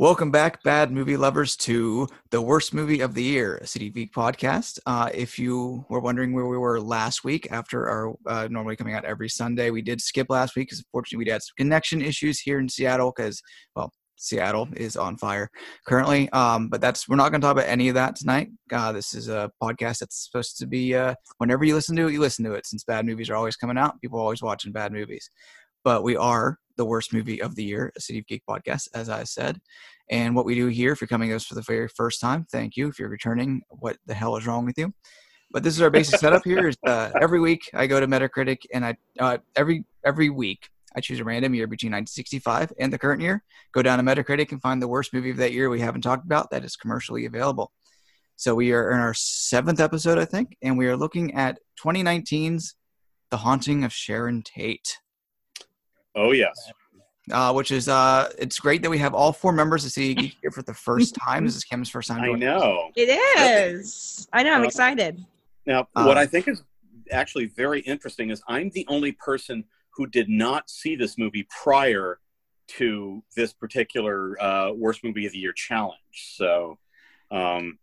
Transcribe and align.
Welcome 0.00 0.30
back, 0.30 0.62
bad 0.62 0.90
movie 0.90 1.18
lovers, 1.18 1.54
to 1.56 2.08
the 2.30 2.40
worst 2.40 2.72
movie 2.72 3.02
of 3.02 3.12
the 3.12 3.22
year, 3.22 3.58
a 3.58 3.66
City 3.66 3.90
Geek 3.90 4.14
podcast. 4.14 4.78
Uh, 4.86 5.10
if 5.12 5.38
you 5.38 5.84
were 5.90 6.00
wondering 6.00 6.32
where 6.32 6.46
we 6.46 6.56
were 6.56 6.80
last 6.80 7.22
week, 7.22 7.46
after 7.50 7.86
our 7.86 8.14
uh, 8.26 8.48
normally 8.50 8.76
coming 8.76 8.94
out 8.94 9.04
every 9.04 9.28
Sunday, 9.28 9.68
we 9.68 9.82
did 9.82 10.00
skip 10.00 10.28
last 10.30 10.56
week 10.56 10.68
because 10.68 10.78
unfortunately 10.78 11.26
we 11.26 11.30
had 11.30 11.42
some 11.42 11.52
connection 11.58 12.00
issues 12.00 12.40
here 12.40 12.58
in 12.58 12.66
Seattle 12.66 13.12
because, 13.14 13.42
well, 13.76 13.92
Seattle 14.16 14.70
is 14.74 14.96
on 14.96 15.18
fire 15.18 15.50
currently. 15.86 16.30
Um, 16.30 16.70
but 16.70 16.80
that's 16.80 17.06
we're 17.06 17.16
not 17.16 17.28
going 17.28 17.42
to 17.42 17.46
talk 17.46 17.52
about 17.52 17.68
any 17.68 17.90
of 17.90 17.94
that 17.96 18.16
tonight. 18.16 18.48
Uh, 18.72 18.92
this 18.92 19.12
is 19.12 19.28
a 19.28 19.50
podcast 19.62 19.98
that's 19.98 20.24
supposed 20.24 20.56
to 20.60 20.66
be 20.66 20.94
uh, 20.94 21.14
whenever 21.36 21.62
you 21.62 21.74
listen 21.74 21.94
to 21.96 22.08
it, 22.08 22.12
you 22.12 22.20
listen 22.20 22.46
to 22.46 22.54
it. 22.54 22.64
Since 22.64 22.84
bad 22.84 23.04
movies 23.04 23.28
are 23.28 23.36
always 23.36 23.56
coming 23.56 23.76
out, 23.76 24.00
people 24.00 24.18
are 24.18 24.22
always 24.22 24.40
watching 24.40 24.72
bad 24.72 24.94
movies. 24.94 25.28
But 25.84 26.04
we 26.04 26.16
are 26.16 26.56
the 26.80 26.86
worst 26.86 27.12
movie 27.12 27.42
of 27.42 27.56
the 27.56 27.62
year, 27.62 27.92
a 27.94 28.00
City 28.00 28.20
of 28.20 28.26
Geek 28.26 28.42
podcast, 28.48 28.88
as 28.94 29.10
I 29.10 29.24
said. 29.24 29.60
And 30.08 30.34
what 30.34 30.46
we 30.46 30.54
do 30.54 30.68
here, 30.68 30.92
if 30.92 31.00
you're 31.02 31.08
coming 31.08 31.28
to 31.28 31.36
us 31.36 31.44
for 31.44 31.54
the 31.54 31.60
very 31.60 31.88
first 31.88 32.22
time, 32.22 32.46
thank 32.50 32.74
you. 32.74 32.88
If 32.88 32.98
you're 32.98 33.10
returning, 33.10 33.60
what 33.68 33.98
the 34.06 34.14
hell 34.14 34.34
is 34.38 34.46
wrong 34.46 34.64
with 34.64 34.78
you? 34.78 34.94
But 35.50 35.62
this 35.62 35.74
is 35.74 35.82
our 35.82 35.90
basic 35.90 36.18
setup 36.18 36.42
here. 36.42 36.68
Is 36.68 36.78
uh, 36.86 37.10
every 37.20 37.38
week 37.38 37.68
I 37.74 37.86
go 37.86 38.00
to 38.00 38.06
Metacritic, 38.06 38.60
and 38.72 38.86
I 38.86 38.96
uh, 39.18 39.36
every 39.56 39.84
every 40.06 40.30
week 40.30 40.70
I 40.96 41.00
choose 41.00 41.20
a 41.20 41.24
random 41.24 41.54
year 41.54 41.66
between 41.66 41.92
1965 41.92 42.72
and 42.80 42.90
the 42.90 42.98
current 42.98 43.20
year. 43.20 43.44
Go 43.72 43.82
down 43.82 43.98
to 43.98 44.04
Metacritic 44.04 44.52
and 44.52 44.62
find 44.62 44.80
the 44.80 44.88
worst 44.88 45.12
movie 45.12 45.30
of 45.30 45.36
that 45.36 45.52
year 45.52 45.68
we 45.68 45.80
haven't 45.80 46.00
talked 46.00 46.24
about 46.24 46.50
that 46.50 46.64
is 46.64 46.76
commercially 46.76 47.26
available. 47.26 47.72
So 48.36 48.54
we 48.54 48.72
are 48.72 48.90
in 48.92 49.00
our 49.00 49.12
seventh 49.12 49.80
episode, 49.80 50.16
I 50.16 50.24
think, 50.24 50.56
and 50.62 50.78
we 50.78 50.86
are 50.86 50.96
looking 50.96 51.34
at 51.34 51.58
2019's 51.84 52.74
The 53.30 53.36
Haunting 53.36 53.84
of 53.84 53.92
Sharon 53.92 54.42
Tate. 54.42 54.96
Oh 56.14 56.32
yes. 56.32 56.70
Uh, 57.30 57.52
which 57.52 57.70
is 57.70 57.88
uh, 57.88 58.30
it's 58.38 58.58
great 58.58 58.82
that 58.82 58.90
we 58.90 58.98
have 58.98 59.14
all 59.14 59.32
four 59.32 59.52
members 59.52 59.84
of 59.84 59.92
City 59.92 60.14
Geek 60.14 60.36
here 60.42 60.50
for 60.50 60.62
the 60.62 60.74
first 60.74 61.14
time. 61.14 61.44
This 61.44 61.54
is 61.54 61.64
Kim's 61.64 61.88
first 61.88 62.08
time. 62.08 62.22
I 62.24 62.32
know. 62.32 62.90
It 62.96 63.08
is. 63.38 64.28
I 64.32 64.42
know. 64.42 64.52
I'm 64.54 64.62
Uh, 64.62 64.66
excited. 64.66 65.24
Now, 65.66 65.86
Uh, 65.94 66.04
what 66.04 66.18
I 66.18 66.26
think 66.26 66.48
is 66.48 66.62
actually 67.12 67.46
very 67.46 67.80
interesting 67.80 68.30
is 68.30 68.42
I'm 68.48 68.70
the 68.70 68.84
only 68.88 69.12
person 69.12 69.64
who 69.90 70.06
did 70.06 70.28
not 70.28 70.68
see 70.70 70.96
this 70.96 71.18
movie 71.18 71.46
prior 71.62 72.18
to 72.68 73.22
this 73.36 73.52
particular 73.52 74.40
uh, 74.42 74.72
worst 74.72 75.04
movie 75.04 75.26
of 75.26 75.32
the 75.32 75.38
year 75.38 75.52
challenge. 75.52 75.98
So, 76.36 76.78
um, 77.30 77.78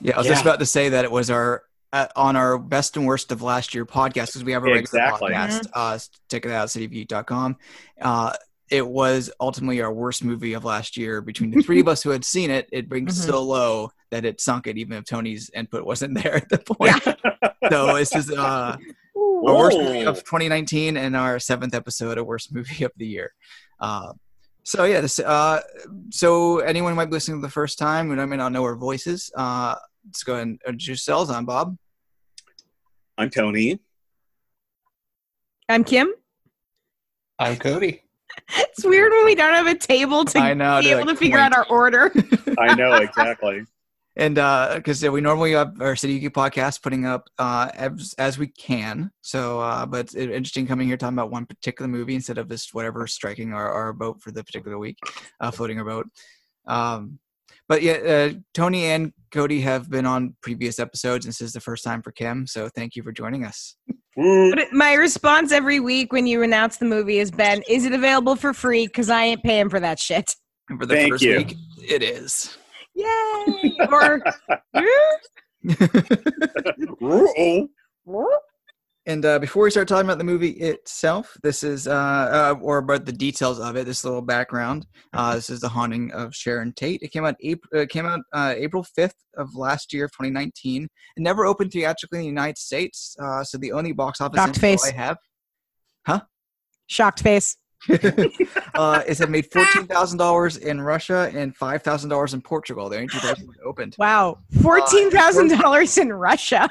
Yeah, 0.00 0.14
I 0.14 0.18
was 0.18 0.26
just 0.28 0.42
about 0.42 0.60
to 0.60 0.66
say 0.66 0.88
that 0.88 1.04
it 1.04 1.10
was 1.10 1.28
our 1.30 1.64
uh, 1.92 2.06
on 2.16 2.36
our 2.36 2.58
best 2.58 2.96
and 2.96 3.06
worst 3.06 3.32
of 3.32 3.42
last 3.42 3.74
year 3.74 3.86
podcast 3.86 4.26
because 4.28 4.44
we 4.44 4.52
have 4.52 4.62
a 4.62 4.66
regular 4.66 4.80
Exactly. 4.80 5.32
podcast. 5.32 5.66
Uh, 5.74 5.98
check 6.30 6.44
it 6.44 6.50
out, 6.52 6.68
cityview.com. 6.68 7.56
Uh, 8.00 8.32
it 8.70 8.86
was 8.86 9.30
ultimately 9.40 9.80
our 9.80 9.92
worst 9.92 10.22
movie 10.22 10.52
of 10.52 10.64
last 10.64 10.96
year. 10.98 11.22
Between 11.22 11.50
the 11.50 11.62
three 11.62 11.80
of 11.80 11.88
us 11.94 12.02
who 12.02 12.10
had 12.10 12.24
seen 12.24 12.50
it, 12.50 12.68
it 12.72 12.88
brings 12.88 13.18
Mhm. 13.18 13.26
so 13.26 13.42
low 13.42 13.90
that 14.10 14.24
it 14.26 14.40
sunk 14.40 14.66
it, 14.66 14.76
even 14.76 14.92
if 14.98 15.04
Tony's 15.04 15.50
input 15.54 15.84
wasn't 15.84 16.14
there 16.22 16.34
at 16.36 16.48
the 16.50 16.58
point. 16.58 17.02
so 17.70 17.96
this 17.96 18.14
is 18.14 18.30
uh, 18.30 18.76
our 19.16 19.54
worst 19.56 19.78
movie 19.78 20.04
of 20.04 20.16
2019 20.18 20.96
and 20.98 21.16
our 21.16 21.38
seventh 21.38 21.74
episode 21.74 22.18
of 22.18 22.26
worst 22.26 22.52
movie 22.54 22.84
of 22.84 22.92
the 22.96 23.06
year. 23.06 23.32
Uh, 23.80 24.12
so 24.64 24.84
yeah, 24.84 25.00
this, 25.00 25.18
uh, 25.18 25.62
so 26.10 26.58
anyone 26.58 26.92
who 26.92 26.96
might 26.96 27.06
be 27.06 27.12
listening 27.12 27.38
for 27.40 27.46
the 27.46 27.50
first 27.52 27.78
time 27.78 28.10
and 28.10 28.20
I 28.20 28.26
may 28.26 28.36
not 28.36 28.52
know 28.52 28.64
our 28.64 28.76
voices, 28.76 29.32
uh, 29.34 29.76
let's 30.08 30.24
go 30.24 30.34
ahead 30.34 30.46
and 30.46 30.60
introduce 30.66 30.88
yourselves. 30.88 31.30
I'm 31.30 31.44
Bob. 31.44 31.76
I'm 33.18 33.28
Tony. 33.28 33.78
I'm 35.68 35.84
Kim. 35.84 36.12
I'm 37.38 37.56
Cody. 37.56 38.02
It's 38.56 38.84
weird 38.84 39.10
when 39.10 39.24
we 39.24 39.34
don't 39.34 39.54
have 39.54 39.66
a 39.66 39.74
table 39.74 40.24
to 40.24 40.38
I 40.38 40.54
know, 40.54 40.78
be 40.78 40.84
to, 40.84 40.90
able 40.92 41.06
like, 41.06 41.08
to 41.08 41.16
figure 41.16 41.38
out 41.38 41.56
our 41.56 41.66
order. 41.66 42.12
I 42.58 42.74
know 42.74 42.92
exactly. 42.94 43.64
And 44.16 44.36
because 44.36 45.02
we 45.02 45.20
normally 45.20 45.52
have 45.52 45.80
our 45.80 45.96
City 45.96 46.20
Geek 46.20 46.34
podcast 46.34 46.80
putting 46.80 47.04
up 47.04 47.28
uh, 47.38 47.70
as, 47.74 48.14
as 48.16 48.38
we 48.38 48.46
can. 48.46 49.10
So, 49.22 49.60
uh, 49.60 49.86
but 49.86 50.00
it's 50.00 50.14
interesting 50.14 50.68
coming 50.68 50.86
here 50.86 50.96
talking 50.96 51.18
about 51.18 51.32
one 51.32 51.46
particular 51.46 51.88
movie 51.88 52.14
instead 52.14 52.38
of 52.38 52.48
just 52.48 52.74
whatever 52.74 53.06
striking 53.08 53.52
our, 53.52 53.68
our 53.68 53.92
boat 53.92 54.22
for 54.22 54.30
the 54.30 54.44
particular 54.44 54.78
week, 54.78 54.98
uh, 55.40 55.50
floating 55.50 55.78
our 55.78 55.84
boat. 55.84 56.06
Um, 56.66 57.18
but 57.68 57.82
yeah, 57.82 57.92
uh, 57.92 58.32
Tony 58.54 58.86
and 58.86 59.12
Cody 59.30 59.60
have 59.60 59.90
been 59.90 60.06
on 60.06 60.34
previous 60.42 60.78
episodes. 60.78 61.26
And 61.26 61.32
this 61.32 61.40
is 61.40 61.52
the 61.52 61.60
first 61.60 61.84
time 61.84 62.02
for 62.02 62.12
Kim. 62.12 62.46
So 62.46 62.68
thank 62.74 62.96
you 62.96 63.02
for 63.02 63.12
joining 63.12 63.44
us. 63.44 63.76
But 64.16 64.72
my 64.72 64.94
response 64.94 65.52
every 65.52 65.78
week 65.78 66.12
when 66.12 66.26
you 66.26 66.42
announce 66.42 66.78
the 66.78 66.86
movie 66.86 67.18
has 67.18 67.30
been, 67.30 67.62
"Is 67.68 67.84
it 67.84 67.92
available 67.92 68.34
for 68.34 68.52
free? 68.52 68.86
Because 68.86 69.10
I 69.10 69.22
ain't 69.22 69.44
paying 69.44 69.68
for 69.68 69.78
that 69.78 70.00
shit." 70.00 70.34
And 70.68 70.80
for 70.80 70.86
the 70.86 70.96
Thank 70.96 71.12
first 71.12 71.24
you. 71.24 71.36
week, 71.36 71.56
it 71.88 72.02
is. 72.02 72.56
Yay! 72.94 73.76
or 73.92 74.20
Woo. 78.04 78.28
And 79.08 79.24
uh, 79.24 79.38
before 79.38 79.62
we 79.62 79.70
start 79.70 79.88
talking 79.88 80.04
about 80.04 80.18
the 80.18 80.24
movie 80.24 80.50
itself, 80.50 81.34
this 81.42 81.62
is, 81.62 81.88
uh, 81.88 81.92
uh, 81.94 82.54
or 82.60 82.76
about 82.76 83.06
the 83.06 83.12
details 83.12 83.58
of 83.58 83.74
it, 83.74 83.86
this 83.86 84.04
little 84.04 84.20
background. 84.20 84.86
Uh, 85.14 85.34
this 85.34 85.48
is 85.48 85.60
the 85.60 85.68
haunting 85.68 86.12
of 86.12 86.34
Sharon 86.34 86.74
Tate. 86.74 87.00
It 87.00 87.10
came 87.10 87.24
out 87.24 87.34
April, 87.40 87.82
uh, 87.82 87.86
came 87.88 88.04
out 88.04 88.20
uh, 88.34 88.52
April 88.54 88.84
fifth 88.84 89.14
of 89.38 89.48
last 89.54 89.94
year, 89.94 90.04
of 90.04 90.10
2019. 90.10 90.84
It 90.84 90.88
never 91.16 91.46
opened 91.46 91.72
theatrically 91.72 92.18
in 92.18 92.24
the 92.24 92.28
United 92.28 92.58
States, 92.58 93.16
uh, 93.18 93.42
so 93.42 93.56
the 93.56 93.72
only 93.72 93.92
box 93.92 94.20
office 94.20 94.40
Shocked 94.40 94.48
info 94.48 94.60
face. 94.60 94.84
I 94.84 94.92
have 94.92 95.16
Huh? 96.06 96.20
shocked 96.86 97.22
face. 97.22 97.56
uh, 98.74 99.02
it 99.06 99.30
made 99.30 99.46
fourteen 99.50 99.86
thousand 99.86 100.18
dollars 100.18 100.58
in 100.58 100.82
Russia 100.82 101.30
and 101.32 101.56
five 101.56 101.82
thousand 101.82 102.10
dollars 102.10 102.34
in 102.34 102.42
Portugal. 102.42 102.90
The 102.90 102.96
only 102.96 103.08
two 103.08 103.20
places 103.20 103.44
it 103.44 103.64
opened. 103.64 103.94
Wow, 103.98 104.40
fourteen 104.60 105.10
thousand 105.10 105.48
dollars 105.58 105.96
in 105.96 106.12
Russia. 106.12 106.68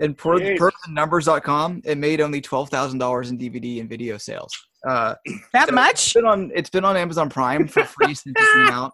And 0.00 0.16
per, 0.16 0.38
Jeez. 0.38 0.58
per 0.58 0.70
the 0.86 0.92
numbers.com, 0.92 1.82
it 1.84 1.96
made 1.98 2.20
only 2.20 2.40
twelve 2.40 2.68
thousand 2.68 2.98
dollars 2.98 3.30
in 3.30 3.38
DVD 3.38 3.80
and 3.80 3.88
video 3.88 4.18
sales. 4.18 4.52
Uh, 4.86 5.14
That 5.52 5.68
So- 5.68 5.74
much? 5.74 5.92
It's 5.92 6.12
been 6.12 6.26
on 6.26 6.50
it's 6.54 6.70
been 6.70 6.84
on 6.84 6.96
Amazon 6.96 7.30
Prime 7.30 7.66
for 7.66 7.84
free 7.84 8.14
since 8.14 8.34
it 8.38 8.52
came 8.54 8.68
out. 8.74 8.92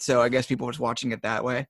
So 0.00 0.22
I 0.22 0.28
guess 0.28 0.46
people 0.46 0.66
were 0.66 0.72
just 0.72 0.80
watching 0.80 1.12
it 1.12 1.22
that 1.22 1.44
way. 1.44 1.66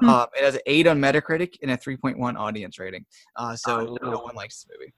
Hmm. 0.00 0.08
Uh, 0.10 0.26
it 0.36 0.44
has 0.44 0.54
an 0.56 0.60
eight 0.66 0.86
on 0.86 0.98
Metacritic 1.00 1.54
and 1.62 1.70
a 1.70 1.76
three 1.76 1.96
point 1.96 2.18
one 2.18 2.36
audience 2.36 2.78
rating. 2.78 3.06
Uh, 3.36 3.54
so 3.56 3.96
Oh. 4.02 4.10
no 4.10 4.18
one 4.18 4.34
likes 4.34 4.62
this 4.64 4.66
movie. 4.78 4.92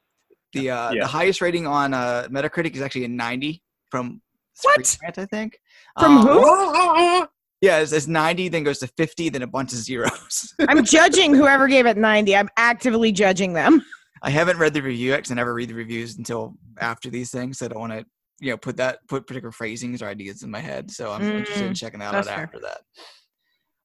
The 0.55 0.71
uh, 0.71 0.93
Yeah. 0.93 1.03
the 1.03 1.06
highest 1.09 1.41
rating 1.43 1.66
on 1.66 1.93
uh, 1.95 2.28
Metacritic 2.31 2.75
is 2.75 2.81
actually 2.83 3.05
a 3.05 3.09
ninety 3.09 3.62
from 3.91 4.22
What? 4.62 4.87
Screen 4.87 5.06
Rant, 5.06 5.19
I 5.19 5.27
think. 5.27 5.60
From 6.00 6.19
Um, 6.19 6.27
who? 6.27 7.28
Yeah, 7.60 7.78
it's, 7.80 7.92
it's 7.92 8.06
ninety, 8.06 8.48
then 8.48 8.62
goes 8.64 8.78
to 8.78 8.86
fifty, 8.86 9.28
then 9.28 9.42
a 9.42 9.46
bunch 9.46 9.72
of 9.72 9.78
zeros. 9.78 10.54
I'm 10.69 10.84
judging 10.84 11.34
whoever 11.34 11.66
gave 11.66 11.86
it 11.86 11.96
ninety. 11.96 12.36
I'm 12.36 12.48
actively 12.56 13.10
judging 13.12 13.52
them. 13.52 13.82
I 14.22 14.30
haven't 14.30 14.58
read 14.58 14.74
the 14.74 14.82
review 14.82 15.14
because 15.14 15.30
I 15.30 15.34
never 15.34 15.54
read 15.54 15.68
the 15.68 15.74
reviews 15.74 16.18
until 16.18 16.54
after 16.80 17.10
these 17.10 17.30
things. 17.30 17.58
So 17.58 17.66
I 17.66 17.68
don't 17.68 17.80
want 17.80 17.92
to, 17.92 18.04
you 18.41 18.50
know, 18.50 18.56
put 18.56 18.76
that 18.76 18.98
put 19.08 19.26
particular 19.26 19.52
phrasings 19.52 20.02
or 20.02 20.06
ideas 20.06 20.42
in 20.42 20.50
my 20.50 20.60
head. 20.60 20.91
So 20.91 21.10
I'm 21.12 21.22
interested 21.22 21.66
in 21.66 21.72
Mm, 21.72 21.76
checking 21.76 22.00
that 22.00 22.14
out 22.14 22.24
fair. 22.26 22.44
after 22.44 22.58
that. 22.60 22.80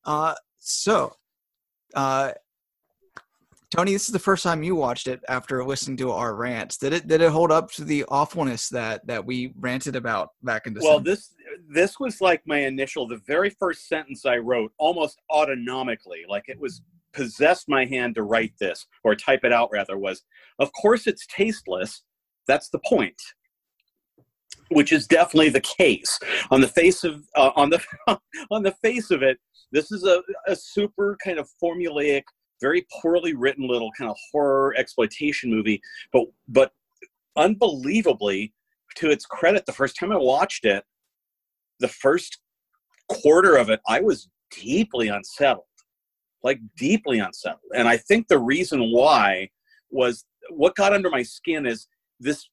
Uh, 0.06 0.34
so, 0.60 1.14
uh, 1.96 2.32
Tony, 3.76 3.94
this 3.94 4.06
is 4.06 4.14
the 4.14 4.20
first 4.20 4.44
time 4.44 4.62
you 4.62 4.76
watched 4.76 5.08
it 5.08 5.20
after 5.28 5.64
listening 5.66 5.98
to 5.98 6.12
our 6.12 6.36
rants. 6.36 6.78
Did 6.78 6.94
it 6.94 7.08
did 7.08 7.22
it 7.22 7.32
hold 7.32 7.52
up 7.52 7.72
to 7.72 7.84
the 7.84 8.06
awfulness 8.08 8.70
that 8.70 9.06
that 9.08 9.26
we 9.26 9.54
ranted 9.60 9.96
about 9.96 10.30
back 10.44 10.68
in 10.68 10.74
December? 10.74 10.96
Well, 10.96 11.04
this 11.04 11.34
this 11.70 12.00
was 12.00 12.22
like 12.22 12.42
my 12.46 12.60
initial, 12.60 13.08
the 13.08 13.22
very 13.28 13.50
first 13.50 13.88
sentence 13.88 14.26
I 14.26 14.38
wrote, 14.38 14.72
almost 14.78 15.22
autonomically, 15.32 16.28
like 16.28 16.46
it 16.48 16.60
was 16.60 16.82
possessed 17.14 17.70
my 17.70 17.86
hand 17.86 18.16
to 18.16 18.24
write 18.24 18.54
this 18.60 18.86
or 19.04 19.16
type 19.16 19.44
it 19.44 19.54
out 19.54 19.70
rather. 19.72 19.98
Was 19.98 20.24
of 20.60 20.72
course 20.74 21.08
it's 21.08 21.26
tasteless. 21.28 22.04
That's 22.48 22.70
the 22.70 22.80
point. 22.80 23.22
Which 24.70 24.92
is 24.92 25.08
definitely 25.08 25.50
the 25.50 25.62
case 25.62 26.20
on 26.50 26.62
the 26.62 26.68
face 26.68 27.04
of 27.04 27.24
uh, 27.36 27.52
on 27.56 27.70
the 27.70 27.84
on 28.52 28.64
the 28.64 28.76
face 28.82 29.12
of 29.12 29.22
it. 29.22 29.40
This 29.72 29.92
is 29.92 30.04
a, 30.04 30.22
a 30.48 30.56
super 30.56 31.18
kind 31.24 31.40
of 31.40 31.50
formulaic, 31.62 32.24
very 32.62 32.86
poorly 33.02 33.34
written 33.34 33.68
little 33.68 33.92
kind 33.98 34.10
of 34.10 34.18
horror 34.32 34.74
exploitation 34.78 35.50
movie, 35.50 35.82
but 36.12 36.26
but 36.48 36.72
unbelievably, 37.36 38.54
to 38.96 39.10
its 39.10 39.26
credit, 39.26 39.66
the 39.66 39.74
first 39.74 39.98
time 39.98 40.12
I 40.12 40.18
watched 40.18 40.66
it, 40.66 40.84
the 41.80 41.88
first 41.88 42.40
quarter 43.10 43.56
of 43.56 43.70
it, 43.70 43.82
I 43.88 44.00
was 44.00 44.30
deeply 44.52 45.08
unsettled, 45.08 45.66
like 46.44 46.60
deeply 46.78 47.20
unsettled. 47.20 47.62
And 47.76 47.88
I 47.88 47.98
think 47.98 48.28
the 48.28 48.40
reason 48.40 48.92
why 48.92 49.50
was 49.90 50.26
what 50.50 50.76
got 50.76 50.94
under 50.94 51.10
my 51.10 51.24
skin 51.24 51.66
is 51.66 51.88
this 52.20 52.48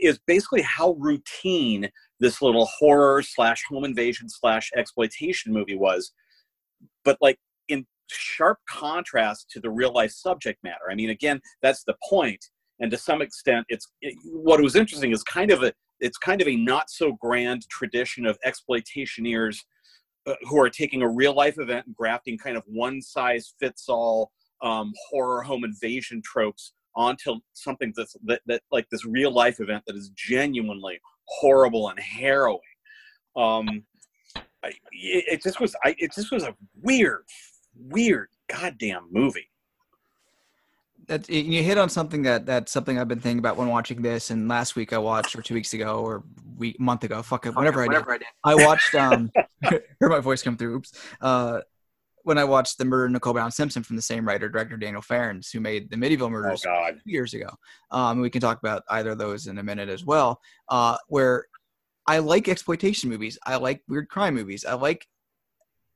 is 0.00 0.18
basically 0.26 0.62
how 0.62 0.92
routine 0.98 1.88
this 2.20 2.42
little 2.42 2.66
horror 2.78 3.22
slash 3.22 3.62
home 3.68 3.84
invasion 3.84 4.28
slash 4.28 4.70
exploitation 4.76 5.52
movie 5.52 5.76
was, 5.76 6.12
but 7.04 7.16
like 7.20 7.38
in 7.68 7.86
sharp 8.08 8.58
contrast 8.68 9.50
to 9.50 9.60
the 9.60 9.70
real 9.70 9.92
life 9.92 10.10
subject 10.10 10.62
matter. 10.62 10.90
I 10.90 10.94
mean, 10.94 11.10
again, 11.10 11.40
that's 11.62 11.84
the 11.84 11.94
point. 12.08 12.44
and 12.80 12.90
to 12.90 12.98
some 12.98 13.22
extent 13.22 13.64
it's 13.68 13.86
it, 14.00 14.14
what 14.24 14.60
was 14.60 14.76
interesting 14.76 15.12
is 15.12 15.22
kind 15.22 15.50
of 15.50 15.62
a 15.62 15.72
it's 16.02 16.18
kind 16.18 16.42
of 16.42 16.48
a 16.48 16.56
not 16.56 16.90
so 16.90 17.12
grand 17.12 17.66
tradition 17.68 18.26
of 18.26 18.38
exploitationeers 18.46 19.58
uh, 20.26 20.34
who 20.42 20.60
are 20.60 20.68
taking 20.68 21.02
a 21.02 21.08
real 21.08 21.34
life 21.34 21.58
event 21.58 21.86
and 21.86 21.96
grafting 21.96 22.36
kind 22.36 22.56
of 22.56 22.62
one 22.66 23.00
size 23.00 23.54
fits 23.58 23.88
all 23.88 24.32
um, 24.62 24.92
horror 25.08 25.42
home 25.42 25.64
invasion 25.64 26.20
tropes 26.24 26.72
onto 26.94 27.36
something 27.54 27.92
that's 27.96 28.16
that, 28.24 28.42
that 28.46 28.62
like 28.70 28.86
this 28.90 29.06
real 29.06 29.32
life 29.32 29.60
event 29.60 29.82
that 29.86 29.96
is 29.96 30.10
genuinely 30.14 31.00
horrible 31.26 31.88
and 31.88 31.98
harrowing. 31.98 32.60
Um, 33.36 33.84
I, 34.36 34.68
it, 34.92 35.24
it 35.32 35.42
just 35.42 35.60
was. 35.60 35.74
I 35.84 35.94
it 35.98 36.12
just 36.14 36.30
was 36.30 36.44
a 36.44 36.54
weird, 36.80 37.24
weird, 37.74 38.28
goddamn 38.48 39.08
movie. 39.10 39.48
That 41.08 41.28
you 41.28 41.62
hit 41.62 41.78
on 41.78 41.88
something 41.88 42.22
that 42.22 42.46
that's 42.46 42.70
something 42.72 42.98
I've 42.98 43.08
been 43.08 43.20
thinking 43.20 43.40
about 43.40 43.56
when 43.56 43.68
watching 43.68 44.02
this. 44.02 44.30
And 44.30 44.48
last 44.48 44.76
week 44.76 44.92
I 44.92 44.98
watched, 44.98 45.36
or 45.36 45.42
two 45.42 45.54
weeks 45.54 45.74
ago, 45.74 45.98
or 45.98 46.22
week 46.56 46.78
month 46.78 47.04
ago. 47.04 47.22
Fuck 47.22 47.46
it, 47.46 47.54
whatever, 47.54 47.84
whatever 47.84 48.12
I, 48.12 48.18
did. 48.18 48.26
I 48.44 48.54
did. 48.54 48.62
I 48.62 48.66
watched. 48.66 48.94
Um, 48.94 49.30
heard 49.62 50.10
my 50.10 50.20
voice 50.20 50.42
come 50.42 50.56
through. 50.56 50.76
Oops. 50.76 50.92
Uh, 51.20 51.60
when 52.24 52.38
I 52.38 52.44
watched 52.44 52.78
the 52.78 52.84
murder 52.84 53.06
of 53.06 53.10
Nicole 53.12 53.32
Brown 53.32 53.50
Simpson 53.50 53.82
from 53.82 53.96
the 53.96 54.02
same 54.02 54.26
writer 54.26 54.48
director 54.48 54.76
Daniel 54.76 55.02
Farrands, 55.02 55.50
who 55.50 55.60
made 55.60 55.90
the 55.90 55.96
Amityville 55.96 56.30
Murders 56.30 56.64
oh, 56.66 56.90
years 57.04 57.34
ago. 57.34 57.48
Um, 57.90 58.20
we 58.20 58.30
can 58.30 58.40
talk 58.40 58.58
about 58.58 58.84
either 58.90 59.10
of 59.10 59.18
those 59.18 59.46
in 59.46 59.58
a 59.58 59.62
minute 59.62 59.88
as 59.88 60.04
well. 60.04 60.40
Uh, 60.68 60.96
where 61.08 61.46
I 62.06 62.18
like 62.18 62.48
exploitation 62.48 63.10
movies, 63.10 63.38
I 63.44 63.56
like 63.56 63.82
weird 63.88 64.08
crime 64.08 64.34
movies, 64.34 64.64
I 64.64 64.74
like 64.74 65.06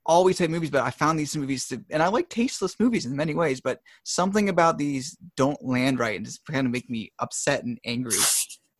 always 0.07 0.37
type 0.37 0.49
movies, 0.49 0.71
but 0.71 0.83
I 0.83 0.89
found 0.89 1.19
these 1.19 1.35
movies 1.35 1.67
to, 1.67 1.83
and 1.89 2.01
I 2.01 2.07
like 2.07 2.29
tasteless 2.29 2.79
movies 2.79 3.05
in 3.05 3.15
many 3.15 3.35
ways, 3.35 3.61
but 3.61 3.81
something 4.03 4.49
about 4.49 4.77
these 4.77 5.17
don't 5.35 5.63
land 5.63 5.99
right 5.99 6.15
and 6.15 6.25
just 6.25 6.45
kind 6.45 6.65
of 6.65 6.71
make 6.71 6.89
me 6.89 7.11
upset 7.19 7.63
and 7.63 7.77
angry. 7.85 8.17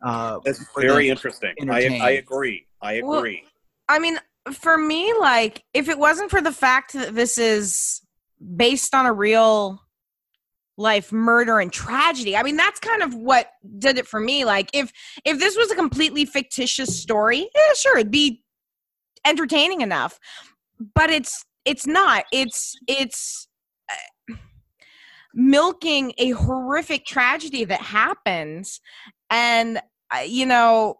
Uh, 0.04 0.40
That's 0.46 0.64
very 0.78 1.10
interesting. 1.10 1.54
I, 1.70 2.00
I 2.02 2.10
agree. 2.12 2.66
I 2.82 2.94
agree. 2.94 3.42
Well, 3.44 3.52
I 3.90 4.00
mean, 4.00 4.20
for 4.52 4.78
me, 4.78 5.14
like, 5.20 5.64
if 5.74 5.90
it 5.90 6.00
wasn't 6.00 6.32
for 6.32 6.42
the 6.42 6.52
fact 6.52 6.94
that 6.94 7.14
this 7.14 7.38
is 7.38 8.02
based 8.56 8.96
on 8.96 9.06
a 9.06 9.14
real 9.14 9.82
life 10.80 11.12
murder 11.12 11.60
and 11.60 11.74
tragedy 11.74 12.38
i 12.38 12.44
mean 12.44 12.56
that's 12.56 12.80
kind 12.80 13.02
of 13.02 13.16
what 13.16 13.50
did 13.80 13.98
it 13.98 14.06
for 14.06 14.20
me 14.20 14.46
like 14.46 14.70
if 14.74 14.92
if 15.26 15.40
this 15.40 15.58
was 15.58 15.72
a 15.72 15.76
completely 15.76 16.24
fictitious 16.24 17.02
story 17.02 17.50
yeah 17.56 17.74
sure 17.76 17.98
it'd 17.98 18.12
be 18.12 18.44
entertaining 19.26 19.82
enough 19.82 20.20
but 20.94 21.10
it's 21.10 21.44
it's 21.66 21.86
not 21.88 22.26
it's 22.32 22.76
it's 22.88 23.48
uh, 23.92 24.36
milking 25.34 26.14
a 26.18 26.32
horrific 26.32 27.06
tragedy 27.06 27.64
that 27.66 27.82
happens 27.82 28.80
and 29.30 29.80
uh, 30.14 30.20
you 30.20 30.46
know 30.46 31.00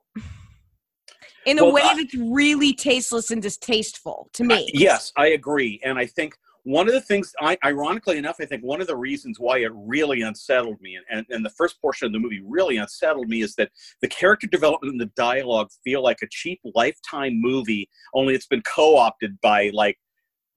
in 1.46 1.60
a 1.60 1.64
well, 1.64 1.74
way 1.74 1.82
that's 1.82 2.16
really 2.16 2.74
tasteless 2.74 3.32
and 3.32 3.42
distasteful 3.42 4.30
to 4.34 4.44
me. 4.44 4.70
yes, 4.74 5.14
I 5.16 5.28
agree. 5.28 5.80
And 5.84 5.98
I 5.98 6.06
think 6.06 6.38
one 6.68 6.86
of 6.90 6.94
the 6.94 7.00
things, 7.00 7.34
I, 7.40 7.58
ironically 7.64 8.18
enough, 8.18 8.36
I 8.42 8.46
think 8.46 8.62
one 8.62 8.82
of 8.82 8.88
the 8.88 8.96
reasons 8.98 9.40
why 9.40 9.60
it 9.60 9.72
really 9.74 10.22
unsettled 10.22 10.82
me, 10.82 11.00
and, 11.10 11.26
and 11.30 11.46
the 11.46 11.50
first 11.52 11.82
portion 11.82 12.08
of 12.08 12.12
the 12.12 12.20
movie 12.20 12.42
really 12.46 12.76
unsettled 12.76 13.30
me, 13.30 13.42
is 13.42 13.56
that 13.56 13.72
the 14.02 14.08
character 14.10 14.48
development 14.48 14.92
and 14.92 15.00
the 15.00 15.12
dialogue 15.16 15.70
feel 15.86 16.04
like 16.04 16.18
a 16.22 16.28
cheap 16.30 16.60
lifetime 16.76 17.40
movie, 17.40 17.88
only 18.14 18.36
it's 18.36 18.48
been 18.48 18.62
co 18.64 18.98
opted 18.98 19.40
by 19.40 19.72
like 19.74 19.98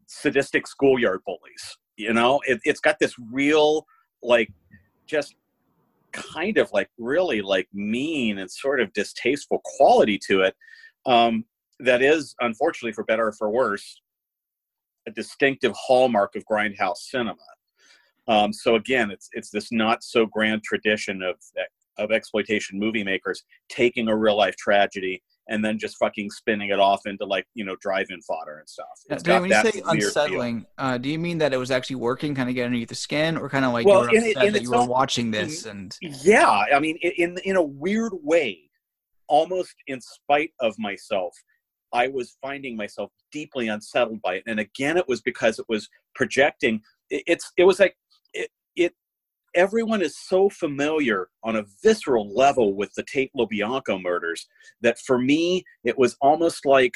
sadistic 0.09 0.67
schoolyard 0.67 1.21
bullies. 1.25 1.79
You 1.97 2.13
know, 2.13 2.41
it, 2.45 2.59
it's 2.65 2.81
got 2.81 2.97
this 2.99 3.15
real, 3.31 3.87
like, 4.21 4.51
just 5.07 5.37
kind 6.11 6.59
of 6.59 6.73
like 6.73 6.91
really 6.99 7.41
like 7.41 7.69
mean 7.73 8.39
and 8.39 8.51
sort 8.51 8.81
of 8.81 8.93
distasteful 8.95 9.61
quality 9.65 10.19
to 10.27 10.41
it 10.41 10.57
um, 11.07 11.45
that 11.79 12.03
is, 12.03 12.35
unfortunately, 12.41 12.95
for 12.95 13.05
better 13.05 13.29
or 13.29 13.33
for 13.33 13.49
worse, 13.49 14.01
a 15.07 15.11
distinctive 15.11 15.73
hallmark 15.75 16.37
of 16.37 16.45
grindhouse 16.51 16.99
cinema. 16.99 17.37
Um, 18.29 18.53
so 18.53 18.77
again, 18.77 19.11
it's 19.11 19.29
it's 19.33 19.51
this 19.51 19.73
not 19.73 20.03
so 20.05 20.27
grand 20.27 20.63
tradition 20.63 21.23
of 21.23 21.37
of 21.99 22.13
exploitation 22.13 22.79
movie 22.79 23.05
makers 23.05 23.43
taking 23.69 24.09
a 24.09 24.17
real 24.17 24.37
life 24.37 24.57
tragedy 24.57 25.23
and 25.49 25.65
then 25.65 25.79
just 25.79 25.97
fucking 25.99 26.31
spinning 26.31 26.71
it 26.71 26.79
off 26.79 27.03
into 27.07 27.25
like 27.25 27.45
you 27.55 27.65
know 27.65 27.77
drive-in 27.81 28.23
fodder 28.23 28.59
and 28.59 28.69
stuff. 28.69 28.87
It's 29.11 29.29
when 29.29 29.47
you 29.47 29.55
say 29.55 29.83
unsettling, 29.85 30.65
uh, 30.79 30.97
do 30.97 31.09
you 31.11 31.19
mean 31.19 31.39
that 31.39 31.53
it 31.53 31.57
was 31.57 31.71
actually 31.71 31.97
working, 31.97 32.35
kind 32.35 32.49
of 32.49 32.55
getting 32.55 32.67
underneath 32.67 32.89
the 32.89 32.95
skin, 32.95 33.37
or 33.37 33.49
kind 33.51 33.65
of 33.65 33.73
like 33.73 33.85
well, 33.85 34.03
you 34.13 34.21
were 34.21 34.29
upset 34.29 34.53
that 34.53 34.63
you 34.63 34.71
were 34.71 34.87
watching 34.87 35.31
this 35.31 35.67
and? 35.67 35.97
Yeah, 36.01 36.49
I 36.49 36.79
mean, 36.79 36.97
in 37.03 37.37
in 37.45 37.57
a 37.57 37.63
weird 37.63 38.13
way, 38.23 38.71
almost 39.27 39.75
in 39.89 40.01
spite 40.01 40.53
of 40.61 40.79
myself, 40.79 41.35
I 41.93 42.09
was 42.09 42.37
finding 42.41 42.77
myself 42.77 43.11
deeply 43.33 43.69
unsettled 43.69 44.23
by 44.23 44.37
it. 44.37 44.45
And 44.47 44.61
again, 44.61 44.97
it 44.97 45.09
was 45.09 45.21
because 45.21 45.59
it 45.59 45.67
was 45.69 45.89
projecting. 46.15 46.81
It, 47.09 47.23
it's 47.27 47.53
it 47.57 47.65
was 47.65 47.81
like 47.81 47.97
it, 48.33 48.51
it. 48.77 48.95
Everyone 49.55 50.01
is 50.01 50.17
so 50.17 50.49
familiar 50.49 51.29
on 51.43 51.57
a 51.57 51.65
visceral 51.83 52.33
level 52.33 52.75
with 52.75 52.95
the 52.95 53.03
Tate 53.03 53.33
LaBianca 53.37 54.01
murders 54.01 54.47
that 54.81 54.99
for 55.01 55.19
me, 55.19 55.65
it 55.83 55.99
was 55.99 56.17
almost 56.21 56.65
like 56.65 56.95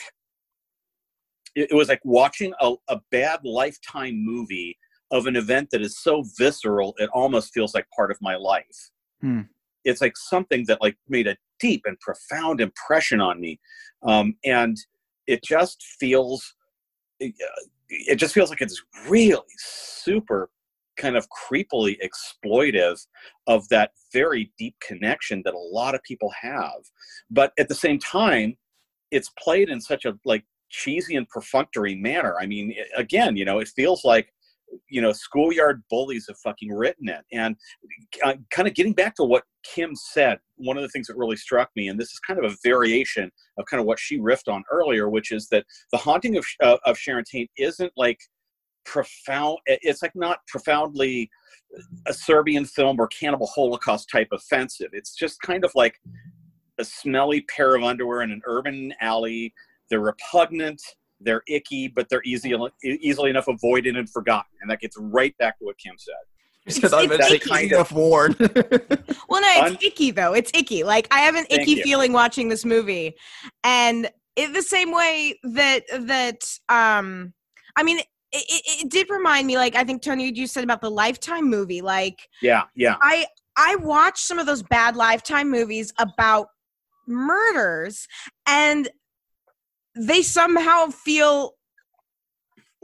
it, 1.57 1.69
it 1.71 1.75
was 1.75 1.89
like 1.89 2.01
watching 2.05 2.53
a, 2.61 2.75
a 2.89 3.01
bad 3.11 3.41
lifetime 3.45 4.25
movie 4.25 4.79
of 5.11 5.27
an 5.27 5.37
event 5.37 5.71
that 5.71 5.83
is 5.83 5.99
so 5.99 6.25
visceral 6.39 6.95
it 6.99 7.11
almost 7.13 7.53
feels 7.53 7.75
like 7.75 7.87
part 7.97 8.11
of 8.11 8.19
my 8.21 8.37
life. 8.37 8.91
Hmm 9.21 9.43
it's 9.85 10.01
like 10.01 10.17
something 10.17 10.65
that 10.67 10.81
like 10.81 10.97
made 11.09 11.27
a 11.27 11.37
deep 11.65 11.81
and 11.87 11.99
profound 12.01 12.61
impression 12.61 13.23
on 13.23 13.41
me. 13.41 13.59
Um, 14.03 14.37
and 14.45 14.77
it 15.27 15.43
just 15.43 15.83
feels 15.99 16.55
it 17.21 18.17
just 18.17 18.35
feels 18.35 18.51
like 18.51 18.61
it's 18.61 18.83
really 19.09 19.41
super 19.57 20.51
kind 20.99 21.17
of 21.17 21.27
creepily 21.31 21.97
exploitive 22.07 22.99
of 23.47 23.67
that 23.69 23.93
very 24.13 24.53
deep 24.59 24.75
connection 24.87 25.43
that 25.45 25.55
a 25.55 25.59
lot 25.59 25.95
of 25.95 26.03
people 26.03 26.31
have. 26.39 26.81
But 27.31 27.53
at 27.59 27.69
the 27.69 27.75
same 27.75 27.99
time 27.99 28.57
it's 29.11 29.31
played 29.43 29.71
in 29.71 29.81
such 29.81 30.05
a 30.05 30.19
like 30.27 30.45
cheesy 30.69 31.17
and 31.17 31.29
perfunctory 31.29 31.95
manner. 31.95 32.37
I 32.39 32.47
mean 32.47 32.75
again 32.95 33.37
you 33.37 33.47
know 33.47 33.59
it 33.59 33.69
feels 33.69 34.05
like 34.05 34.34
you 34.89 35.01
know 35.01 35.13
schoolyard 35.13 35.83
bullies 35.91 36.27
have 36.29 36.39
fucking 36.39 36.73
written 36.73 37.09
it. 37.09 37.25
And 37.33 37.57
uh, 38.25 38.35
kind 38.51 38.69
of 38.69 38.75
getting 38.75 38.93
back 38.93 39.15
to 39.17 39.25
what 39.25 39.45
kim 39.63 39.95
said 39.95 40.39
one 40.57 40.77
of 40.77 40.83
the 40.83 40.89
things 40.91 41.07
that 41.07 41.17
really 41.17 41.37
struck 41.37 41.71
me 41.75 41.89
and 41.89 41.99
this 41.99 42.09
is 42.09 42.21
kind 42.27 42.39
of 42.39 42.53
a 42.53 42.57
variation 42.63 43.31
of 43.59 43.65
kind 43.65 43.81
of 43.81 43.87
what 43.87 43.99
she 43.99 44.19
riffed 44.19 44.53
on 44.53 44.63
earlier 44.71 45.09
which 45.09 45.33
is 45.33 45.49
that 45.49 45.65
the 45.91 45.97
haunting 45.97 46.37
of, 46.37 46.45
uh, 46.63 46.77
of 46.85 46.99
sharon 46.99 47.25
tate 47.25 47.51
isn't 47.57 47.91
like 47.97 48.19
profound 48.85 49.57
it's 49.65 50.03
like 50.03 50.15
not 50.15 50.41
profoundly 50.49 51.31
a 52.07 52.13
serbian 52.13 52.65
film 52.65 53.01
or 53.01 53.09
cannibal 53.09 53.47
holocaust 53.47 54.09
type 54.11 54.29
offensive. 54.33 54.91
It's 54.93 55.15
just 55.15 55.41
kind 55.41 55.65
of 55.65 55.73
like 55.75 55.97
a 56.79 56.85
smelly 56.85 57.43
pair 57.43 57.75
of 57.75 57.83
underwear 57.83 58.23
in 58.23 58.31
an 58.31 58.43
urban 58.47 58.93
alley. 59.01 59.53
They're 59.91 60.01
repugnant 60.01 60.81
they're 61.25 61.43
icky, 61.49 61.89
but 61.89 62.09
they're 62.09 62.23
easy, 62.25 62.55
easily 62.85 63.31
enough 63.31 63.49
avoided 63.49 63.97
and 63.97 64.09
forgotten. 64.09 64.51
And 64.61 64.71
that 64.71 64.81
gets 64.81 64.97
right 64.99 65.37
back 65.39 65.59
to 65.59 65.65
what 65.65 65.79
Kim 65.79 65.95
said. 65.99 66.15
Because 66.67 66.93
I'm 66.95 67.11
kind 67.41 67.73
of 67.75 67.93
worn. 67.93 68.35
well, 68.41 69.43
no, 69.43 69.49
it's 69.49 69.71
Un- 69.73 69.79
icky 69.83 70.11
though. 70.11 70.33
It's 70.33 70.51
icky. 70.55 70.83
Like 70.83 71.07
I 71.11 71.21
have 71.21 71.35
an 71.35 71.45
icky 71.51 71.73
you. 71.73 71.83
feeling 71.83 72.13
watching 72.13 72.49
this 72.49 72.65
movie, 72.65 73.15
and 73.65 74.11
it, 74.35 74.55
the 74.55 74.63
same 74.63 74.91
way 74.91 75.39
that 75.43 75.83
that 76.07 76.43
um, 76.71 77.35
I 77.77 77.83
mean, 77.83 77.99
it, 77.99 78.05
it, 78.33 78.85
it, 78.85 78.91
did 78.91 79.11
remind 79.11 79.47
me. 79.47 79.57
Like 79.57 79.77
I 79.77 79.85
think 79.85 80.01
Tony, 80.01 80.33
you 80.35 80.47
said 80.47 80.65
about 80.65 80.81
the 80.81 80.91
Lifetime 80.91 81.51
movie. 81.51 81.83
Like 81.83 82.27
yeah, 82.41 82.63
yeah. 82.75 82.97
I 83.03 83.27
I 83.59 83.77
watched 83.77 84.27
some 84.27 84.39
of 84.39 84.47
those 84.47 84.63
bad 84.63 84.97
Lifetime 84.97 85.51
movies 85.51 85.93
about 85.99 86.47
murders, 87.07 88.09
and 88.47 88.89
they 89.97 90.23
somehow 90.23 90.89
feel 90.89 91.55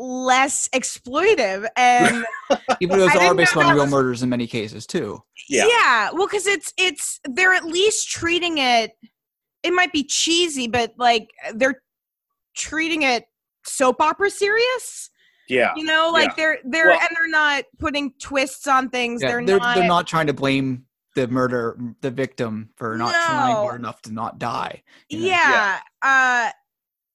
less 0.00 0.66
exploitive 0.68 1.68
and 1.76 2.24
even 2.80 2.98
though 2.98 3.06
those 3.06 3.16
are 3.16 3.34
based 3.34 3.54
on 3.54 3.74
real 3.74 3.84
was, 3.84 3.90
murders 3.90 4.22
in 4.22 4.30
many 4.30 4.46
cases 4.46 4.86
too 4.86 5.22
yeah, 5.48 5.66
yeah 5.68 6.10
well 6.12 6.26
because 6.26 6.46
it's 6.46 6.72
it's 6.78 7.20
they're 7.34 7.52
at 7.52 7.64
least 7.64 8.08
treating 8.08 8.56
it 8.56 8.92
it 9.62 9.72
might 9.72 9.92
be 9.92 10.02
cheesy 10.02 10.66
but 10.66 10.94
like 10.96 11.28
they're 11.54 11.82
treating 12.56 13.02
it 13.02 13.24
soap 13.66 14.00
opera 14.00 14.30
serious 14.30 15.10
yeah 15.50 15.72
you 15.76 15.84
know 15.84 16.08
like 16.10 16.28
yeah. 16.28 16.34
they're 16.36 16.58
they're 16.64 16.88
well, 16.88 17.00
and 17.00 17.10
they're 17.14 17.28
not 17.28 17.64
putting 17.78 18.10
twists 18.18 18.66
on 18.66 18.88
things 18.88 19.20
yeah, 19.20 19.28
they're, 19.28 19.44
they're 19.44 19.58
not 19.58 19.76
they're 19.76 19.86
not 19.86 20.06
trying 20.06 20.26
to 20.26 20.32
blame 20.32 20.82
the 21.14 21.28
murder 21.28 21.78
the 22.00 22.10
victim 22.10 22.70
for 22.76 22.96
not 22.96 23.12
no. 23.12 23.26
trying 23.26 23.54
hard 23.54 23.80
enough 23.80 24.00
to 24.00 24.12
not 24.12 24.38
die 24.38 24.82
you 25.10 25.20
know? 25.20 25.26
yeah. 25.26 25.78
yeah 26.02 26.48
uh 26.48 26.50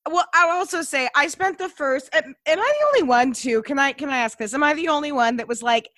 well 0.09 0.25
i'll 0.33 0.49
also 0.57 0.81
say 0.81 1.09
i 1.15 1.27
spent 1.27 1.57
the 1.57 1.69
first 1.69 2.09
am, 2.13 2.35
am 2.45 2.59
i 2.59 2.73
the 2.79 2.85
only 2.87 3.03
one 3.07 3.33
too 3.33 3.61
can 3.63 3.79
i 3.79 3.91
can 3.91 4.09
i 4.09 4.17
ask 4.17 4.37
this 4.37 4.53
am 4.53 4.63
i 4.63 4.73
the 4.73 4.87
only 4.87 5.11
one 5.11 5.35
that 5.35 5.47
was 5.47 5.61
like 5.63 5.89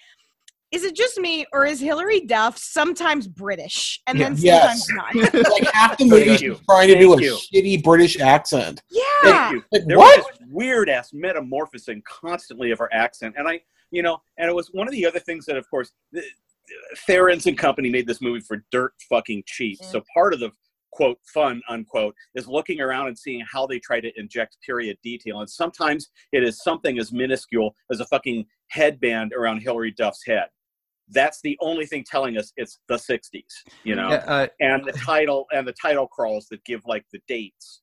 is 0.72 0.84
it 0.84 0.94
just 0.98 1.18
me 1.18 1.46
or 1.54 1.66
is 1.66 1.80
Hilary 1.80 2.20
Duff 2.20 2.58
sometimes 2.58 3.26
British 3.26 4.02
and 4.06 4.20
Yeah. 4.20 4.26
then 4.28 4.36
Yes. 4.38 4.86
sometimes 4.86 5.34
not? 5.34 5.44
like 5.52 5.74
half 5.74 5.98
the 5.98 6.04
movie 6.10 6.32
she's 6.32 6.42
you. 6.42 6.60
trying 6.70 6.90
to 6.90 7.00
do 7.00 7.14
a 7.14 7.16
shitty 7.18 7.82
British 7.82 8.20
accent. 8.20 8.82
yeah. 8.92 9.04
Thank 9.24 9.54
you. 9.54 9.64
Like, 9.72 9.84
there 9.88 9.98
what? 9.98 10.18
was 10.18 10.26
this 10.40 10.48
weird 10.52 10.90
ass 10.90 11.14
metamorphosing 11.14 12.04
constantly 12.06 12.72
of 12.72 12.80
her 12.80 12.94
accent 12.94 13.36
and 13.38 13.48
i 13.48 13.62
you 13.92 14.04
know 14.04 14.22
and 14.38 14.50
it 14.50 14.54
was 14.54 14.68
one 14.74 14.88
of 14.90 14.92
the 14.92 15.06
other 15.06 15.20
things 15.20 15.46
that 15.46 15.56
of 15.56 15.70
course 15.70 15.92
the, 16.12 16.22
Farrands 16.98 17.46
and 17.46 17.58
company 17.58 17.90
made 17.90 18.06
this 18.06 18.22
movie 18.22 18.42
for 18.42 18.66
dirt 18.70 18.92
fucking 19.10 19.44
cheap 19.46 19.80
Mm. 19.80 19.86
so 19.90 20.04
part 20.14 20.34
of 20.34 20.42
the 20.42 20.52
quote 20.92 21.20
fun 21.34 21.62
unquote 21.70 22.16
is 22.36 22.48
looking 22.48 22.82
around 22.82 23.08
and 23.08 23.18
seeing 23.18 23.44
how 23.52 23.68
they 23.68 23.80
try 23.80 24.00
to 24.00 24.12
inject 24.20 24.58
period 24.66 24.98
detail. 25.04 25.40
And 25.40 25.50
sometimes 25.50 26.10
it 26.32 26.44
is 26.44 26.62
something 26.64 26.98
as 27.00 27.12
minuscule 27.12 27.76
as 27.92 28.00
a 28.00 28.06
fucking 28.06 28.46
headband 28.70 29.34
around 29.34 29.62
hilary 29.62 29.92
duff's 29.92 30.26
head. 30.26 30.48
That's 31.10 31.40
the 31.42 31.58
only 31.62 31.86
thing 31.86 32.04
telling 32.10 32.38
us 32.38 32.52
it's 32.58 32.80
the 32.90 32.96
60s 32.96 33.44
you 33.84 33.96
know? 33.96 34.10
Uh, 34.10 34.48
and 34.60 34.84
the 34.84 34.92
title 34.94 35.46
and 35.52 35.68
the 35.68 35.74
title 35.74 36.08
crawls 36.08 36.48
that 36.52 36.64
give 36.66 36.82
like 36.86 37.06
the 37.14 37.20
dates 37.28 37.82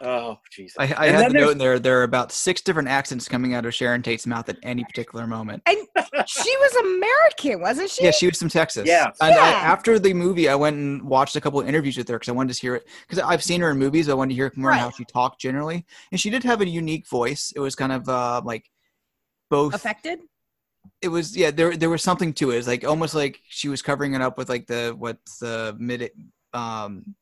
oh 0.00 0.38
jesus 0.50 0.74
I, 0.78 0.82
I 0.82 1.06
had 1.06 1.26
then 1.26 1.32
the 1.32 1.38
note 1.38 1.50
in 1.52 1.58
there. 1.58 1.78
There 1.78 2.00
are 2.00 2.02
about 2.02 2.32
six 2.32 2.60
different 2.60 2.88
accents 2.88 3.28
coming 3.28 3.54
out 3.54 3.64
of 3.64 3.74
Sharon 3.74 4.02
Tate's 4.02 4.26
mouth 4.26 4.48
at 4.48 4.56
any 4.62 4.82
particular 4.84 5.26
moment. 5.26 5.62
And 5.66 5.78
she 6.26 6.56
was 6.58 6.74
American, 6.76 7.60
wasn't 7.60 7.90
she? 7.90 8.04
Yeah, 8.04 8.10
she 8.10 8.26
was 8.26 8.38
from 8.38 8.48
Texas. 8.48 8.86
Yeah. 8.86 9.06
And 9.20 9.34
I, 9.34 9.50
after 9.50 9.98
the 9.98 10.12
movie, 10.12 10.48
I 10.48 10.54
went 10.54 10.76
and 10.76 11.02
watched 11.02 11.36
a 11.36 11.40
couple 11.40 11.60
of 11.60 11.68
interviews 11.68 11.96
with 11.96 12.08
her 12.08 12.16
because 12.18 12.28
I 12.28 12.32
wanted 12.32 12.54
to 12.54 12.60
hear 12.60 12.74
it. 12.76 12.86
Because 13.06 13.22
I've 13.22 13.42
seen 13.42 13.60
her 13.60 13.70
in 13.70 13.78
movies, 13.78 14.08
I 14.08 14.14
wanted 14.14 14.30
to 14.30 14.34
hear 14.34 14.52
more 14.56 14.70
Right. 14.70 14.80
how 14.80 14.90
she 14.90 15.04
talked 15.04 15.40
generally. 15.40 15.86
And 16.10 16.20
she 16.20 16.30
did 16.30 16.42
have 16.44 16.60
a 16.60 16.68
unique 16.68 17.06
voice. 17.08 17.52
It 17.54 17.60
was 17.60 17.74
kind 17.74 17.92
of 17.92 18.08
uh, 18.08 18.42
like 18.44 18.68
both. 19.50 19.74
affected. 19.74 20.20
It 21.02 21.08
was 21.08 21.36
yeah. 21.36 21.50
There 21.50 21.76
there 21.76 21.90
was 21.90 22.02
something 22.02 22.32
to 22.34 22.50
it. 22.50 22.58
It's 22.58 22.66
like 22.66 22.84
almost 22.84 23.14
like 23.14 23.40
she 23.48 23.68
was 23.68 23.80
covering 23.82 24.14
it 24.14 24.20
up 24.20 24.38
with 24.38 24.48
like 24.48 24.66
the 24.66 24.94
what's 24.96 25.38
the 25.38 25.76
mid 25.78 26.10
um 26.52 27.14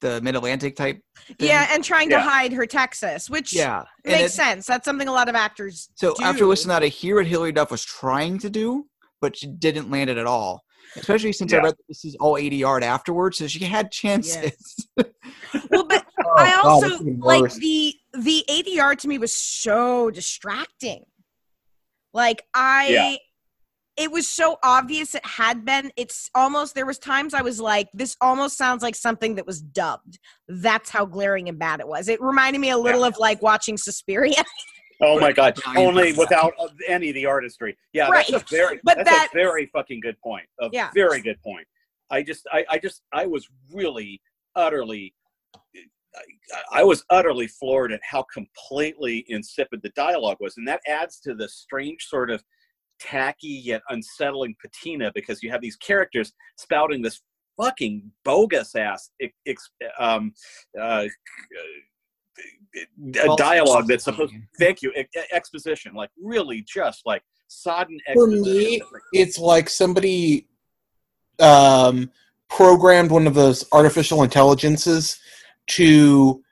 the 0.00 0.20
mid 0.20 0.36
Atlantic 0.36 0.76
type. 0.76 1.00
thing. 1.38 1.48
Yeah, 1.48 1.68
and 1.70 1.82
trying 1.82 2.10
to 2.10 2.20
hide 2.20 2.52
her 2.52 2.66
Texas, 2.66 3.28
which 3.28 3.52
Yeah. 3.52 3.82
Makes 4.04 4.32
it- 4.32 4.36
sense. 4.36 4.66
That's 4.66 4.84
something 4.84 5.08
a 5.08 5.12
lot 5.12 5.28
of 5.28 5.34
actors. 5.34 5.90
So 5.96 6.14
do. 6.14 6.24
after 6.24 6.46
listening 6.46 6.68
to 6.76 6.80
that, 6.80 6.82
I 6.84 6.88
hear 6.88 7.16
what 7.16 7.26
Hilary 7.26 7.52
Duff 7.52 7.70
was 7.70 7.84
trying 7.84 8.38
to 8.40 8.50
do, 8.50 8.86
but 9.20 9.36
she 9.36 9.46
didn't 9.48 9.90
land 9.90 10.10
it 10.10 10.16
at 10.18 10.26
all. 10.26 10.62
Especially 10.96 11.32
since 11.32 11.52
I 11.52 11.58
read 11.58 11.72
that 11.72 11.86
this 11.88 12.04
is 12.06 12.16
all 12.18 12.36
ADR 12.38 12.80
afterwards, 12.82 13.36
so 13.38 13.46
she 13.46 13.62
had 13.64 13.90
chances. 13.92 14.52
well, 14.96 15.84
but 15.86 16.04
Oh, 16.20 16.34
I 16.36 16.54
also 16.62 16.88
that's 16.88 17.00
even 17.02 17.20
like 17.20 17.42
worse. 17.42 17.54
the 17.56 17.94
the 18.14 18.44
ADR 18.48 18.96
to 18.98 19.08
me 19.08 19.18
was 19.18 19.32
so 19.32 20.10
distracting. 20.10 21.04
Like 22.12 22.42
I 22.54 22.88
Yeah. 22.88 23.16
It 23.98 24.10
was 24.10 24.28
so 24.28 24.58
obvious 24.62 25.14
it 25.14 25.26
had 25.26 25.64
been. 25.64 25.90
It's 25.96 26.30
almost 26.34 26.74
there 26.74 26.86
was 26.86 26.98
times 26.98 27.34
I 27.34 27.42
was 27.42 27.60
like, 27.60 27.88
this 27.92 28.16
almost 28.20 28.56
sounds 28.56 28.82
like 28.82 28.94
something 28.94 29.34
that 29.34 29.46
was 29.46 29.60
dubbed. 29.60 30.18
That's 30.48 30.88
how 30.90 31.04
glaring 31.04 31.48
and 31.48 31.58
bad 31.58 31.80
it 31.80 31.88
was. 31.88 32.08
It 32.08 32.20
reminded 32.22 32.60
me 32.60 32.70
a 32.70 32.78
little 32.78 33.04
of 33.04 33.16
like 33.18 33.42
watching 33.42 33.76
Suspiria. 33.76 34.44
Oh 35.00 35.20
my 35.20 35.30
god! 35.30 35.56
Only 35.76 36.12
without 36.12 36.54
uh, 36.58 36.66
any 36.88 37.10
of 37.10 37.14
the 37.14 37.24
artistry. 37.24 37.78
Yeah, 37.92 38.08
that's 38.12 38.32
Right. 38.32 38.42
a 38.42 38.44
very 38.50 38.80
But 38.82 38.96
that's 38.96 39.08
that- 39.10 39.28
a 39.32 39.36
very 39.36 39.66
fucking 39.66 40.00
good 40.00 40.18
point. 40.20 40.46
A 40.60 40.68
Yeah. 40.72 40.90
very 40.92 41.20
good 41.20 41.40
point. 41.40 41.68
I 42.10 42.20
just 42.24 42.48
I, 42.52 42.64
I 42.68 42.78
just 42.80 43.02
I 43.12 43.24
was 43.24 43.46
really 43.72 44.20
utterly 44.56 45.14
I, 46.16 46.80
I 46.80 46.82
was 46.82 47.04
utterly 47.10 47.46
floored 47.46 47.92
at 47.92 48.00
how 48.02 48.24
completely 48.34 49.24
insipid 49.28 49.82
the 49.82 49.90
dialogue 49.90 50.38
was, 50.40 50.56
and 50.56 50.66
that 50.66 50.80
adds 50.88 51.20
to 51.20 51.32
the 51.32 51.48
strange 51.48 52.06
sort 52.06 52.28
of 52.28 52.42
tacky 53.00 53.48
yet 53.64 53.82
unsettling 53.90 54.54
patina 54.60 55.10
because 55.14 55.42
you 55.42 55.50
have 55.50 55.60
these 55.60 55.76
characters 55.76 56.32
spouting 56.56 57.02
this 57.02 57.22
fucking 57.56 58.10
bogus 58.24 58.74
ass 58.74 59.10
ex- 59.20 59.34
ex- 59.46 59.70
um, 59.98 60.32
uh, 60.80 61.04
uh, 63.20 63.36
dialogue 63.36 63.86
that's 63.88 64.06
exposition. 64.06 64.28
supposed 64.28 64.34
thank 64.58 64.82
you 64.82 64.92
exposition 65.32 65.94
like 65.94 66.10
really 66.22 66.64
just 66.68 67.02
like 67.04 67.22
sodden 67.48 67.98
For 68.12 68.30
exposition 68.30 68.70
me, 68.70 68.76
It's 68.76 68.92
like, 68.92 69.02
it's 69.12 69.38
like 69.38 69.68
somebody 69.68 70.46
um, 71.40 72.10
programmed 72.48 73.10
one 73.10 73.26
of 73.26 73.34
those 73.34 73.64
artificial 73.72 74.22
intelligences 74.22 75.18
to 75.68 76.42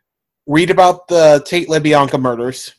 read 0.47 0.71
about 0.71 1.09
the 1.09 1.43
Tate 1.47 1.69
LaBianca 1.69 2.21
murders, 2.21 2.75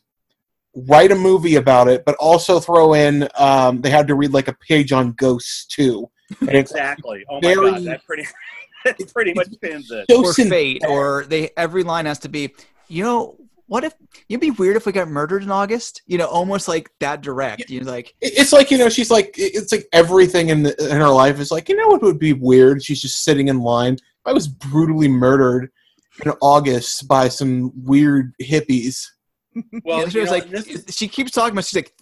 write 0.87 1.11
a 1.11 1.15
movie 1.15 1.55
about 1.55 1.87
it, 1.87 2.03
but 2.05 2.15
also 2.15 2.59
throw 2.59 2.93
in 2.93 3.27
um, 3.37 3.81
they 3.81 3.89
had 3.89 4.07
to 4.07 4.15
read 4.15 4.33
like 4.33 4.47
a 4.47 4.53
page 4.53 4.91
on 4.91 5.13
ghosts 5.13 5.65
too. 5.65 6.09
And 6.41 6.49
exactly 6.55 7.23
oh 7.29 7.35
my 7.35 7.41
very- 7.41 7.71
god 7.71 7.83
that 7.85 8.05
pretty 8.05 8.27
that 8.85 9.13
pretty 9.13 9.33
much 9.33 9.47
pins 9.61 9.89
it 9.91 10.05
or 10.13 10.33
syn- 10.33 10.49
fate, 10.49 10.83
or 10.87 11.25
they 11.27 11.49
every 11.57 11.83
line 11.83 12.05
has 12.05 12.19
to 12.19 12.29
be, 12.29 12.53
you 12.87 13.03
know, 13.03 13.37
what 13.67 13.83
if 13.83 13.93
you'd 14.29 14.41
be 14.41 14.51
weird 14.51 14.77
if 14.77 14.85
we 14.85 14.91
got 14.91 15.07
murdered 15.09 15.43
in 15.43 15.51
August? 15.51 16.01
You 16.05 16.17
know, 16.17 16.27
almost 16.27 16.67
like 16.67 16.89
that 16.99 17.21
direct. 17.21 17.69
You're 17.69 17.83
like, 17.83 18.13
It's 18.21 18.53
like 18.53 18.71
you 18.71 18.77
know, 18.77 18.89
she's 18.89 19.11
like 19.11 19.33
it's 19.37 19.71
like 19.71 19.87
everything 19.93 20.49
in 20.49 20.63
the, 20.63 20.75
in 20.89 20.97
her 20.97 21.09
life 21.09 21.39
is 21.39 21.51
like 21.51 21.69
you 21.69 21.75
know 21.75 21.87
what 21.87 22.01
would 22.01 22.19
be 22.19 22.33
weird. 22.33 22.83
She's 22.83 23.01
just 23.01 23.23
sitting 23.23 23.47
in 23.47 23.59
line. 23.59 23.97
I 24.25 24.33
was 24.33 24.47
brutally 24.47 25.07
murdered 25.07 25.69
in 26.25 26.31
August 26.41 27.07
by 27.07 27.29
some 27.29 27.71
weird 27.83 28.33
hippies. 28.41 29.05
Well 29.83 29.99
yeah, 30.01 30.09
she 30.09 30.19
was 30.19 30.27
know, 30.29 30.37
like, 30.37 30.51
is- 30.51 30.85
she 30.89 31.07
keeps 31.07 31.31
talking 31.31 31.53
about. 31.53 31.65
She's 31.65 31.75
like, 31.75 31.93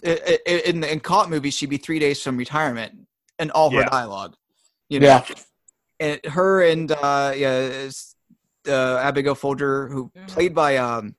in 0.46 0.80
the 0.80 0.92
in 0.92 1.00
cop 1.00 1.28
movies, 1.28 1.54
she'd 1.54 1.70
be 1.70 1.76
three 1.78 1.98
days 1.98 2.22
from 2.22 2.36
retirement, 2.36 2.92
and 3.38 3.50
all 3.52 3.70
her 3.70 3.80
Yeah. 3.80 3.88
dialogue. 3.88 4.34
You 4.88 5.00
know, 5.00 5.06
Yeah, 5.06 5.24
and 6.00 6.20
her 6.32 6.62
and 6.62 6.92
uh 6.92 7.32
yeah 7.36 7.88
uh 8.68 8.96
abigail 8.98 9.34
folger 9.34 9.88
who 9.88 10.10
Mhm. 10.16 10.28
played 10.28 10.54
by 10.54 10.76
um 10.76 11.14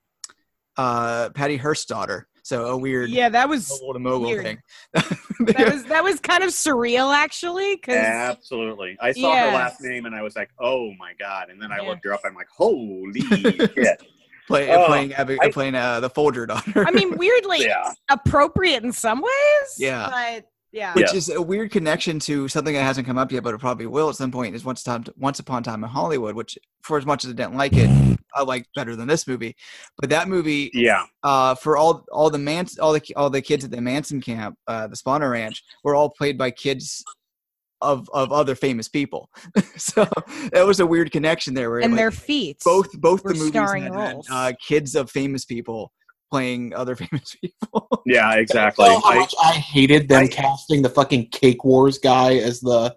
uh 0.78 1.30
patty 1.30 1.58
hearst's 1.58 1.86
daughter 1.86 2.28
so 2.44 2.66
a 2.68 2.78
weird 2.78 3.10
yeah, 3.10 3.30
that 3.30 3.50
was 3.50 3.70
mogul 3.70 4.00
mogul 4.00 4.28
weird. 4.30 4.44
thing 4.44 4.58
that 4.94 5.68
was 5.74 5.84
that 5.86 6.04
was 6.04 6.20
kind 6.20 6.44
of 6.44 6.50
surreal 6.52 7.14
actually 7.14 7.76
because 7.76 7.96
absolutely 7.98 8.96
i 9.02 9.12
saw 9.12 9.34
Yeah. 9.34 9.50
her 9.50 9.56
last 9.56 9.82
name 9.82 10.06
and 10.06 10.14
i 10.16 10.22
was 10.22 10.36
like 10.36 10.50
oh 10.60 10.92
my 11.00 11.14
god 11.20 11.50
and 11.50 11.62
then 11.62 11.72
i 11.72 11.78
Yeah. 11.82 11.90
looked 11.90 12.06
her 12.06 12.14
up 12.14 12.22
i'm 12.26 12.36
like 12.36 12.48
holy 12.56 13.22
shit 13.22 14.02
play, 14.48 14.72
Oh, 14.74 14.86
playing 14.88 15.14
Abby, 15.14 15.38
I- 15.42 15.52
playing 15.52 15.76
uh 15.76 16.00
the 16.00 16.10
folger 16.10 16.46
daughter 16.46 16.86
I 16.88 16.92
mean 16.92 17.18
weirdly 17.18 17.62
yeah 17.66 17.92
appropriate 18.10 18.84
in 18.84 18.92
some 18.92 19.22
ways. 19.22 19.76
Yeah. 19.78 20.10
but 20.10 20.46
yeah, 20.74 20.94
which 20.94 21.12
Yeah. 21.12 21.18
is 21.18 21.30
a 21.30 21.42
weird 21.42 21.72
connection 21.72 22.20
to 22.22 22.48
something 22.50 22.74
that 22.76 22.84
hasn't 22.84 23.08
come 23.08 23.18
up 23.18 23.32
yet 23.32 23.44
but 23.44 23.54
it 23.54 23.60
probably 23.60 23.88
will 23.88 24.10
at 24.10 24.16
some 24.16 24.32
point 24.32 24.54
is 24.56 24.66
once 24.66 24.84
time 24.84 25.06
once 25.18 25.40
upon 25.40 25.62
a 25.62 25.66
time 25.66 25.84
in 25.84 25.90
hollywood 25.90 26.36
which 26.36 26.58
for 26.84 26.98
as 26.98 27.06
much 27.06 27.24
as 27.24 27.32
i 27.32 27.34
didn't 27.34 27.56
like 27.56 27.72
it 27.74 27.90
i 28.36 28.44
liked 28.44 28.68
better 28.76 28.94
than 28.96 29.08
this 29.08 29.28
movie 29.28 29.56
but 29.98 30.10
that 30.10 30.28
movie 30.28 30.70
yeah 30.74 31.04
uh, 31.24 31.56
for 31.56 31.78
all 31.78 32.06
all 32.12 32.30
the 32.30 32.38
Manson, 32.38 32.82
all 32.82 32.94
the 32.94 33.02
all 33.16 33.30
the 33.30 33.42
kids 33.42 33.64
at 33.66 33.72
the 33.72 33.82
Manson 33.82 34.22
camp, 34.22 34.56
uh, 34.68 34.88
the 34.88 34.96
Spahn 34.96 35.30
Ranch, 35.30 35.62
were 35.84 35.94
all 35.96 36.10
played 36.10 36.38
by 36.38 36.52
kids 36.52 37.04
of 37.82 38.10
of 38.14 38.32
other 38.32 38.56
famous 38.56 38.88
people. 38.88 39.30
so 39.78 40.08
that 40.52 40.66
was 40.66 40.80
a 40.80 40.86
weird 40.86 41.12
connection 41.12 41.54
there. 41.54 41.70
Where 41.70 41.80
and 41.80 41.94
like, 41.94 41.98
their 41.98 42.12
feet. 42.12 42.58
both 42.64 42.92
both 43.00 43.24
were 43.24 43.34
the 43.34 43.40
movies 43.40 43.52
starring 43.52 43.84
had, 43.84 43.94
had, 43.94 44.14
roles. 44.14 44.28
uh, 44.32 44.54
kids 44.66 44.96
of 44.96 45.10
famous 45.12 45.46
people 45.46 45.92
playing 46.32 46.74
other 46.74 46.96
famous 47.04 47.36
people. 47.42 47.88
yeah 48.06 48.34
exactly 48.36 48.86
Tell 48.86 49.02
how 49.02 49.12
I- 49.12 49.16
much 49.20 49.34
I 49.44 49.54
hated 49.54 50.08
them 50.10 50.24
I- 50.24 50.28
casting 50.28 50.82
the 50.82 50.90
fucking 50.90 51.30
Cake 51.30 51.64
Wars 51.64 51.98
guy 51.98 52.36
as 52.36 52.60
the 52.60 52.96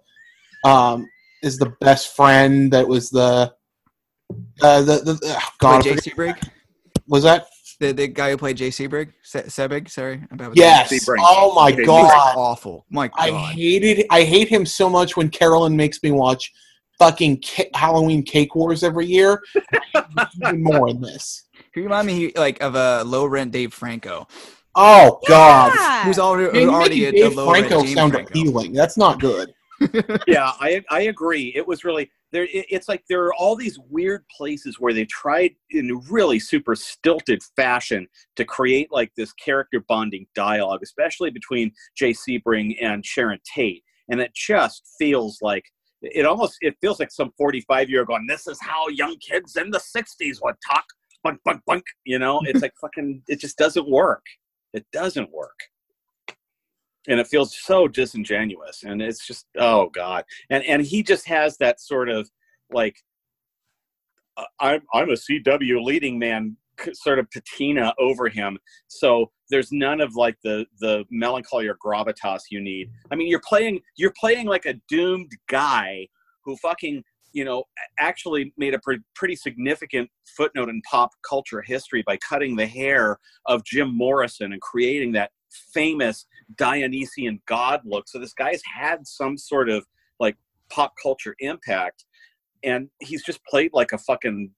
um 0.65 1.07
as 1.43 1.57
the 1.57 1.73
best 1.81 2.15
friend 2.15 2.71
that 2.71 2.87
was 2.87 3.09
the 3.09 3.51
uh 4.61 4.81
the, 4.81 4.97
the 4.99 5.19
oh, 5.23 5.49
God 5.59 5.83
Jay 5.83 5.91
I 5.93 6.35
was 7.07 7.23
that 7.23 7.47
the 7.81 7.91
the 7.91 8.07
guy 8.07 8.29
who 8.29 8.37
played 8.37 8.55
Jay 8.57 8.69
Sebrig, 8.69 9.11
Se- 9.23 9.43
Sebig. 9.43 9.89
Sorry, 9.89 10.21
I'm 10.31 10.37
bad 10.37 10.51
yes. 10.55 10.89
Sebring. 10.93 11.17
oh 11.19 11.53
my 11.55 11.71
Okay, 11.73 11.83
god 11.83 12.35
awful. 12.37 12.85
My 12.89 13.07
God. 13.09 13.15
I 13.19 13.31
hated 13.53 14.05
I 14.09 14.23
hate 14.23 14.47
him 14.47 14.65
so 14.65 14.89
much 14.89 15.17
when 15.17 15.29
Carolyn 15.29 15.75
makes 15.75 16.01
me 16.03 16.11
watch 16.11 16.53
fucking 16.99 17.41
ca- 17.43 17.69
Halloween 17.73 18.21
Cake 18.23 18.53
Wars 18.55 18.83
every 18.83 19.07
year 19.07 19.41
even 20.41 20.61
more 20.63 20.87
in 20.87 21.01
this 21.01 21.45
he 21.73 21.81
remind 21.81 22.05
me 22.05 22.31
like 22.35 22.61
of 22.61 22.75
a 22.75 23.03
low 23.03 23.25
rent 23.25 23.51
Dave 23.51 23.73
Franco, 23.73 24.27
oh 24.75 25.19
god 25.27 25.73
Yeah. 25.75 26.03
who's 26.05 26.19
already, 26.19 26.51
Man, 26.53 26.61
who's 26.67 26.73
already 26.73 27.05
a, 27.05 27.11
making 27.11 27.23
a 27.25 27.29
Dave 27.29 27.37
low 27.37 27.51
rent 27.51 27.67
Franco 27.67 27.83
James 27.85 27.95
sound 27.95 28.13
Franco. 28.13 28.29
appealing 28.29 28.73
that's 28.73 28.97
not 28.97 29.19
good 29.19 29.51
yeah 30.27 30.51
i 30.59 30.83
i 30.91 31.01
agree 31.13 31.51
it 31.55 31.67
was 31.67 31.83
really 31.83 32.11
there 32.31 32.47
it's 32.51 32.87
like 32.87 33.03
there 33.09 33.23
are 33.25 33.33
all 33.33 33.55
these 33.55 33.79
weird 33.89 34.25
places 34.35 34.79
where 34.79 34.93
they 34.93 35.05
tried 35.05 35.51
in 35.71 36.01
really 36.09 36.39
super 36.39 36.75
stilted 36.75 37.41
fashion 37.55 38.07
to 38.35 38.45
create 38.45 38.91
like 38.91 39.11
this 39.15 39.33
character 39.33 39.83
bonding 39.87 40.25
dialogue 40.35 40.81
especially 40.83 41.29
between 41.29 41.71
jay 41.95 42.11
sebring 42.11 42.75
and 42.81 43.05
sharon 43.05 43.39
tate. 43.45 43.83
And 44.09 44.19
it 44.19 44.33
just 44.33 44.83
feels 44.99 45.37
like 45.41 45.63
it 46.01 46.25
almost 46.25 46.57
it 46.61 46.75
feels 46.81 46.99
like 46.99 47.11
some 47.11 47.31
45 47.37 47.89
year 47.89 47.99
old 47.99 48.07
going 48.07 48.27
this 48.27 48.47
is 48.47 48.59
how 48.61 48.87
young 48.89 49.17
kids 49.17 49.55
in 49.55 49.71
the 49.71 49.79
60s 49.79 50.37
would 50.43 50.55
talk. 50.67 50.85
Bunk 51.23 51.39
bunk 51.45 51.61
bunk 51.65 51.83
you 52.05 52.17
know? 52.17 52.41
It's 52.45 52.61
like 52.61 52.73
fucking 52.81 53.21
it 53.27 53.39
just 53.39 53.57
doesn't 53.57 53.89
work. 53.89 54.23
It 54.73 54.85
doesn't 54.91 55.31
work 55.31 55.59
and 57.07 57.19
it 57.19 57.27
feels 57.27 57.57
so 57.57 57.87
disingenuous 57.87 58.83
and 58.83 59.01
it's 59.01 59.25
just 59.25 59.47
oh 59.57 59.89
god. 59.89 60.23
And 60.49 60.63
and 60.65 60.81
he 60.81 61.03
just 61.03 61.27
has 61.27 61.57
that 61.57 61.79
sort 61.79 62.09
of 62.09 62.29
like 62.71 62.95
uh, 64.37 64.45
i'm 64.59 64.81
i'm 64.93 65.09
a 65.09 65.13
cw 65.13 65.83
leading 65.83 66.17
man 66.17 66.55
sort 66.93 67.19
of 67.19 67.29
patina 67.31 67.93
over 67.99 68.29
him. 68.29 68.57
So 68.87 69.31
there's 69.49 69.71
none 69.71 70.01
of 70.01 70.15
like 70.15 70.37
the 70.43 70.65
the 70.79 71.05
melancholy 71.11 71.67
or 71.67 71.77
gravitas 71.83 72.41
you 72.49 72.61
need. 72.61 72.89
I 73.11 73.15
mean 73.15 73.27
you're 73.27 73.41
playing 73.47 73.81
you're 73.97 74.13
playing 74.19 74.47
like 74.47 74.65
a 74.65 74.75
doomed 74.87 75.31
guy 75.47 76.07
who 76.43 76.55
fucking 76.57 77.03
you 77.33 77.45
know 77.45 77.63
actually 77.99 78.53
made 78.57 78.73
a 78.73 78.79
pre- 78.79 78.99
pretty 79.15 79.35
significant 79.35 80.09
footnote 80.35 80.69
in 80.69 80.81
pop 80.89 81.11
culture 81.27 81.61
history 81.61 82.03
by 82.05 82.17
cutting 82.17 82.57
the 82.57 82.65
hair 82.65 83.17
of 83.45 83.63
jim 83.63 83.95
morrison 83.95 84.51
and 84.51 84.61
creating 84.61 85.13
that 85.13 85.31
famous 85.73 86.25
Dionysian 86.55 87.41
god 87.45 87.81
look. 87.85 88.07
So 88.07 88.19
this 88.19 88.33
guy's 88.33 88.61
had 88.63 89.05
some 89.07 89.37
sort 89.37 89.69
of 89.69 89.85
like 90.19 90.37
pop 90.69 90.93
culture 91.01 91.35
impact, 91.39 92.05
and 92.63 92.89
he's 92.99 93.23
just 93.23 93.43
played 93.45 93.71
like 93.73 93.91
a 93.91 93.97
fucking 93.97 94.51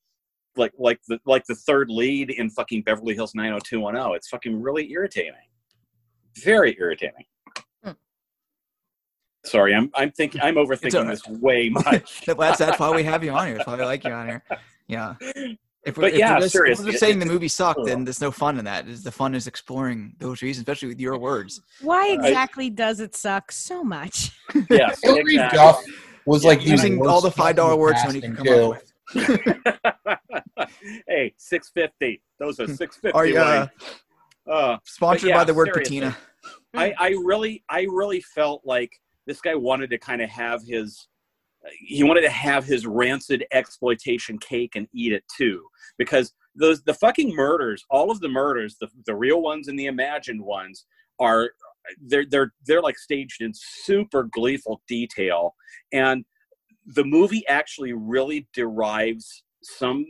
like 0.55 0.73
like 0.77 0.99
the 1.07 1.19
like 1.25 1.45
the 1.45 1.55
third 1.55 1.89
lead 1.89 2.29
in 2.29 2.49
fucking 2.49 2.83
Beverly 2.83 3.15
Hills 3.15 3.33
90210. 3.35 4.15
It's 4.15 4.27
fucking 4.29 4.61
really 4.61 4.91
irritating. 4.91 5.33
Very 6.37 6.75
irritating. 6.79 7.25
Hmm. 7.83 7.91
Sorry, 9.45 9.73
I'm 9.73 9.91
I'm 9.95 10.11
thinking 10.11 10.41
I'm 10.41 10.55
overthinking 10.55 10.95
alright. 10.95 11.09
this 11.09 11.27
way 11.27 11.69
much. 11.85 12.25
that's 12.25 12.57
that's 12.57 12.79
why 12.79 12.91
we 12.91 13.03
have 13.03 13.23
you 13.23 13.31
on 13.31 13.47
here. 13.47 13.57
That's 13.57 13.67
why 13.67 13.75
we 13.75 13.83
like 13.83 14.03
you 14.03 14.11
on 14.11 14.27
here. 14.27 14.43
Yeah. 14.87 15.15
If 15.85 15.97
we're, 15.97 16.03
But 16.03 16.13
if 16.13 16.19
yeah, 16.19 16.35
we're 16.35 16.41
just, 16.41 16.55
if 16.55 16.79
we're 16.79 16.85
just 16.91 16.99
saying 16.99 17.19
the 17.19 17.25
movie 17.25 17.49
sucked, 17.49 17.85
then 17.85 18.05
there's 18.05 18.21
no 18.21 18.31
fun 18.31 18.57
in 18.57 18.65
that. 18.65 18.87
Is 18.87 19.03
the 19.03 19.11
fun 19.11 19.35
is 19.35 19.47
exploring 19.47 20.15
those 20.19 20.41
reasons, 20.41 20.61
especially 20.61 20.87
with 20.87 20.99
your 20.99 21.17
words. 21.17 21.61
Why 21.81 22.09
I- 22.09 22.27
exactly 22.27 22.69
does 22.69 23.01
it 23.01 23.15
suck 23.15 23.51
so 23.51 23.83
much? 23.83 24.31
yes, 24.69 25.01
Hilary 25.03 25.33
exactly. 25.33 25.57
Duff 25.57 25.83
was 26.25 26.43
Yeah, 26.43 26.49
like 26.49 26.65
Using 26.65 27.05
all 27.05 27.19
the 27.19 27.31
five 27.31 27.57
dollar 27.57 27.75
words 27.75 27.99
when 28.05 28.15
you 28.15 28.21
can 28.21 28.35
come 28.35 28.45
casting, 28.45 28.63
up 28.63 28.69
with. 28.69 28.93
hey, 31.07 31.33
six 31.37 31.69
fifty. 31.69 32.21
Those 32.39 32.59
are 32.61 32.67
six 32.67 32.95
fifty. 32.97 33.13
Are 33.13 33.25
you 33.25 33.37
uh, 33.37 33.67
uh, 34.49 34.77
sponsored 34.85 35.29
yeah, 35.29 35.37
by 35.37 35.43
the 35.43 35.53
word 35.53 35.69
seriously. 35.73 35.99
patina? 35.99 36.17
I, 36.73 36.93
I 36.97 37.09
really 37.09 37.63
I 37.69 37.81
really 37.89 38.21
felt 38.21 38.61
like 38.65 38.91
this 39.25 39.41
guy 39.41 39.55
wanted 39.55 39.89
to 39.89 39.97
kind 39.97 40.21
of 40.21 40.29
have 40.29 40.61
his 40.65 41.07
he 41.79 42.03
wanted 42.03 42.21
to 42.21 42.29
have 42.29 42.65
his 42.65 42.85
rancid 42.85 43.45
exploitation 43.51 44.37
cake 44.37 44.75
and 44.75 44.87
eat 44.93 45.13
it 45.13 45.23
too. 45.35 45.65
Because 45.97 46.33
those 46.55 46.81
the 46.83 46.93
fucking 46.93 47.35
murders 47.35 47.83
all 47.89 48.11
of 48.11 48.19
the 48.19 48.29
murders 48.29 48.75
the, 48.79 48.87
the 49.07 49.15
real 49.15 49.41
ones 49.41 49.67
and 49.67 49.79
the 49.79 49.87
imagined 49.87 50.41
ones 50.41 50.85
are 51.19 51.51
they're 52.01 52.25
they're 52.25 52.53
they're 52.65 52.81
like 52.81 52.97
staged 52.97 53.41
in 53.41 53.51
super 53.53 54.23
gleeful 54.23 54.81
detail. 54.87 55.55
And 55.91 56.25
the 56.85 57.03
movie 57.03 57.47
actually 57.47 57.93
really 57.93 58.47
derives 58.53 59.43
some 59.61 60.05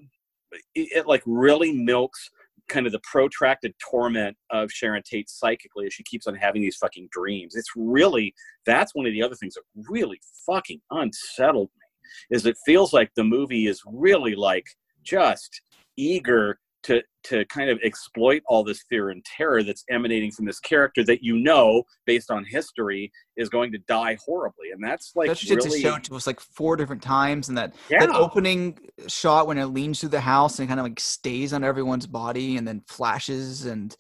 it, 0.76 0.90
it 0.96 1.08
like 1.08 1.24
really 1.26 1.72
milks 1.72 2.30
kind 2.70 2.86
of 2.86 2.92
the 2.92 3.02
protracted 3.10 3.74
torment 3.80 4.38
of 4.52 4.72
Sharon 4.72 5.04
Tate 5.06 5.30
psychically 5.30 5.86
as 5.86 5.94
she 5.94 6.04
keeps 6.04 6.28
on 6.28 6.36
having 6.36 6.62
these 6.62 6.78
fucking 6.78 7.10
dreams. 7.12 7.56
It's 7.56 7.72
really 7.76 8.34
that's 8.66 8.96
one 8.96 9.06
of 9.06 9.14
the 9.14 9.22
other 9.24 9.36
things 9.36 9.56
that 9.56 9.64
really 9.90 10.20
fucking 10.46 10.82
unsettled 10.92 11.70
me. 11.78 12.36
Is 12.36 12.46
it 12.46 12.58
feels 12.66 12.94
like 12.94 13.12
the 13.16 13.24
movie 13.24 13.68
is 13.68 13.82
really 13.86 14.36
like 14.36 14.66
just 15.04 15.62
eager 15.98 16.60
to 16.84 17.02
to 17.24 17.46
kind 17.46 17.70
of 17.70 17.80
exploit 17.84 18.42
all 18.48 18.64
this 18.64 18.84
fear 18.90 19.10
and 19.10 19.24
terror 19.24 19.64
that's 19.64 19.86
emanating 19.90 20.30
from 20.32 20.46
this 20.46 20.60
character 20.60 21.04
that 21.06 21.24
you 21.24 21.38
know 21.38 21.84
based 22.06 22.30
on 22.30 22.44
history 22.44 23.10
is 23.38 23.48
going 23.48 23.72
to 23.72 23.78
die 23.88 24.18
horribly 24.26 24.72
and 24.74 24.84
that's 24.84 25.14
like 25.16 25.28
That's 25.28 25.40
just 25.40 25.66
really 25.68 25.82
shown 25.82 26.02
to 26.02 26.16
us 26.16 26.28
like 26.28 26.40
four 26.40 26.76
different 26.76 27.02
times, 27.02 27.48
and 27.50 27.58
that 27.58 27.74
yeah. 27.90 28.00
that 28.06 28.10
opening 28.10 28.78
shot 29.08 29.48
when 29.48 29.58
it 29.58 29.68
leans 29.68 30.00
through 30.00 30.10
the 30.10 30.22
house 30.22 30.60
and 30.60 30.68
kind 30.68 30.80
of 30.80 30.86
like 30.86 31.00
stays 31.00 31.54
on 31.54 31.64
everyone's 31.64 32.08
body 32.08 32.58
and 32.58 32.68
then 32.68 32.82
flashes 32.88 33.66
and 33.66 33.96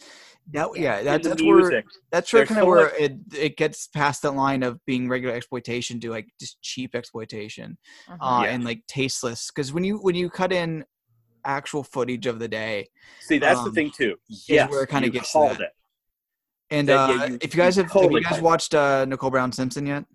that 0.51 0.67
yeah, 0.75 1.01
that, 1.03 1.23
the 1.23 1.29
that's 1.29 1.41
where 1.41 1.83
that's 2.11 2.33
where 2.33 2.39
There's 2.41 2.49
kind 2.49 2.59
of 2.59 2.65
so 2.65 2.69
where 2.69 2.83
much- 2.85 2.93
it 2.99 3.13
it 3.37 3.57
gets 3.57 3.87
past 3.87 4.23
that 4.23 4.31
line 4.35 4.61
of 4.63 4.77
being 4.85 5.07
regular 5.07 5.33
exploitation 5.33 6.01
to 6.01 6.09
like 6.09 6.27
just 6.39 6.61
cheap 6.61 6.95
exploitation 6.95 7.77
Uh-huh. 8.09 8.25
uh, 8.39 8.43
Yeah. 8.43 8.49
and 8.49 8.65
like 8.65 8.81
tasteless 8.87 9.49
because 9.55 9.71
when 9.71 9.85
you 9.85 9.99
when 9.99 10.15
you 10.15 10.29
cut 10.29 10.51
in 10.51 10.83
actual 11.45 11.83
footage 11.83 12.25
of 12.25 12.39
the 12.39 12.47
day 12.47 12.87
See, 13.21 13.37
that's 13.37 13.59
the 13.61 13.69
um, 13.69 13.73
thing 13.75 13.91
too. 13.91 14.15
Yes, 14.47 14.69
where 14.69 14.83
it 14.83 14.89
kinda 14.89 15.09
gets 15.09 15.31
to 15.31 15.33
called 15.33 15.51
that. 15.57 15.61
it. 15.61 15.69
and 16.71 16.89
That- 16.89 17.09
uh, 17.09 17.13
yeah, 17.13 17.25
you- 17.25 17.37
if 17.41 17.53
you 17.53 17.57
guys 17.61 17.77
you 17.77 17.83
have 17.83 17.91
totally 17.91 18.21
have 18.23 18.31
you 18.31 18.35
guys 18.37 18.41
watched 18.41 18.73
uh, 18.75 19.05
Nicole 19.05 19.29
Brown 19.31 19.51
Simpson 19.51 19.85
yet? 19.85 20.05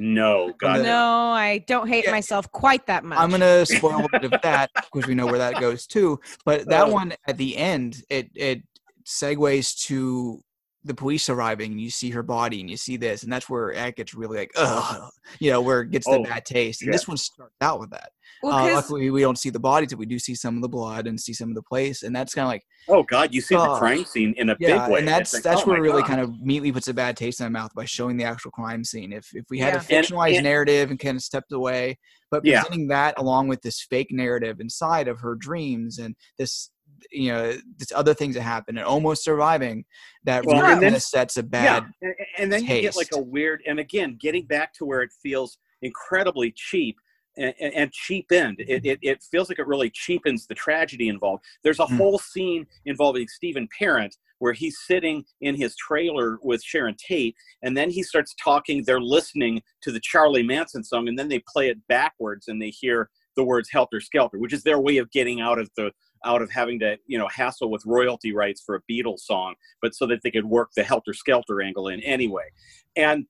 No, 0.00 0.52
God, 0.60 0.78
the- 0.78 0.82
no. 0.84 0.88
no, 0.90 1.32
I 1.32 1.58
don't 1.66 1.88
hate 1.88 2.04
Yeah. 2.04 2.12
myself 2.12 2.50
quite 2.52 2.86
that 2.86 3.04
much. 3.04 3.18
I'm 3.18 3.30
gonna 3.30 3.66
spoil 3.66 4.04
a 4.04 4.08
bit 4.20 4.32
of 4.32 4.40
that 4.42 4.70
because 4.74 5.08
we 5.08 5.14
know 5.14 5.26
where 5.26 5.38
that 5.38 5.60
goes 5.60 5.86
too. 5.86 6.20
But 6.44 6.68
that 6.68 6.86
Oh. 6.86 6.92
one 6.92 7.14
at 7.26 7.36
the 7.36 7.56
end, 7.56 8.02
it 8.08 8.30
it 8.34 8.62
segues 9.04 9.76
to 9.86 10.40
the 10.84 10.94
police 10.94 11.28
arriving. 11.28 11.72
And 11.72 11.80
you 11.80 11.90
see 11.90 12.10
her 12.10 12.22
body, 12.22 12.60
and 12.60 12.70
you 12.70 12.76
see 12.76 12.96
this, 12.96 13.24
and 13.24 13.32
that's 13.32 13.50
where 13.50 13.70
it 13.70 13.96
gets 13.96 14.14
really 14.14 14.38
like, 14.38 14.52
ugh, 14.56 15.10
you 15.40 15.50
know, 15.50 15.60
where 15.60 15.80
it 15.80 15.90
gets 15.90 16.06
the 16.06 16.12
Oh, 16.12 16.22
bad 16.22 16.44
taste. 16.44 16.82
And 16.82 16.94
this 16.94 17.08
one 17.08 17.16
starts 17.16 17.54
out 17.60 17.80
with 17.80 17.90
that. 17.90 18.12
Well, 18.42 18.52
Uh, 18.52 18.58
'cause- 18.68 18.74
luckily, 18.74 19.10
we 19.10 19.20
don't 19.20 19.38
see 19.38 19.50
the 19.50 19.58
bodies, 19.60 19.90
but 19.90 19.98
we 19.98 20.06
do 20.06 20.18
see 20.18 20.34
some 20.34 20.56
of 20.56 20.62
the 20.62 20.68
blood 20.68 21.06
and 21.06 21.20
see 21.20 21.32
some 21.32 21.48
of 21.48 21.54
the 21.54 21.62
place, 21.62 22.02
and 22.02 22.14
that's 22.14 22.34
kind 22.34 22.44
of 22.44 22.48
like, 22.50 22.62
Oh 22.88 23.02
God, 23.02 23.34
you 23.34 23.40
see 23.40 23.54
the 23.54 23.60
Oh. 23.68 23.78
crime 23.78 24.04
scene 24.04 24.32
in 24.38 24.48
a 24.50 24.56
yeah, 24.60 24.84
big 24.86 24.92
way. 24.92 24.98
and 25.00 25.08
that's 25.08 25.34
like, 25.34 25.42
that's 25.42 25.62
oh 25.62 25.66
where 25.66 25.76
it 25.76 25.80
really 25.80 26.00
God. 26.02 26.08
kind 26.08 26.20
of 26.20 26.30
immediately 26.40 26.72
puts 26.72 26.88
a 26.88 26.94
bad 26.94 27.16
taste 27.16 27.40
in 27.40 27.44
my 27.52 27.60
mouth 27.60 27.74
by 27.74 27.84
showing 27.84 28.16
the 28.16 28.24
actual 28.24 28.50
crime 28.50 28.82
scene. 28.84 29.12
If 29.12 29.28
if 29.34 29.44
we 29.50 29.58
had 29.58 29.74
a 29.74 29.84
Yeah. 29.88 29.98
And- 29.98 30.06
fictionalized 30.06 30.34
and- 30.36 30.44
narrative 30.44 30.90
and 30.90 30.98
kind 30.98 31.16
of 31.16 31.22
stepped 31.22 31.52
away, 31.52 31.98
but 32.30 32.44
Yeah. 32.44 32.62
presenting 32.62 32.88
that 32.88 33.18
along 33.18 33.48
with 33.48 33.60
this 33.62 33.82
fake 33.82 34.08
narrative 34.10 34.60
inside 34.60 35.08
of 35.08 35.20
her 35.20 35.34
dreams 35.34 35.98
and 35.98 36.14
this 36.38 36.70
you 37.12 37.30
know 37.30 37.52
this 37.76 37.92
other 37.94 38.12
things 38.14 38.34
that 38.34 38.42
happen 38.42 38.76
and 38.76 38.84
almost 38.86 39.22
surviving 39.22 39.84
that 40.24 40.44
Well, 40.44 40.56
really 40.60 40.74
then- 40.74 40.82
kind 40.82 40.96
of 40.96 41.02
sets 41.02 41.36
a 41.36 41.42
bad 41.44 41.84
yeah, 42.02 42.08
and, 42.08 42.14
and 42.38 42.52
then 42.52 42.62
you 42.62 42.80
get 42.82 42.96
like 42.96 43.12
a 43.12 43.20
weird. 43.20 43.62
And 43.66 43.78
again, 43.78 44.16
getting 44.20 44.46
back 44.46 44.72
to 44.74 44.84
where 44.84 45.02
it 45.02 45.10
feels 45.22 45.58
incredibly 45.82 46.52
cheap. 46.56 46.96
And, 47.38 47.54
and 47.60 47.92
cheapened. 47.92 48.56
It, 48.58 48.84
it, 48.84 48.98
it 49.00 49.22
feels 49.30 49.48
like 49.48 49.60
it 49.60 49.66
really 49.68 49.90
cheapens 49.90 50.46
the 50.48 50.56
tragedy 50.56 51.08
involved. 51.08 51.44
There's 51.62 51.78
a 51.78 51.84
Mm. 51.84 51.96
whole 51.96 52.18
scene 52.18 52.66
involving 52.84 53.28
Stephen 53.28 53.68
Parent 53.78 54.16
where 54.40 54.52
he's 54.52 54.76
sitting 54.86 55.24
in 55.40 55.54
his 55.54 55.76
trailer 55.76 56.38
with 56.42 56.62
Sharon 56.62 56.96
Tate, 56.98 57.36
and 57.62 57.76
then 57.76 57.90
he 57.90 58.02
starts 58.02 58.34
talking. 58.42 58.82
They're 58.84 59.00
listening 59.00 59.62
to 59.82 59.92
the 59.92 60.00
Charlie 60.00 60.42
Manson 60.42 60.82
song, 60.82 61.06
and 61.08 61.18
then 61.18 61.28
they 61.28 61.42
play 61.46 61.68
it 61.68 61.78
backwards, 61.88 62.48
and 62.48 62.60
they 62.60 62.70
hear 62.70 63.08
the 63.36 63.44
words 63.44 63.68
"Helter 63.70 64.00
Skelter," 64.00 64.38
which 64.38 64.52
is 64.52 64.64
their 64.64 64.80
way 64.80 64.96
of 64.98 65.10
getting 65.12 65.40
out 65.40 65.58
of 65.60 65.70
the 65.76 65.92
out 66.24 66.42
of 66.42 66.50
having 66.50 66.78
to 66.80 66.96
you 67.06 67.18
know 67.18 67.28
hassle 67.28 67.70
with 67.70 67.82
royalty 67.86 68.32
rights 68.32 68.60
for 68.64 68.74
a 68.74 68.82
Beatles 68.90 69.20
song, 69.20 69.54
but 69.80 69.94
so 69.94 70.06
that 70.06 70.20
they 70.24 70.30
could 70.32 70.44
work 70.46 70.70
the 70.76 70.82
Helter 70.82 71.14
Skelter 71.14 71.62
angle 71.62 71.86
in 71.88 72.00
anyway, 72.00 72.48
and 72.96 73.26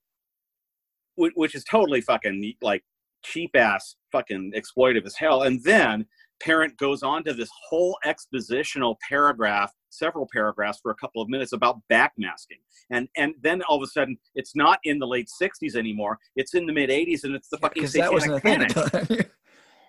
which 1.17 1.55
is 1.55 1.65
totally 1.65 2.01
fucking 2.01 2.55
like 2.63 2.85
cheap 3.23 3.51
ass 3.55 3.97
fucking 4.13 4.53
exploitive 4.57 5.07
as 5.07 5.15
hell. 5.17 5.43
And 5.43 5.63
then 5.65 6.07
Parent 6.41 6.77
goes 6.77 7.03
on 7.03 7.25
to 7.25 7.33
this 7.35 7.51
whole 7.69 7.99
expositional 8.07 8.97
paragraph, 9.09 9.73
several 9.91 10.29
paragraphs 10.33 10.79
for 10.81 10.91
a 10.93 10.95
couple 10.95 11.21
of 11.21 11.29
minutes 11.29 11.53
about 11.53 11.81
backmasking. 11.91 12.61
And 12.91 13.09
and 13.17 13.35
then 13.43 13.63
all 13.63 13.77
of 13.77 13.83
a 13.83 13.87
sudden 13.89 14.17
it's 14.35 14.55
not 14.55 14.79
in 14.85 14.99
the 14.99 15.07
late 15.07 15.29
60s 15.41 15.75
anymore. 15.75 16.19
It's 16.37 16.55
in 16.55 16.67
the 16.67 16.73
mid 16.73 16.91
80s 16.91 17.25
and 17.25 17.35
it's 17.35 17.49
the 17.49 17.59
fucking 17.59 17.85
that 17.95 18.13
wasn't 18.13 18.35
a 18.35 18.37
satanic 18.37 18.73
thing. 18.73 19.07
panic. 19.07 19.31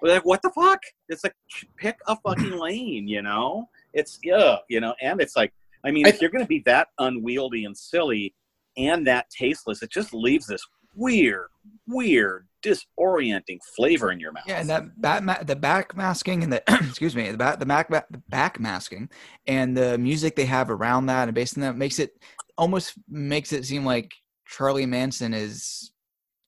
Like, 0.01 0.23
what 0.23 0.41
the 0.41 0.49
fuck? 0.51 0.79
It's 1.09 1.25
like 1.25 1.35
pick 1.77 1.97
a 2.07 2.15
fucking 2.15 2.51
lane, 2.57 3.05
you 3.07 3.21
know? 3.21 3.67
It's 3.93 4.17
yeah, 4.23 4.55
you 4.69 4.79
know, 4.79 4.95
and 5.01 5.19
it's 5.19 5.35
like, 5.35 5.51
I 5.83 5.91
mean, 5.91 6.05
I- 6.05 6.09
if 6.09 6.21
you're 6.21 6.29
gonna 6.29 6.45
be 6.45 6.63
that 6.65 6.87
unwieldy 6.99 7.65
and 7.65 7.77
silly 7.77 8.33
and 8.77 9.05
that 9.07 9.29
tasteless, 9.29 9.83
it 9.83 9.91
just 9.91 10.13
leaves 10.13 10.47
this 10.47 10.65
weird, 10.99 11.47
weird, 11.87 12.47
disorienting 12.63 13.59
flavor 13.75 14.11
in 14.11 14.19
your 14.19 14.31
mouth. 14.31 14.43
Yeah, 14.47 14.59
and 14.59 14.69
that 14.69 15.01
back 15.01 15.23
ma- 15.23 15.43
the 15.43 15.55
back 15.55 15.95
masking 15.95 16.43
and 16.43 16.51
the 16.51 16.61
excuse 16.89 17.15
me 17.15 17.31
the 17.31 17.37
back 17.37 17.59
the 17.59 17.65
back 17.65 17.89
the 17.89 18.21
back 18.29 18.59
masking 18.59 19.09
and 19.47 19.75
the 19.75 19.97
music 19.97 20.35
they 20.35 20.45
have 20.45 20.69
around 20.69 21.05
that 21.07 21.27
and 21.27 21.35
based 21.35 21.57
on 21.57 21.61
that 21.61 21.77
makes 21.77 21.99
it 21.99 22.11
almost 22.57 22.95
makes 23.07 23.53
it 23.53 23.65
seem 23.65 23.85
like 23.85 24.11
Charlie 24.45 24.85
Manson 24.85 25.33
is 25.33 25.91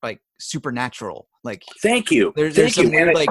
like 0.04 0.20
supernatural. 0.40 1.28
Like 1.44 1.64
Thank 1.82 2.12
you. 2.12 2.34
there's 2.36 2.56
there's 2.56 2.76
Thank 2.76 2.88
some 2.88 2.94
you. 2.94 3.00
weird 3.00 3.16
like 3.16 3.30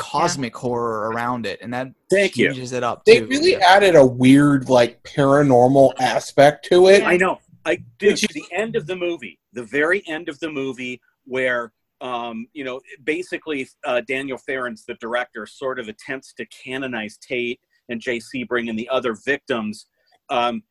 cosmic 0.00 0.56
horror 0.56 1.10
around 1.10 1.44
it, 1.44 1.58
and 1.60 1.72
that 1.74 1.88
Thank 2.10 2.36
you. 2.36 2.50
it 2.50 2.82
up. 2.82 3.04
They 3.04 3.20
too. 3.20 3.26
really 3.26 3.56
added 3.56 3.96
a 3.96 4.04
weird, 4.04 4.70
like, 4.70 5.02
paranormal 5.02 5.92
aspect 6.00 6.64
to 6.66 6.88
it. 6.88 7.02
I 7.02 7.16
know. 7.18 7.38
I 7.64 7.78
is- 8.00 8.20
the 8.20 8.44
end 8.52 8.76
of 8.76 8.86
the 8.86 8.96
movie, 8.96 9.38
the 9.52 9.64
very 9.64 10.02
end 10.06 10.28
of 10.28 10.38
the 10.40 10.50
movie, 10.50 11.00
where 11.24 11.72
um, 12.00 12.46
you 12.54 12.64
know, 12.64 12.80
basically 13.04 13.68
uh, 13.84 14.00
Daniel 14.08 14.38
Farrands, 14.38 14.84
the 14.86 14.94
director, 14.94 15.44
sort 15.46 15.78
of 15.78 15.88
attempts 15.88 16.32
to 16.34 16.46
canonize 16.46 17.18
Tate 17.18 17.60
and 17.88 18.00
Jay 18.00 18.18
Sebring 18.18 18.70
and 18.70 18.78
the 18.78 18.88
other 18.88 19.14
victims. 19.26 19.86
Um, 20.30 20.62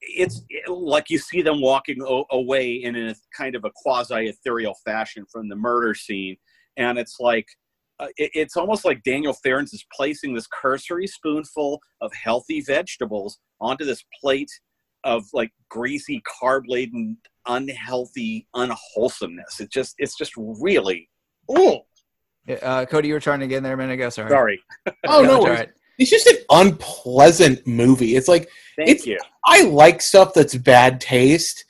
it's 0.00 0.42
like 0.66 1.10
you 1.10 1.18
see 1.18 1.42
them 1.42 1.60
walking 1.60 2.02
o- 2.02 2.26
away 2.30 2.72
in 2.72 2.96
a 2.96 3.14
kind 3.36 3.54
of 3.54 3.64
a 3.64 3.70
quasi 3.74 4.26
ethereal 4.28 4.74
fashion 4.84 5.24
from 5.30 5.48
the 5.48 5.56
murder 5.56 5.94
scene, 5.94 6.36
and 6.76 6.98
it's 6.98 7.16
like 7.20 7.46
uh, 8.00 8.08
it, 8.16 8.30
it's 8.34 8.56
almost 8.56 8.84
like 8.84 9.02
Daniel 9.04 9.34
Farrands 9.34 9.72
is 9.72 9.84
placing 9.94 10.34
this 10.34 10.48
cursory 10.48 11.06
spoonful 11.06 11.80
of 12.00 12.12
healthy 12.12 12.60
vegetables 12.60 13.38
onto 13.60 13.84
this 13.84 14.04
plate 14.20 14.50
of 15.04 15.24
like 15.32 15.50
greasy, 15.68 16.22
carb 16.42 16.62
laden, 16.66 17.16
unhealthy 17.46 18.46
unwholesomeness. 18.54 19.60
It 19.60 19.70
just 19.70 19.94
it's 19.98 20.16
just 20.16 20.32
really 20.36 21.08
oh 21.48 21.80
Uh, 22.48 22.84
Cody, 22.86 23.08
you 23.08 23.14
were 23.14 23.20
trying 23.20 23.40
to 23.40 23.46
get 23.46 23.58
in 23.58 23.62
there 23.64 23.74
a 23.74 23.76
minute 23.76 23.94
ago. 23.94 24.10
Sorry. 24.10 24.30
sorry. 24.30 24.60
Oh 25.06 25.22
Yeah, 25.22 25.26
no, 25.28 25.46
it's, 25.46 25.60
right. 25.60 25.70
it's 25.98 26.10
just 26.10 26.26
an 26.26 26.36
unpleasant 26.50 27.66
movie. 27.66 28.16
It's 28.16 28.28
like 28.28 28.48
Thank 28.76 28.90
It's- 28.90 29.06
you. 29.06 29.18
I 29.44 29.62
like 29.62 30.00
stuff 30.00 30.34
that's 30.34 30.54
bad 30.54 31.00
taste, 31.00 31.64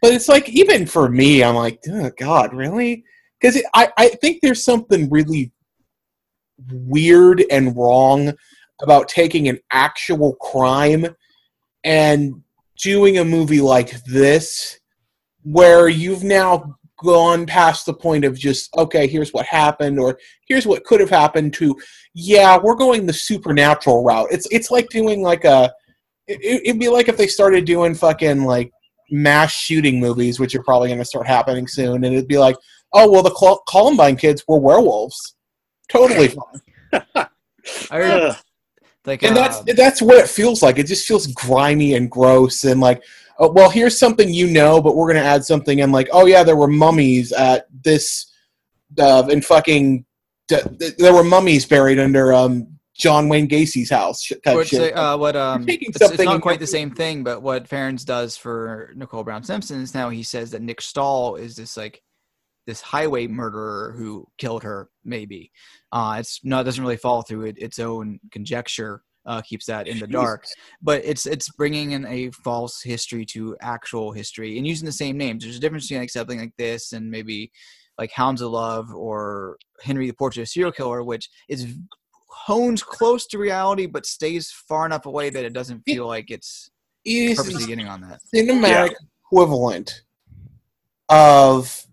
but 0.00 0.12
it's 0.14 0.28
like 0.28 0.48
even 0.48 0.86
for 0.86 1.08
me, 1.10 1.44
I'm 1.44 1.54
like, 1.54 1.78
oh, 1.90 2.10
God, 2.18 2.54
really? 2.54 3.04
Because 3.38 3.62
I 3.74 3.90
I 3.98 4.08
think 4.08 4.40
there's 4.40 4.64
something 4.64 5.10
really 5.10 5.52
weird 6.72 7.44
and 7.50 7.76
wrong 7.76 8.32
about 8.82 9.08
taking 9.08 9.48
an 9.48 9.58
actual 9.70 10.34
crime 10.36 11.14
and 11.84 12.42
doing 12.82 13.18
a 13.18 13.24
movie 13.24 13.60
like 13.60 14.02
this 14.04 14.78
where 15.42 15.88
you've 15.88 16.24
now 16.24 16.74
gone 16.98 17.46
past 17.46 17.86
the 17.86 17.94
point 17.94 18.24
of 18.24 18.36
just 18.36 18.74
okay 18.76 19.06
here's 19.06 19.32
what 19.32 19.46
happened 19.46 20.00
or 20.00 20.18
here's 20.48 20.66
what 20.66 20.84
could 20.84 20.98
have 20.98 21.10
happened 21.10 21.54
to 21.54 21.76
yeah 22.14 22.58
we're 22.60 22.74
going 22.74 23.06
the 23.06 23.12
supernatural 23.12 24.02
route. 24.02 24.26
It's 24.30 24.48
it's 24.50 24.70
like 24.70 24.88
doing 24.88 25.22
like 25.22 25.44
a 25.44 25.72
it, 26.26 26.62
it'd 26.64 26.80
be 26.80 26.88
like 26.88 27.08
if 27.08 27.16
they 27.16 27.28
started 27.28 27.64
doing 27.64 27.94
fucking 27.94 28.44
like 28.44 28.70
mass 29.10 29.52
shooting 29.52 30.00
movies 30.00 30.40
which 30.40 30.54
are 30.54 30.62
probably 30.62 30.88
going 30.88 30.98
to 30.98 31.04
start 31.04 31.26
happening 31.26 31.68
soon 31.68 32.04
and 32.04 32.14
it'd 32.14 32.28
be 32.28 32.38
like 32.38 32.56
oh 32.92 33.10
well 33.10 33.22
the 33.22 33.30
Col- 33.30 33.62
columbine 33.68 34.16
kids 34.16 34.44
were 34.48 34.58
werewolves. 34.58 35.36
Totally 35.88 36.28
fine. 36.92 36.96
I 37.90 37.96
heard, 37.96 38.22
Ugh. 38.22 38.36
Like, 39.08 39.22
and 39.22 39.36
that's 39.36 39.60
that's 39.74 40.00
what 40.00 40.18
it 40.18 40.28
feels 40.28 40.62
like. 40.62 40.78
It 40.78 40.86
just 40.86 41.06
feels 41.06 41.26
grimy 41.28 41.94
and 41.94 42.10
gross, 42.10 42.64
and 42.64 42.80
like, 42.80 43.02
oh, 43.38 43.50
well, 43.50 43.70
here's 43.70 43.98
something 43.98 44.32
you 44.32 44.46
know, 44.46 44.80
but 44.80 44.94
we're 44.94 45.08
gonna 45.08 45.24
add 45.24 45.44
something, 45.44 45.80
and 45.80 45.92
like, 45.92 46.08
oh 46.12 46.26
yeah, 46.26 46.42
there 46.42 46.56
were 46.56 46.68
mummies 46.68 47.32
at 47.32 47.66
this, 47.82 48.32
uh, 48.98 49.26
in 49.30 49.42
fucking, 49.42 50.04
th- 50.48 50.64
th- 50.78 50.96
there 50.98 51.14
were 51.14 51.24
mummies 51.24 51.66
buried 51.66 51.98
under 51.98 52.32
um 52.32 52.78
John 52.98 53.28
Wayne 53.28 53.46
Gacy's 53.46 53.90
house. 53.90 54.30
Type 54.44 54.66
shit. 54.66 54.94
uh, 54.94 55.16
what 55.16 55.36
um, 55.36 55.64
it's, 55.68 56.00
it's 56.00 56.18
not 56.18 56.42
quite 56.42 56.58
the 56.58 56.66
same 56.66 56.90
thing, 56.90 57.22
but 57.22 57.42
what 57.42 57.68
Farrands 57.68 58.04
does 58.04 58.36
for 58.36 58.92
Nicole 58.96 59.22
Brown 59.22 59.44
Simpson 59.44 59.80
is 59.80 59.94
now 59.94 60.10
he 60.10 60.24
says 60.24 60.50
that 60.50 60.62
Nick 60.62 60.80
Stahl 60.80 61.36
is 61.36 61.56
this 61.56 61.76
like 61.76 62.02
this 62.68 62.82
highway 62.82 63.26
murderer 63.26 63.94
who 63.96 64.26
killed 64.36 64.62
her. 64.62 64.90
Maybe 65.02 65.50
uh, 65.90 66.16
it's 66.20 66.38
no, 66.44 66.60
it 66.60 66.64
doesn't 66.64 66.84
really 66.84 66.98
fall 66.98 67.22
through 67.22 67.46
it, 67.46 67.58
its 67.58 67.78
own 67.80 68.20
conjecture. 68.30 69.02
Uh, 69.26 69.42
keeps 69.42 69.66
that 69.66 69.86
in 69.88 69.98
the 69.98 70.06
dark, 70.06 70.46
but 70.80 71.04
it's 71.04 71.26
it's 71.26 71.50
bringing 71.50 71.90
in 71.90 72.06
a 72.06 72.30
false 72.30 72.80
history 72.82 73.26
to 73.26 73.54
actual 73.60 74.10
history 74.12 74.56
and 74.56 74.66
using 74.66 74.86
the 74.86 74.92
same 74.92 75.18
names. 75.18 75.42
There's 75.42 75.56
a 75.56 75.60
difference 75.60 75.84
between 75.84 76.00
like 76.00 76.10
something 76.10 76.38
like 76.38 76.54
this 76.56 76.92
and 76.92 77.10
maybe 77.10 77.50
like 77.98 78.10
Hounds 78.12 78.40
of 78.40 78.52
Love 78.52 78.90
or 78.94 79.58
Henry 79.82 80.06
the 80.06 80.14
Portrait 80.14 80.42
of 80.42 80.44
a 80.44 80.46
Serial 80.46 80.72
Killer, 80.72 81.02
which 81.02 81.28
is 81.48 81.74
hones 82.28 82.82
close 82.82 83.26
to 83.26 83.38
reality 83.38 83.86
but 83.86 84.06
stays 84.06 84.50
far 84.50 84.86
enough 84.86 85.04
away 85.04 85.28
that 85.28 85.44
it 85.44 85.52
doesn't 85.52 85.82
feel 85.82 86.06
like 86.06 86.30
it's 86.30 86.70
It 87.04 87.32
is 87.32 87.38
purposely 87.38 87.62
the 87.62 87.66
getting 87.66 87.88
on 87.88 88.00
that. 88.02 88.20
cinematic 88.34 88.94
equivalent 89.26 90.04
of 91.10 91.84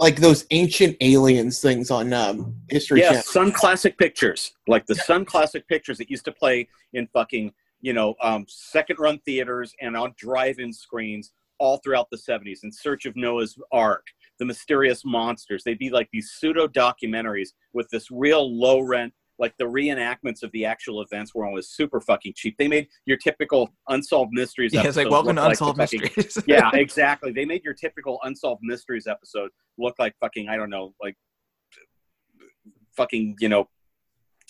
like 0.00 0.16
those 0.16 0.46
ancient 0.50 0.96
aliens 1.02 1.60
things 1.60 1.90
on 1.90 2.12
um, 2.14 2.54
History 2.70 3.02
Channel. 3.02 3.16
Yes, 3.16 3.28
Sun 3.28 3.52
Classic 3.52 3.96
Pictures, 3.98 4.54
like 4.66 4.86
the 4.86 4.94
Sun 4.94 5.26
Classic 5.26 5.66
Pictures 5.68 5.98
that 5.98 6.10
used 6.10 6.24
to 6.24 6.32
play 6.32 6.66
in 6.94 7.06
fucking, 7.08 7.52
you 7.82 7.92
know, 7.92 8.14
um, 8.22 8.46
second 8.48 8.98
run 8.98 9.18
theaters 9.20 9.74
and 9.80 9.94
on 9.96 10.14
drive 10.16 10.58
in 10.58 10.72
screens 10.72 11.32
all 11.58 11.76
throughout 11.84 12.08
the 12.10 12.16
70s 12.16 12.64
in 12.64 12.72
search 12.72 13.04
of 13.04 13.14
Noah's 13.14 13.58
Ark, 13.70 14.06
the 14.38 14.46
mysterious 14.46 15.04
monsters. 15.04 15.62
They'd 15.62 15.78
be 15.78 15.90
like 15.90 16.08
these 16.12 16.30
pseudo 16.30 16.66
documentaries 16.66 17.50
with 17.74 17.88
this 17.90 18.10
real 18.10 18.50
low 18.58 18.80
rent, 18.80 19.12
like 19.38 19.54
the 19.58 19.64
reenactments 19.64 20.42
of 20.42 20.50
the 20.52 20.64
actual 20.64 21.02
events 21.02 21.34
were 21.34 21.46
always 21.46 21.68
super 21.68 22.00
fucking 22.00 22.32
cheap. 22.36 22.56
They 22.58 22.68
made 22.68 22.88
your 23.04 23.18
typical 23.18 23.70
unsolved 23.88 24.32
mysteries. 24.32 24.72
Yeah, 24.72 24.86
it's 24.86 24.96
like 24.96 25.10
welcome 25.10 25.36
to 25.36 25.42
look 25.42 25.50
like 25.50 25.58
the 25.58 25.64
Unsolved 25.64 25.78
fucking- 25.78 26.10
Mysteries. 26.16 26.44
yeah, 26.46 26.70
exactly. 26.74 27.32
They 27.32 27.44
made 27.44 27.62
your 27.62 27.74
typical 27.74 28.18
unsolved 28.22 28.62
mysteries 28.62 29.06
episode 29.06 29.50
look 29.80 29.96
like 29.98 30.14
fucking 30.20 30.48
I 30.48 30.56
don't 30.56 30.70
know, 30.70 30.94
like 31.02 31.16
fucking 32.96 33.36
you 33.40 33.48
know, 33.48 33.68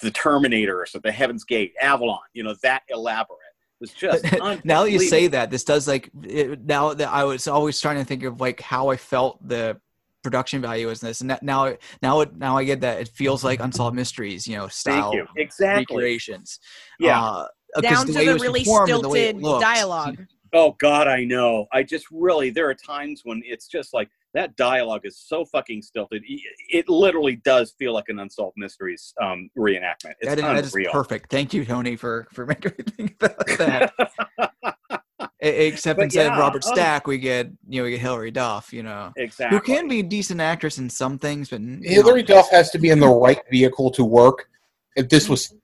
the 0.02 0.10
Terminator 0.10 0.80
or 0.80 0.86
something, 0.86 1.08
the 1.08 1.12
Heaven's 1.12 1.44
Gate, 1.44 1.72
Avalon. 1.80 2.20
You 2.32 2.42
know 2.44 2.54
that 2.62 2.82
elaborate. 2.88 3.38
It 3.80 3.84
was 3.84 3.92
just 3.92 4.24
now 4.64 4.82
that 4.84 4.90
you 4.90 4.98
say 5.00 5.26
that, 5.28 5.50
this 5.50 5.64
does 5.64 5.88
like 5.88 6.10
it, 6.22 6.64
now 6.64 6.94
that 6.94 7.08
I 7.08 7.24
was 7.24 7.46
always 7.48 7.80
trying 7.80 7.96
to 7.98 8.04
think 8.04 8.24
of 8.24 8.40
like 8.40 8.60
how 8.60 8.88
I 8.88 8.96
felt 8.96 9.46
the 9.46 9.80
production 10.22 10.60
value 10.60 10.90
is 10.90 11.02
in 11.02 11.08
this, 11.08 11.22
and 11.22 11.30
that, 11.30 11.42
now 11.42 11.74
now 12.02 12.20
it 12.20 12.36
now 12.36 12.58
I 12.58 12.64
get 12.64 12.82
that 12.82 13.00
it 13.00 13.08
feels 13.08 13.42
like 13.42 13.60
unsolved 13.60 13.96
mysteries, 13.96 14.46
you 14.46 14.56
know, 14.56 14.68
style 14.68 15.12
Thank 15.12 15.14
you. 15.14 15.26
Exactly. 15.36 15.96
recreations. 15.96 16.58
Yeah. 16.98 17.22
Uh, 17.22 17.46
'cause 17.74 17.82
Down 17.84 18.06
to 18.06 18.12
way 18.12 18.22
it 18.22 18.26
the 18.26 18.32
was 18.34 18.42
really 18.42 18.60
performed 18.60 18.90
and 18.90 19.04
the 19.04 19.08
way 19.08 19.28
it 19.28 19.36
stilted 19.38 19.60
dialogue. 19.62 20.26
Oh 20.52 20.72
God, 20.80 21.06
I 21.06 21.24
know. 21.24 21.66
I 21.72 21.82
just 21.84 22.06
really 22.10 22.50
there 22.50 22.68
are 22.68 22.74
times 22.74 23.20
when 23.24 23.40
it's 23.46 23.68
just 23.68 23.94
like 23.94 24.08
that 24.34 24.56
dialogue 24.56 25.00
is 25.04 25.18
so 25.18 25.44
fucking 25.44 25.82
stilted. 25.82 26.22
It- 26.26 26.40
It 26.70 26.88
literally 26.88 27.36
does 27.36 27.72
feel 27.78 27.92
like 27.92 28.08
an 28.08 28.18
unsolved 28.20 28.56
mysteries 28.56 29.12
um, 29.20 29.50
reenactment. 29.58 30.14
It's 30.20 30.28
That, 30.28 30.38
that 30.38 30.64
is 30.64 30.72
unreal. 30.72 30.92
perfect. 30.92 31.30
Thank 31.30 31.52
you, 31.54 31.64
Tony, 31.64 31.96
for 31.96 32.28
for 32.32 32.46
making 32.52 32.72
me 32.78 32.84
think 32.84 33.16
about 33.22 33.46
that. 33.58 33.92
Except 35.42 35.96
But 35.96 36.04
instead 36.04 36.30
of 36.32 36.38
Robert 36.38 36.62
oh. 36.66 36.72
Stack, 36.72 37.06
we 37.06 37.16
get 37.18 37.46
you 37.68 37.80
know 37.80 37.84
we 37.84 37.92
get 37.92 38.00
Hilary 38.00 38.30
Duff. 38.30 38.72
You 38.72 38.82
know, 38.82 39.12
exactly. 39.16 39.56
who 39.56 39.62
can 39.64 39.88
be 39.88 40.00
a 40.00 40.02
decent 40.02 40.40
actress 40.40 40.78
in 40.78 40.90
some 40.90 41.18
things, 41.18 41.48
but 41.48 41.56
n- 41.60 41.80
Hilary 41.82 42.20
not- 42.20 42.28
Duff 42.28 42.50
has 42.50 42.70
to 42.72 42.78
be 42.78 42.90
in 42.90 43.00
the 43.00 43.08
right 43.08 43.40
vehicle 43.50 43.90
to 43.92 44.04
work. 44.04 44.48
If 44.96 45.08
this 45.08 45.28
was 45.30 45.54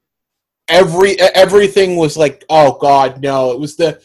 every 0.68 1.20
everything 1.20 1.96
was 1.96 2.16
like, 2.16 2.44
oh 2.48 2.78
god, 2.80 3.20
no, 3.22 3.52
it 3.52 3.60
was 3.60 3.76
the 3.76 4.00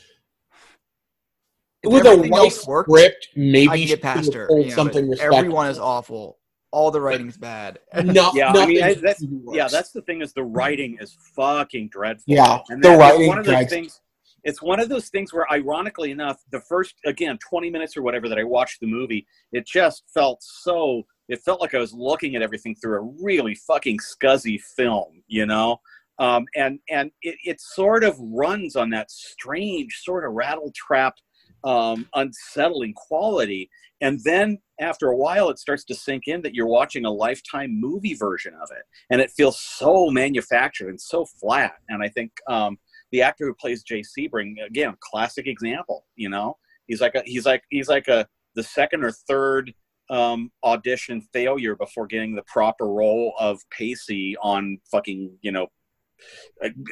If 1.83 1.91
with 1.91 2.05
a 2.05 2.09
everything 2.09 2.31
right 2.31 2.53
worked, 2.67 2.89
script. 2.91 3.27
Maybe 3.35 3.67
can 3.67 3.77
she 3.77 3.85
get 3.87 4.01
past 4.01 4.33
her. 4.33 4.47
have 4.49 4.57
you 4.59 4.65
know, 4.69 4.75
something 4.75 5.09
but 5.09 5.19
everyone 5.19 5.67
is 5.67 5.79
awful. 5.79 6.37
All 6.71 6.89
the 6.91 7.01
writing's 7.01 7.37
bad. 7.37 7.79
No, 8.05 8.31
Yeah, 8.33 8.49
I 8.49 8.53
nothing 8.53 8.69
mean, 8.69 8.83
I- 8.83 8.93
that's- 8.93 9.21
works. 9.23 9.57
yeah 9.57 9.67
that's 9.67 9.91
the 9.91 10.01
thing 10.03 10.21
is 10.21 10.33
the 10.33 10.43
writing 10.43 10.97
is 11.01 11.17
fucking 11.35 11.89
dreadful 11.89 12.23
yeah. 12.33 12.59
and 12.69 12.83
The 12.83 12.91
writing 12.91 13.27
one 13.27 13.39
of 13.39 13.45
those 13.45 13.67
things 13.67 13.99
it's 14.43 14.59
one 14.61 14.79
of 14.79 14.89
those 14.89 15.09
things 15.09 15.31
where 15.33 15.45
ironically 15.51 16.09
enough 16.11 16.41
the 16.51 16.61
first 16.61 16.95
again 17.05 17.37
20 17.47 17.69
minutes 17.69 17.95
or 17.97 18.01
whatever 18.01 18.27
that 18.27 18.39
i 18.39 18.43
watched 18.43 18.79
the 18.79 18.87
movie 18.87 19.27
it 19.51 19.67
just 19.67 20.03
felt 20.11 20.41
so 20.41 21.03
it 21.29 21.39
felt 21.43 21.61
like 21.61 21.75
i 21.75 21.77
was 21.77 21.93
looking 21.93 22.35
at 22.35 22.41
everything 22.41 22.73
through 22.75 22.97
a 22.97 23.13
really 23.23 23.53
fucking 23.53 23.99
scuzzy 23.99 24.59
film 24.59 25.21
you 25.27 25.45
know 25.45 25.79
um, 26.19 26.45
and 26.55 26.79
and 26.89 27.11
it, 27.21 27.35
it 27.43 27.61
sort 27.61 28.03
of 28.03 28.15
runs 28.19 28.75
on 28.75 28.89
that 28.91 29.11
strange 29.11 30.01
sort 30.03 30.23
of 30.25 30.31
rattle 30.33 30.71
trapped 30.75 31.21
um, 31.63 32.07
unsettling 32.15 32.93
quality. 32.93 33.69
And 34.01 34.19
then 34.23 34.57
after 34.79 35.09
a 35.09 35.15
while 35.15 35.49
it 35.49 35.59
starts 35.59 35.83
to 35.85 35.95
sink 35.95 36.23
in 36.27 36.41
that 36.41 36.55
you're 36.55 36.67
watching 36.67 37.05
a 37.05 37.11
lifetime 37.11 37.79
movie 37.79 38.15
version 38.15 38.53
of 38.61 38.69
it. 38.71 38.83
And 39.09 39.21
it 39.21 39.31
feels 39.31 39.59
so 39.59 40.09
manufactured 40.09 40.89
and 40.89 40.99
so 40.99 41.25
flat. 41.25 41.73
And 41.89 42.01
i 42.03 42.07
think 42.07 42.31
um, 42.47 42.77
the 43.11 43.21
actor 43.21 43.45
who 43.45 43.53
plays 43.53 43.83
jay 43.83 44.01
sebring 44.01 44.55
again 44.65 44.95
classic 45.01 45.47
example 45.47 46.05
you 46.15 46.29
know? 46.29 46.57
He's 46.87 47.01
like 47.01 47.15
a 47.15 47.23
he's 47.25 47.45
like 47.45 47.63
he's 47.69 47.87
like 47.87 48.07
a 48.07 48.27
the 48.55 48.63
second 48.63 49.03
or 49.03 49.11
third 49.11 49.73
um, 50.09 50.51
audition 50.63 51.21
failure 51.31 51.75
before 51.75 52.05
getting 52.05 52.35
the 52.35 52.43
proper 52.43 52.87
role 52.87 53.33
of 53.39 53.61
pacey 53.69 54.35
on 54.41 54.77
fucking 54.91 55.31
you 55.41 55.51
know 55.51 55.67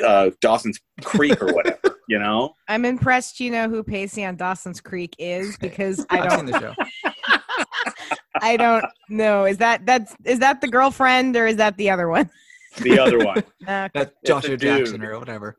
uh, 0.05 0.29
dawson's 0.41 0.79
creek 1.03 1.41
or 1.41 1.47
whatever 1.53 1.88
you 2.09 2.19
know 2.19 2.53
I'm 2.67 2.83
impressed 2.83 3.39
you 3.39 3.51
know 3.51 3.69
who 3.69 3.83
Pacey 3.83 4.25
on 4.25 4.35
Dawson's 4.35 4.81
Creek 4.81 5.15
is 5.17 5.57
because 5.57 6.05
I 6.09 6.19
I've 6.19 6.31
seen 6.31 6.45
don't 6.47 6.51
the 6.51 6.59
show. 6.59 6.73
I 8.41 8.57
don't 8.57 8.85
know. 9.09 9.45
Is 9.45 9.57
that 9.57 9.85
that's 9.85 10.15
is 10.25 10.39
that 10.39 10.59
the 10.61 10.67
girlfriend 10.67 11.35
or 11.37 11.47
is 11.47 11.55
that 11.57 11.77
the 11.77 11.89
other 11.89 12.09
one? 12.09 12.29
the 12.81 12.99
other 12.99 13.17
one 13.19 13.43
Uh, 13.67 13.89
That's 13.93 14.11
Joshua. 14.25 14.57
Jackson 14.57 15.03
or 15.03 15.17
whatever. 15.19 15.57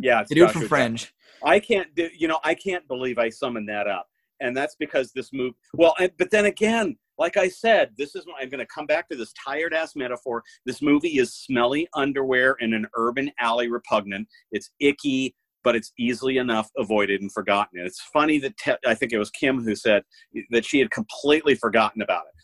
yeah 0.00 0.20
it's 0.20 0.28
The 0.28 0.34
dude 0.36 0.48
Joshua 0.48 0.52
from 0.52 0.60
Jackson. 0.62 0.68
Fringe. 0.68 1.14
I 1.44 1.60
can't 1.60 1.94
do, 1.94 2.08
you 2.16 2.28
know, 2.28 2.38
I 2.44 2.54
can't 2.54 2.86
believe 2.88 3.18
I 3.18 3.28
summoned 3.28 3.68
that 3.68 3.86
up. 3.88 4.06
And 4.40 4.56
that's 4.56 4.76
because 4.78 5.12
this 5.12 5.32
move, 5.32 5.54
well, 5.74 5.94
and, 6.00 6.10
but 6.18 6.30
then 6.30 6.46
again, 6.46 6.96
like 7.18 7.36
I 7.36 7.48
said, 7.48 7.90
this 7.98 8.14
is, 8.16 8.24
I'm 8.40 8.48
going 8.48 8.60
to 8.60 8.66
come 8.66 8.86
back 8.86 9.08
to 9.08 9.16
this 9.16 9.32
tired 9.44 9.74
ass 9.74 9.94
metaphor. 9.94 10.42
This 10.66 10.82
movie 10.82 11.18
is 11.18 11.34
smelly 11.34 11.86
underwear 11.94 12.56
in 12.60 12.74
an 12.74 12.86
urban 12.96 13.30
alley 13.38 13.68
repugnant. 13.68 14.26
It's 14.50 14.70
icky, 14.80 15.34
but 15.64 15.76
it's 15.76 15.92
easily 15.98 16.38
enough 16.38 16.70
avoided 16.76 17.20
and 17.20 17.32
forgotten. 17.32 17.78
And 17.78 17.86
it's 17.86 18.00
funny 18.00 18.38
that 18.40 18.56
Te- 18.56 18.72
I 18.86 18.94
think 18.94 19.12
it 19.12 19.18
was 19.18 19.30
Kim 19.30 19.62
who 19.62 19.74
said 19.74 20.02
that 20.50 20.64
she 20.64 20.78
had 20.78 20.90
completely 20.90 21.54
forgotten 21.54 22.02
about 22.02 22.22
it. 22.26 22.42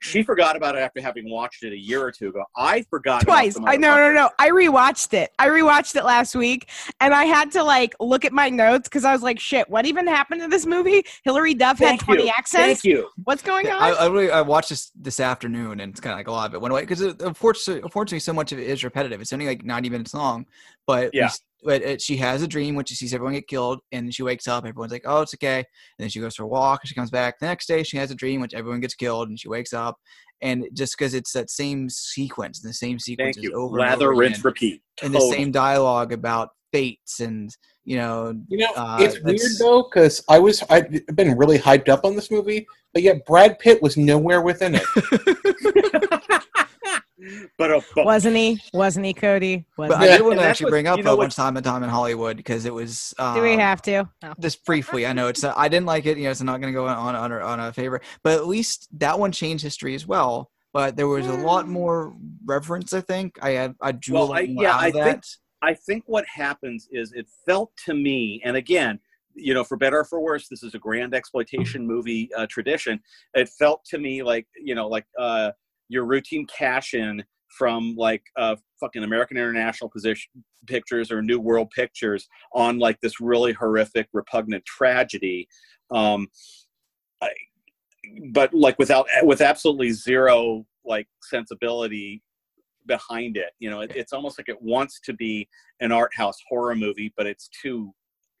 She 0.00 0.22
forgot 0.22 0.56
about 0.56 0.76
it 0.76 0.80
after 0.80 1.00
having 1.00 1.30
watched 1.30 1.64
it 1.64 1.72
a 1.72 1.78
year 1.78 2.02
or 2.02 2.12
two 2.12 2.28
ago. 2.28 2.44
I 2.54 2.82
forgot 2.90 3.22
twice. 3.22 3.56
I 3.64 3.76
no 3.76 3.96
no 3.96 4.12
no. 4.12 4.30
I 4.38 4.50
rewatched 4.50 5.14
it. 5.14 5.32
I 5.38 5.48
rewatched 5.48 5.96
it 5.96 6.04
last 6.04 6.34
week, 6.34 6.70
and 7.00 7.14
I 7.14 7.24
had 7.24 7.50
to 7.52 7.64
like 7.64 7.94
look 7.98 8.26
at 8.26 8.32
my 8.32 8.50
notes 8.50 8.88
because 8.88 9.06
I 9.06 9.12
was 9.12 9.22
like, 9.22 9.40
"Shit, 9.40 9.68
what 9.70 9.86
even 9.86 10.06
happened 10.06 10.42
to 10.42 10.48
this 10.48 10.66
movie?" 10.66 11.04
Hilary 11.24 11.54
Duff 11.54 11.78
had 11.78 11.98
twenty 11.98 12.24
you. 12.24 12.28
accents. 12.28 12.82
Thank 12.82 12.84
you. 12.84 13.08
What's 13.24 13.42
going 13.42 13.68
on? 13.68 13.82
I, 13.82 13.90
I, 13.92 14.06
really, 14.06 14.30
I 14.30 14.42
watched 14.42 14.68
this 14.68 14.92
this 14.94 15.18
afternoon, 15.18 15.80
and 15.80 15.92
it's 15.92 16.00
kind 16.00 16.12
of 16.12 16.18
like 16.18 16.28
a 16.28 16.32
lot 16.32 16.50
of 16.50 16.54
it 16.54 16.60
went 16.60 16.72
away 16.72 16.82
because 16.82 17.00
unfortunately, 17.00 17.82
unfortunately, 17.82 18.20
so 18.20 18.34
much 18.34 18.52
of 18.52 18.58
it 18.58 18.66
is 18.66 18.84
repetitive. 18.84 19.22
It's 19.22 19.32
only 19.32 19.46
like 19.46 19.64
ninety 19.64 19.88
minutes 19.88 20.12
long, 20.12 20.46
but 20.86 21.14
Yeah. 21.14 21.30
S- 21.56 21.62
but 21.64 21.82
it, 21.82 22.00
she 22.02 22.16
has 22.18 22.42
a 22.42 22.48
dream 22.48 22.74
when 22.76 22.84
she 22.84 22.94
sees 22.94 23.12
everyone 23.14 23.34
get 23.34 23.48
killed, 23.48 23.80
and 23.92 24.14
she 24.14 24.22
wakes 24.22 24.46
up. 24.48 24.64
Everyone's 24.66 24.92
like, 24.92 25.04
"Oh, 25.06 25.22
it's 25.22 25.34
okay." 25.34 25.58
And 25.58 25.64
then 25.98 26.08
she 26.08 26.20
goes 26.20 26.36
for 26.36 26.44
a 26.44 26.46
walk. 26.48 26.80
And 26.82 26.88
she 26.88 26.94
comes 26.94 27.10
back 27.10 27.38
the 27.38 27.46
next 27.46 27.66
day. 27.66 27.82
She 27.82 27.96
has 27.96 28.10
a 28.10 28.14
dream 28.14 28.40
which 28.40 28.54
everyone 28.54 28.80
gets 28.80 28.94
killed, 28.94 29.28
and 29.28 29.38
she 29.38 29.48
wakes 29.48 29.72
up. 29.72 29.96
And 30.42 30.66
just 30.74 30.96
because 30.98 31.14
it's 31.14 31.32
that 31.32 31.48
same 31.50 31.88
sequence, 31.88 32.60
the 32.60 32.72
same 32.74 32.98
sequence 32.98 33.36
Thank 33.36 33.44
you. 33.44 33.52
over 33.54 33.78
and 33.80 33.94
over 34.02 34.14
rinse, 34.14 34.34
again, 34.34 34.42
repeat. 34.44 34.82
and 35.02 35.14
the 35.14 35.20
same 35.20 35.50
dialogue 35.50 36.12
about 36.12 36.50
fates 36.72 37.20
and 37.20 37.48
you 37.84 37.96
know 37.96 38.34
You 38.48 38.58
know, 38.58 38.72
Uh, 38.76 38.98
it's 39.00 39.18
weird 39.22 39.40
though 39.60 39.84
because 39.84 40.22
I 40.28 40.38
was 40.40 40.62
I've 40.68 40.90
been 41.14 41.36
really 41.38 41.58
hyped 41.58 41.88
up 41.88 42.04
on 42.04 42.16
this 42.16 42.30
movie, 42.30 42.66
but 42.92 43.02
yet 43.02 43.24
Brad 43.24 43.58
Pitt 43.58 43.80
was 43.80 43.96
nowhere 43.96 44.42
within 44.42 44.74
it. 44.74 44.82
but, 47.58 47.70
uh, 47.70 47.80
but 47.94 48.04
Wasn't 48.04 48.36
he? 48.36 48.60
Wasn't 48.72 49.04
he, 49.04 49.14
Cody? 49.14 49.64
But 49.76 49.90
Wasn't 49.90 50.02
I 50.10 50.16
did 50.16 50.24
want 50.24 50.38
to 50.38 50.44
actually 50.44 50.70
bring 50.70 50.86
up 50.86 50.98
you 50.98 51.04
know 51.04 51.14
uh, 51.14 51.16
once 51.16 51.34
time 51.34 51.56
and 51.56 51.64
time 51.64 51.82
in 51.82 51.88
Hollywood 51.88 52.36
because 52.36 52.64
it 52.64 52.74
was. 52.74 53.14
Um. 53.18 53.34
Do 53.36 53.42
we 53.42 53.54
have 53.56 53.82
to? 53.82 54.08
No. 54.22 54.34
just 54.40 54.64
briefly? 54.64 55.06
I 55.06 55.12
know 55.12 55.28
it's. 55.28 55.44
Uh, 55.44 55.52
I 55.56 55.68
didn't 55.68 55.86
like 55.86 56.06
it. 56.06 56.18
You 56.18 56.24
know, 56.24 56.30
it's 56.30 56.42
not 56.42 56.60
going 56.60 56.72
to 56.72 56.76
go 56.76 56.86
on 56.86 57.14
on 57.14 57.32
a, 57.32 57.38
on 57.38 57.60
a 57.60 57.72
favorite, 57.72 58.02
but 58.22 58.34
at 58.34 58.46
least 58.46 58.88
that 58.98 59.18
one 59.18 59.32
changed 59.32 59.62
history 59.62 59.94
as 59.94 60.06
well. 60.06 60.50
But 60.72 60.96
there 60.96 61.08
was 61.08 61.26
a 61.26 61.32
lot 61.32 61.66
more 61.68 62.14
reverence. 62.44 62.92
I 62.92 63.00
think 63.00 63.38
I 63.42 63.50
had. 63.50 63.74
I 63.80 63.92
drew 63.92 64.16
a 64.16 64.18
Well, 64.20 64.28
lot 64.28 64.38
I- 64.42 64.46
more 64.46 64.62
yeah, 64.64 64.74
out 64.74 64.80
I 64.80 64.88
of 64.88 64.94
think- 64.94 65.24
I 65.62 65.72
think 65.74 66.04
what 66.06 66.26
happens 66.26 66.86
is 66.92 67.12
it 67.14 67.26
felt 67.46 67.72
to 67.86 67.94
me, 67.94 68.42
and 68.44 68.56
again, 68.56 69.00
you 69.34 69.54
know, 69.54 69.64
for 69.64 69.76
better 69.76 70.00
or 70.00 70.04
for 70.04 70.20
worse, 70.20 70.48
this 70.48 70.62
is 70.62 70.74
a 70.74 70.78
grand 70.78 71.14
exploitation 71.14 71.86
movie 71.86 72.28
uh, 72.36 72.46
tradition. 72.48 73.00
It 73.34 73.48
felt 73.48 73.84
to 73.86 73.98
me 73.98 74.22
like 74.22 74.46
you 74.62 74.74
know, 74.74 74.86
like 74.86 75.06
uh, 75.18 75.52
your 75.88 76.04
routine 76.04 76.46
cash 76.46 76.94
in 76.94 77.24
from 77.48 77.94
like 77.96 78.22
uh, 78.36 78.56
fucking 78.80 79.02
American 79.02 79.36
International 79.36 79.88
Position 79.88 80.30
Pictures 80.66 81.10
or 81.10 81.22
New 81.22 81.40
World 81.40 81.70
Pictures 81.70 82.28
on 82.52 82.78
like 82.78 83.00
this 83.00 83.20
really 83.20 83.52
horrific, 83.52 84.08
repugnant 84.12 84.64
tragedy. 84.64 85.48
Um, 85.90 86.28
I, 87.22 87.28
but 88.32 88.52
like 88.52 88.78
without 88.78 89.06
with 89.22 89.40
absolutely 89.40 89.90
zero 89.92 90.66
like 90.84 91.08
sensibility 91.22 92.22
behind 92.86 93.36
it. 93.36 93.50
You 93.58 93.70
know, 93.70 93.80
it, 93.80 93.92
it's 93.94 94.12
almost 94.12 94.38
like 94.38 94.48
it 94.48 94.60
wants 94.60 95.00
to 95.00 95.12
be 95.12 95.48
an 95.80 95.92
art 95.92 96.14
house 96.14 96.38
horror 96.48 96.74
movie, 96.74 97.12
but 97.16 97.26
it's 97.26 97.48
too 97.62 97.92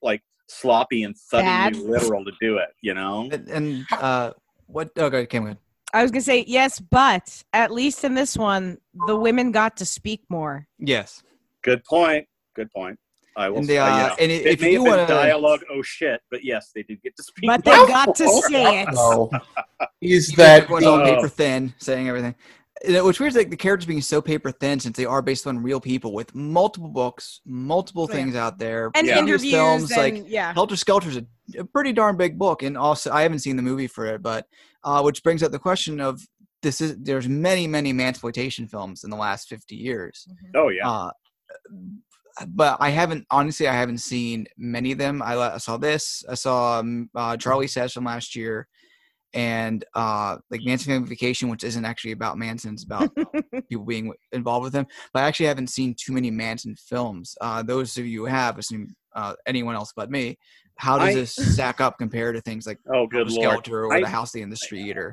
like 0.02 0.22
sloppy 0.48 1.02
and 1.02 1.14
Bad. 1.32 1.74
thuddingly 1.74 1.88
literal 1.88 2.24
to 2.24 2.32
do 2.40 2.58
it. 2.58 2.70
You 2.80 2.94
know, 2.94 3.28
And, 3.32 3.48
and 3.48 3.86
uh, 3.92 4.32
what? 4.66 4.90
Okay, 4.96 5.26
came 5.26 5.46
in. 5.46 5.58
I 5.96 6.02
was 6.02 6.10
gonna 6.10 6.20
say 6.20 6.44
yes, 6.46 6.78
but 6.78 7.42
at 7.54 7.70
least 7.70 8.04
in 8.04 8.12
this 8.12 8.36
one, 8.36 8.76
the 9.06 9.16
women 9.16 9.50
got 9.50 9.78
to 9.78 9.86
speak 9.86 10.20
more. 10.28 10.68
Yes, 10.78 11.22
good 11.62 11.82
point. 11.84 12.26
Good 12.54 12.70
point. 12.70 12.98
I 13.34 13.48
will. 13.48 13.58
and 13.58 13.66
say, 13.66 13.74
the, 13.76 13.80
uh, 13.80 13.86
yeah. 13.88 14.14
and 14.20 14.30
i- 14.30 14.34
It 14.34 14.46
if 14.46 14.60
may 14.60 14.72
you 14.72 14.80
have 14.80 14.84
been 14.84 14.96
want 14.98 15.08
to, 15.08 15.14
dialogue. 15.14 15.60
Oh 15.70 15.80
shit! 15.80 16.20
But 16.30 16.44
yes, 16.44 16.70
they 16.74 16.82
did 16.82 17.00
get 17.02 17.16
to 17.16 17.22
speak. 17.22 17.46
But 17.48 17.64
they 17.64 17.72
got 17.86 18.14
to 18.14 18.28
say 18.28 18.82
it. 18.82 18.88
No, 18.92 19.30
is 20.02 20.28
that 20.32 20.64
everyone's 20.64 20.84
all 20.86 21.02
paper 21.02 21.28
thin, 21.30 21.72
saying 21.78 22.08
everything. 22.10 22.34
You 22.86 22.92
know, 22.92 23.04
Which 23.04 23.18
weird, 23.20 23.34
like 23.34 23.50
the 23.50 23.56
characters 23.56 23.86
being 23.86 24.00
so 24.00 24.22
paper 24.22 24.52
thin 24.52 24.78
since 24.78 24.96
they 24.96 25.04
are 25.04 25.20
based 25.22 25.46
on 25.46 25.62
real 25.62 25.80
people 25.80 26.12
with 26.12 26.34
multiple 26.34 26.88
books, 26.88 27.40
multiple 27.44 28.04
Oh, 28.04 28.08
yeah. 28.14 28.22
things 28.22 28.36
out 28.36 28.58
there, 28.58 28.90
And 28.94 29.06
Yeah. 29.06 29.18
previous 29.18 29.42
interviews 29.42 29.50
films 29.60 29.90
and 29.92 30.00
like 30.00 30.24
yeah. 30.28 30.54
Helter 30.54 30.76
Skelter 30.76 31.08
is 31.08 31.16
a, 31.16 31.26
a 31.58 31.64
pretty 31.64 31.92
darn 31.92 32.16
big 32.16 32.38
book, 32.38 32.62
and 32.62 32.76
also 32.78 33.10
I 33.10 33.22
haven't 33.22 33.40
seen 33.40 33.56
the 33.56 33.62
movie 33.62 33.86
for 33.88 34.06
it, 34.06 34.22
but 34.22 34.46
uh, 34.84 35.02
which 35.02 35.22
brings 35.22 35.42
up 35.42 35.52
the 35.52 35.58
question 35.58 36.00
of 36.00 36.20
this 36.62 36.80
is 36.80 36.96
there's 36.98 37.28
many 37.28 37.66
many 37.66 37.92
mansploitation 37.92 38.70
films 38.70 39.04
in 39.04 39.10
the 39.10 39.16
last 39.16 39.48
50 39.48 39.74
years, 39.74 40.26
Oh 40.54 40.68
yeah. 40.68 40.88
uh, 40.88 41.10
but 42.48 42.76
I 42.80 42.90
haven't 42.90 43.26
honestly 43.30 43.66
I 43.66 43.72
haven't 43.74 43.98
seen 43.98 44.46
many 44.56 44.92
of 44.92 44.98
them. 44.98 45.22
I, 45.22 45.34
I 45.36 45.58
saw 45.58 45.76
this, 45.76 46.24
I 46.28 46.34
saw 46.34 46.78
um, 46.80 47.10
uh, 47.14 47.36
Charlie 47.36 47.66
Says 47.66 47.92
from 47.92 48.04
last 48.04 48.36
year, 48.36 48.68
and 49.34 49.84
uh, 49.94 50.38
like 50.50 50.62
Manson 50.64 50.92
Family 50.92 51.08
Vacation, 51.08 51.48
which 51.48 51.64
isn't 51.64 51.84
actually 51.84 52.12
about 52.12 52.38
Manson, 52.38 52.74
it's 52.74 52.84
about 52.84 53.10
people 53.68 53.84
being 53.84 54.12
involved 54.32 54.64
with 54.64 54.74
him. 54.74 54.86
But 55.12 55.22
I 55.24 55.26
actually 55.26 55.46
haven't 55.46 55.68
seen 55.68 55.94
too 55.94 56.12
many 56.12 56.30
Manson 56.30 56.74
films. 56.76 57.36
Uh, 57.40 57.62
those 57.62 57.96
of 57.98 58.06
you 58.06 58.20
who 58.20 58.26
have, 58.26 58.58
assume 58.58 58.94
uh, 59.14 59.34
anyone 59.46 59.74
else 59.74 59.92
but 59.94 60.10
me, 60.10 60.38
how 60.76 60.98
does 60.98 61.08
I- 61.08 61.14
this 61.14 61.34
stack 61.34 61.80
up 61.80 61.98
compared 61.98 62.34
to 62.36 62.40
things 62.42 62.66
like 62.66 62.78
oh 62.92 63.06
good 63.06 63.26
Helter 63.28 63.40
lord. 63.40 63.52
Skelter 63.64 63.84
or 63.86 63.94
I- 63.94 64.00
The 64.00 64.08
House 64.08 64.34
in 64.34 64.50
the 64.50 64.56
Street 64.56 64.96
or 64.96 65.12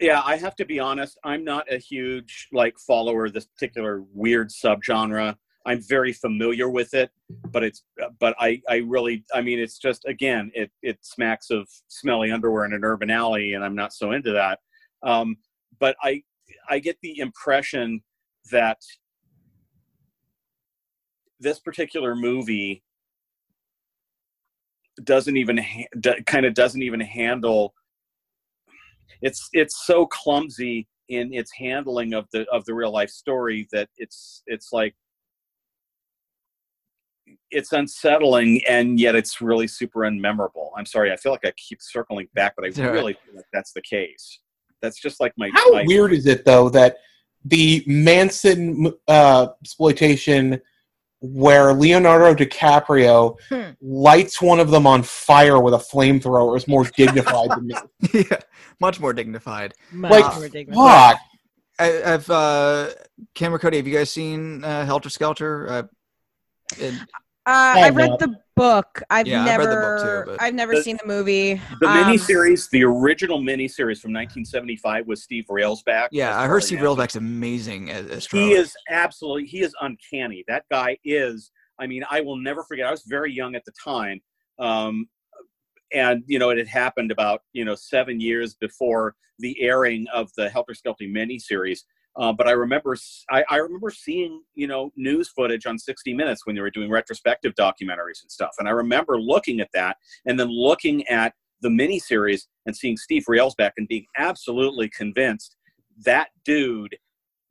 Yeah, 0.00 0.22
I 0.24 0.36
have 0.36 0.56
to 0.56 0.64
be 0.64 0.78
honest. 0.78 1.18
I'm 1.24 1.44
not 1.44 1.70
a 1.72 1.78
huge 1.78 2.48
like 2.52 2.78
follower 2.78 3.26
of 3.26 3.32
this 3.32 3.46
particular 3.46 4.02
weird 4.12 4.50
subgenre. 4.50 5.36
I'm 5.66 5.82
very 5.82 6.12
familiar 6.12 6.68
with 6.70 6.94
it, 6.94 7.10
but 7.50 7.62
it's 7.62 7.84
but 8.18 8.34
I 8.38 8.62
I 8.68 8.76
really 8.76 9.24
I 9.34 9.42
mean 9.42 9.58
it's 9.58 9.78
just 9.78 10.04
again 10.06 10.50
it 10.54 10.70
it 10.82 10.98
smacks 11.02 11.50
of 11.50 11.68
smelly 11.88 12.30
underwear 12.32 12.64
in 12.64 12.72
an 12.72 12.84
urban 12.84 13.10
alley, 13.10 13.54
and 13.54 13.64
I'm 13.64 13.74
not 13.74 13.92
so 13.92 14.12
into 14.12 14.32
that. 14.32 14.60
Um, 15.02 15.36
but 15.78 15.96
I 16.02 16.22
I 16.68 16.78
get 16.78 16.96
the 17.02 17.18
impression 17.18 18.02
that 18.50 18.78
this 21.40 21.58
particular 21.58 22.14
movie 22.14 22.82
doesn't 25.04 25.36
even 25.36 25.58
ha- 25.58 25.86
d- 26.00 26.22
kind 26.26 26.44
of 26.44 26.54
doesn't 26.54 26.82
even 26.82 27.00
handle 27.00 27.74
it's 29.22 29.48
it's 29.52 29.86
so 29.86 30.06
clumsy 30.06 30.86
in 31.08 31.32
its 31.32 31.50
handling 31.52 32.14
of 32.14 32.26
the 32.32 32.46
of 32.50 32.64
the 32.64 32.74
real 32.74 32.92
life 32.92 33.10
story 33.10 33.68
that 33.72 33.88
it's 33.96 34.42
it's 34.46 34.72
like 34.72 34.94
it's 37.50 37.72
unsettling 37.72 38.62
and 38.68 38.98
yet 39.00 39.14
it's 39.14 39.40
really 39.40 39.66
super 39.66 40.00
unmemorable. 40.00 40.70
I'm 40.76 40.86
sorry, 40.86 41.12
I 41.12 41.16
feel 41.16 41.32
like 41.32 41.44
I 41.44 41.52
keep 41.56 41.80
circling 41.82 42.28
back, 42.34 42.54
but 42.56 42.64
I 42.64 42.68
It's 42.68 42.78
really 42.78 43.14
feel 43.14 43.36
like 43.36 43.46
that's 43.52 43.72
the 43.72 43.82
case. 43.82 44.40
That's 44.82 45.00
just 45.00 45.20
like 45.20 45.32
my 45.36 45.50
How 45.52 45.72
my- 45.72 45.84
weird 45.86 46.12
is 46.12 46.26
it 46.26 46.44
though 46.44 46.68
that 46.70 46.98
the 47.44 47.82
Manson 47.86 48.92
uh, 49.08 49.48
exploitation 49.62 50.60
where 51.22 51.72
Leonardo 51.74 52.34
DiCaprio 52.34 53.36
Hmm. 53.48 53.70
lights 53.82 54.40
one 54.40 54.58
of 54.60 54.70
them 54.70 54.86
on 54.86 55.02
fire 55.02 55.60
with 55.60 55.74
a 55.74 55.78
flamethrower 55.78 56.56
is 56.56 56.66
more 56.66 56.84
dignified 56.84 57.50
than 57.50 57.66
me. 57.66 57.74
yeah, 58.30 58.38
much 58.80 59.00
more 59.00 59.12
dignified. 59.12 59.74
Much 59.92 60.10
Like, 60.12 60.34
more 60.36 60.48
dignified. 60.48 61.16
Fuck. 61.16 61.20
I, 61.78 62.12
I've 62.14 62.30
uh, 62.30 62.88
Cameron 63.34 63.60
Cody. 63.60 63.76
Have 63.78 63.86
you 63.86 63.96
guys 63.96 64.10
seen 64.10 64.62
uh, 64.64 64.84
Helter 64.86 65.10
Skelter? 65.10 65.68
Uh, 65.68 65.82
it- 66.78 66.94
Uh, 67.50 67.74
I've 67.78 67.96
read 67.96 68.10
not. 68.10 68.18
the 68.20 68.36
book. 68.54 69.02
I've 69.10 69.26
Yeah, 69.26 69.44
I've 69.44 69.58
read 69.58 69.70
the 69.70 69.76
book 69.76 70.04
never. 70.04 70.24
too, 70.26 70.36
I've 70.38 70.54
never 70.54 70.74
The- 70.76 70.82
seen 70.82 70.98
the 71.00 71.06
movie. 71.06 71.54
the 71.80 71.88
Um, 71.88 71.96
miniseries, 72.12 72.70
the 72.70 72.84
original 72.84 73.40
miniseries 73.40 74.00
from 74.00 74.12
1975 74.12 75.06
with 75.06 75.18
Steve 75.18 75.46
Railsback. 75.50 76.08
yeah, 76.12 76.38
I 76.38 76.46
heard 76.46 76.62
Steve 76.62 76.80
Manson. 76.80 76.96
Railsback's 76.96 77.16
amazing 77.16 77.90
as, 77.90 78.06
as 78.06 78.26
he 78.26 78.52
is 78.52 78.74
absolutely 78.88 79.46
he 79.46 79.60
is 79.62 79.74
uncanny 79.80 80.44
that 80.48 80.64
guy 80.70 80.96
is 81.04 81.50
i 81.80 81.86
mean 81.86 82.04
i 82.10 82.20
will 82.20 82.36
never 82.36 82.62
forget 82.64 82.86
i 82.86 82.90
was 82.90 83.02
very 83.08 83.32
young 83.32 83.54
at 83.54 83.64
the 83.64 83.72
time 83.82 84.20
um, 84.58 85.08
and 85.92 86.22
you 86.26 86.38
know 86.38 86.50
it 86.50 86.58
had 86.58 86.68
happened 86.68 87.10
about 87.10 87.40
you 87.52 87.64
know 87.64 87.74
seven 87.74 88.20
years 88.20 88.54
before 88.54 89.14
the 89.38 89.60
airing 89.60 90.06
of 90.14 90.30
the 90.36 90.48
helter 90.50 90.74
skelter 90.74 91.04
miniseries 91.04 91.80
uh, 92.16 92.32
but 92.32 92.48
I 92.48 92.52
remember, 92.52 92.92
s- 92.94 93.24
I, 93.30 93.44
I 93.50 93.56
remember 93.56 93.90
seeing, 93.90 94.42
you 94.54 94.66
know, 94.66 94.92
news 94.96 95.28
footage 95.28 95.66
on 95.66 95.78
60 95.78 96.12
Minutes 96.14 96.46
when 96.46 96.54
they 96.56 96.62
were 96.62 96.70
doing 96.70 96.90
retrospective 96.90 97.54
documentaries 97.54 98.22
and 98.22 98.30
stuff. 98.30 98.50
And 98.58 98.68
I 98.68 98.72
remember 98.72 99.20
looking 99.20 99.60
at 99.60 99.68
that 99.74 99.96
and 100.26 100.38
then 100.38 100.48
looking 100.48 101.06
at 101.08 101.34
the 101.62 101.68
miniseries 101.68 102.42
and 102.66 102.76
seeing 102.76 102.96
Steve 102.96 103.24
Railsback 103.28 103.72
and 103.76 103.86
being 103.88 104.06
absolutely 104.18 104.88
convinced 104.90 105.56
that 106.04 106.28
dude 106.44 106.96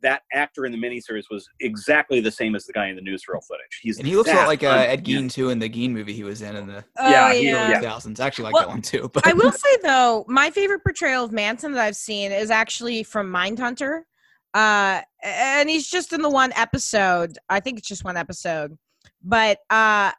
that 0.01 0.21
actor 0.33 0.65
in 0.65 0.71
the 0.71 0.77
miniseries 0.77 1.25
was 1.29 1.45
exactly 1.59 2.21
the 2.21 2.31
same 2.31 2.55
as 2.55 2.65
the 2.65 2.71
guy 2.71 2.87
in 2.87 2.95
the 2.95 3.01
newsreel 3.01 3.43
footage. 3.45 3.79
He's 3.81 3.97
and 3.97 4.07
he 4.07 4.15
looks 4.15 4.31
a 4.31 4.35
lot 4.35 4.47
like 4.47 4.63
uh, 4.63 4.69
Ed. 4.69 5.03
Gein 5.03 5.29
too 5.29 5.49
in 5.49 5.59
the 5.59 5.69
Gein 5.69 5.91
movie 5.91 6.13
he 6.13 6.23
was 6.23 6.41
in 6.41 6.55
in 6.55 6.67
the 6.67 6.85
Oh, 6.97 7.11
Yeah, 7.11 7.33
he- 7.33 7.49
yeah. 7.49 7.69
yeah. 7.69 7.81
2000s. 7.81 8.19
I 8.19 8.25
actually 8.27 8.45
like 8.45 8.53
Well, 8.53 8.63
that 8.63 8.69
one 8.69 8.81
too. 8.81 9.09
But 9.13 9.27
I 9.27 9.33
will 9.33 9.51
say 9.51 9.77
though, 9.83 10.25
my 10.29 10.49
favorite 10.51 10.83
portrayal 10.83 11.25
of 11.25 11.31
Manson 11.33 11.73
that 11.73 11.81
I've 11.85 11.95
seen 11.97 12.31
is 12.31 12.49
actually 12.49 13.03
from 13.03 13.29
Mindhunter. 13.31 14.03
Uh, 14.53 15.01
and 15.23 15.69
he's 15.69 15.87
just 15.87 16.13
in 16.13 16.21
the 16.21 16.29
one 16.29 16.51
episode. 16.55 17.37
I 17.49 17.59
think 17.59 17.77
it's 17.77 17.87
just 17.87 18.03
one 18.03 18.17
episode, 18.17 18.77
but 19.23 19.59
uh, 19.69 20.11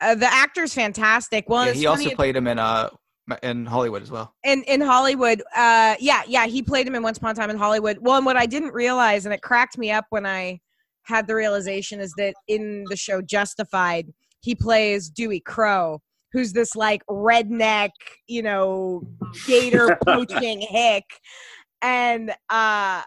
uh, 0.00 0.14
the 0.14 0.32
actor's 0.32 0.74
fantastic. 0.74 1.48
Well, 1.48 1.66
Yeah, 1.66 1.72
he 1.72 1.86
also 1.86 2.10
played 2.10 2.36
him 2.36 2.46
in 2.46 2.58
uh 2.58 2.90
in 3.42 3.66
Hollywood 3.66 4.02
as 4.02 4.10
well. 4.10 4.34
in 4.44 4.62
in 4.64 4.80
Hollywood. 4.80 5.42
Uh, 5.54 5.94
yeah, 6.00 6.22
yeah, 6.26 6.46
he 6.46 6.62
played 6.62 6.86
him 6.86 6.94
in 6.94 7.02
Once 7.02 7.18
Upon 7.18 7.32
a 7.32 7.34
Time 7.34 7.50
in 7.50 7.58
Hollywood. 7.58 7.98
Well, 8.00 8.16
and 8.16 8.26
what 8.26 8.36
I 8.36 8.46
didn't 8.46 8.72
realize, 8.72 9.26
and 9.26 9.34
it 9.34 9.42
cracked 9.42 9.76
me 9.78 9.90
up 9.90 10.06
when 10.10 10.24
I 10.26 10.60
had 11.02 11.26
the 11.26 11.34
realization, 11.34 12.00
is 12.00 12.12
that 12.18 12.34
in 12.48 12.84
the 12.88 12.96
show 12.96 13.20
Justified, 13.22 14.12
he 14.40 14.54
plays 14.54 15.08
Dewey 15.10 15.40
Crowe, 15.40 16.00
who's 16.32 16.52
this 16.52 16.74
like 16.74 17.02
redneck, 17.08 17.90
you 18.26 18.42
know, 18.42 19.02
gator 19.46 19.98
poaching 20.06 20.60
hick, 20.62 21.04
and 21.82 22.34
uh, 22.50 23.02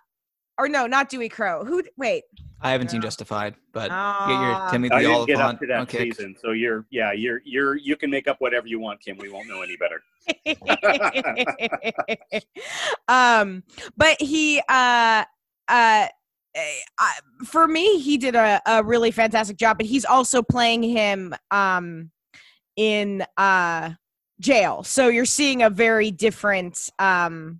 or 0.62 0.70
no, 0.70 0.86
not 0.86 1.10
Dewey 1.10 1.28
Crowe. 1.28 1.66
Who? 1.66 1.84
Wait, 1.98 2.26
I 2.62 2.72
haven't 2.72 2.90
seen 2.90 3.02
Justified, 3.02 3.56
but 3.74 3.90
get 3.90 3.92
Ah. 3.92 4.62
your 4.62 4.70
Timothy 4.72 4.94
I 4.94 5.02
didn't 5.02 5.16
Olyphant 5.16 5.28
get 5.28 5.42
up 5.42 5.60
to 5.60 5.68
that 5.68 5.80
on 5.80 5.86
kick. 5.88 6.14
season, 6.14 6.36
so 6.40 6.52
you're 6.52 6.86
yeah 6.92 7.12
you're 7.12 7.42
you're 7.44 7.76
you 7.78 7.96
can 7.96 8.12
make 8.12 8.28
up 8.28 8.40
whatever 8.40 8.68
you 8.68 8.80
want, 8.80 9.02
Kim. 9.02 9.18
We 9.18 9.30
won't 9.30 9.48
know 9.48 9.64
any 9.64 9.76
better. 9.76 10.04
um 13.08 13.64
but 13.98 14.22
he 14.22 14.62
uh 14.70 15.26
uh 15.68 16.08
eh, 16.54 16.80
for 17.44 17.68
me 17.68 18.00
he 18.00 18.20
did 18.20 18.36
a, 18.36 18.62
a 18.68 18.84
really 18.84 19.10
fantastic 19.10 19.58
job 19.58 19.78
but 19.78 19.88
he's 19.88 20.06
also 20.06 20.44
playing 20.44 20.84
him 20.84 21.34
um 21.50 22.12
in 22.76 23.26
uh 23.38 23.90
jail 24.40 24.84
so 24.84 25.08
you're 25.08 25.26
seeing 25.26 25.64
a 25.64 25.72
very 25.72 26.12
different 26.12 26.92
um 27.00 27.60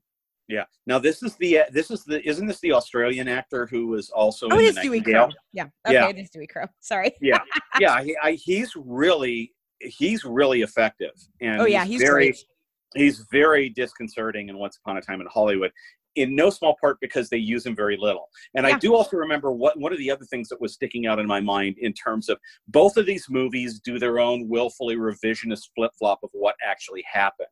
Yeah. 0.52 0.66
Now 0.86 1.00
this 1.00 1.24
is 1.24 1.36
the 1.38 1.60
uh, 1.60 1.64
this 1.72 1.90
is 1.90 2.04
the 2.04 2.28
isn't 2.28 2.46
this 2.46 2.60
the 2.60 2.74
Australian 2.74 3.28
actor 3.28 3.68
who 3.68 3.88
was 3.88 4.10
also 4.10 4.48
oh 4.52 4.56
in 4.56 4.66
it 4.66 4.68
is 4.70 4.76
the 4.76 4.82
dewey 4.82 5.02
crowe 5.02 5.30
yeah 5.54 5.68
okay 5.88 5.94
Yeah. 5.96 6.10
it 6.10 6.18
is 6.18 6.30
dewey 6.30 6.48
crowe 6.48 6.68
sorry 6.80 7.16
yeah, 7.22 7.40
yeah. 7.80 8.04
He, 8.04 8.16
I, 8.22 8.34
he's 8.34 8.74
really 8.76 9.54
he's 9.80 10.26
really 10.26 10.62
effective, 10.62 11.14
and 11.40 11.62
oh 11.62 11.66
yeah 11.66 11.86
he's 11.86 12.02
very 12.02 12.28
great 12.32 12.46
he's 12.96 13.26
very 13.32 13.70
disconcerting 13.70 14.50
in 14.50 14.58
Once 14.58 14.78
Upon 14.78 14.98
a 14.98 15.02
Time 15.02 15.22
in 15.22 15.28
Hollywood. 15.28 15.72
In 16.16 16.36
no 16.36 16.50
small 16.50 16.76
part 16.82 16.98
because 17.00 17.30
they 17.30 17.38
use 17.38 17.66
him 17.66 17.74
very 17.74 17.96
little. 17.96 18.28
And 18.54 18.68
I 18.68 18.78
do 18.78 18.94
also 18.96 19.16
remember 19.16 19.54
what 19.54 19.80
one 19.80 19.94
of 19.94 19.98
the 19.98 20.12
other 20.12 20.26
things 20.26 20.50
that 20.50 20.60
was 20.60 20.74
sticking 20.74 21.06
out 21.08 21.20
in 21.20 21.26
my 21.26 21.40
mind 21.40 21.78
in 21.80 21.94
terms 21.94 22.28
of 22.28 22.38
both 22.68 22.98
of 22.98 23.06
these 23.06 23.28
movies 23.30 23.80
do 23.80 23.98
their 23.98 24.20
own 24.20 24.50
willfully 24.50 24.98
revisionist 24.98 25.70
flip 25.74 25.92
flop 25.98 26.20
of 26.22 26.30
what 26.34 26.56
actually 26.68 27.02
happened. 27.10 27.48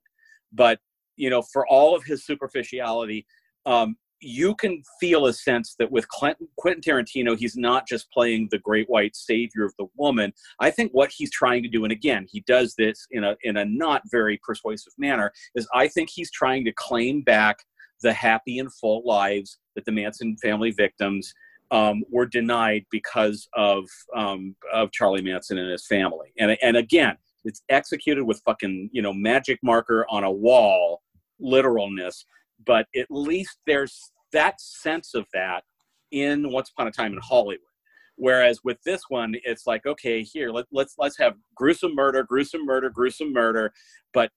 But 0.51 0.79
you 1.19 1.29
know, 1.29 1.41
for 1.41 1.67
all 1.67 1.95
of 1.95 2.03
his 2.05 2.25
superficiality, 2.25 3.25
um, 3.65 3.97
you 4.21 4.55
can 4.55 4.81
feel 4.99 5.27
a 5.27 5.33
sense 5.33 5.75
that 5.79 5.91
with 5.91 6.07
Quentin, 6.09 6.47
Quentin 6.57 6.81
Tarantino, 6.81 7.37
he's 7.37 7.55
not 7.55 7.87
just 7.87 8.11
playing 8.11 8.47
the 8.51 8.57
great 8.57 8.89
white 8.89 9.15
savior 9.15 9.63
of 9.63 9.73
the 9.77 9.87
woman. 9.95 10.33
I 10.59 10.71
think 10.71 10.91
what 10.91 11.11
he's 11.15 11.31
trying 11.31 11.63
to 11.63 11.69
do, 11.69 11.83
and 11.83 11.91
again, 11.91 12.25
he 12.29 12.41
does 12.41 12.75
this 12.77 13.05
in 13.11 13.23
a 13.23 13.35
in 13.43 13.57
a 13.57 13.65
not 13.65 14.01
very 14.11 14.39
persuasive 14.43 14.93
manner, 14.97 15.31
is 15.55 15.67
I 15.73 15.87
think 15.87 16.09
he's 16.09 16.31
trying 16.31 16.65
to 16.65 16.73
claim 16.73 17.21
back 17.21 17.59
the 18.01 18.13
happy 18.13 18.59
and 18.59 18.73
full 18.73 19.03
lives 19.05 19.57
that 19.75 19.85
the 19.85 19.91
Manson 19.91 20.37
family 20.41 20.71
victims 20.71 21.33
um, 21.71 22.03
were 22.09 22.25
denied 22.25 22.85
because 22.91 23.47
of 23.55 23.85
um, 24.15 24.55
of 24.73 24.91
Charlie 24.91 25.21
Manson 25.21 25.57
and 25.57 25.71
his 25.71 25.85
family. 25.85 26.33
And 26.37 26.57
and 26.61 26.77
again, 26.77 27.17
it's 27.45 27.61
executed 27.69 28.25
with 28.25 28.41
fucking 28.45 28.89
you 28.91 29.01
know 29.01 29.13
magic 29.13 29.59
marker 29.63 30.05
on 30.09 30.23
a 30.23 30.31
wall, 30.31 31.01
literalness. 31.39 32.25
But 32.65 32.87
at 32.95 33.07
least 33.09 33.57
there's 33.65 34.11
that 34.31 34.59
sense 34.59 35.13
of 35.13 35.25
that 35.33 35.63
in 36.11 36.51
Once 36.51 36.71
Upon 36.71 36.87
a 36.87 36.91
Time 36.91 37.13
in 37.13 37.19
Hollywood. 37.21 37.59
Whereas 38.15 38.59
with 38.65 38.77
this 38.83 39.03
one, 39.07 39.35
it's 39.45 39.65
like, 39.65 39.85
okay, 39.85 40.23
here 40.23 40.51
let, 40.51 40.65
let's 40.71 40.95
let's 40.97 41.17
have 41.19 41.35
gruesome 41.55 41.95
murder, 41.95 42.23
gruesome 42.23 42.65
murder, 42.65 42.89
gruesome 42.89 43.31
murder, 43.31 43.71
but 44.13 44.29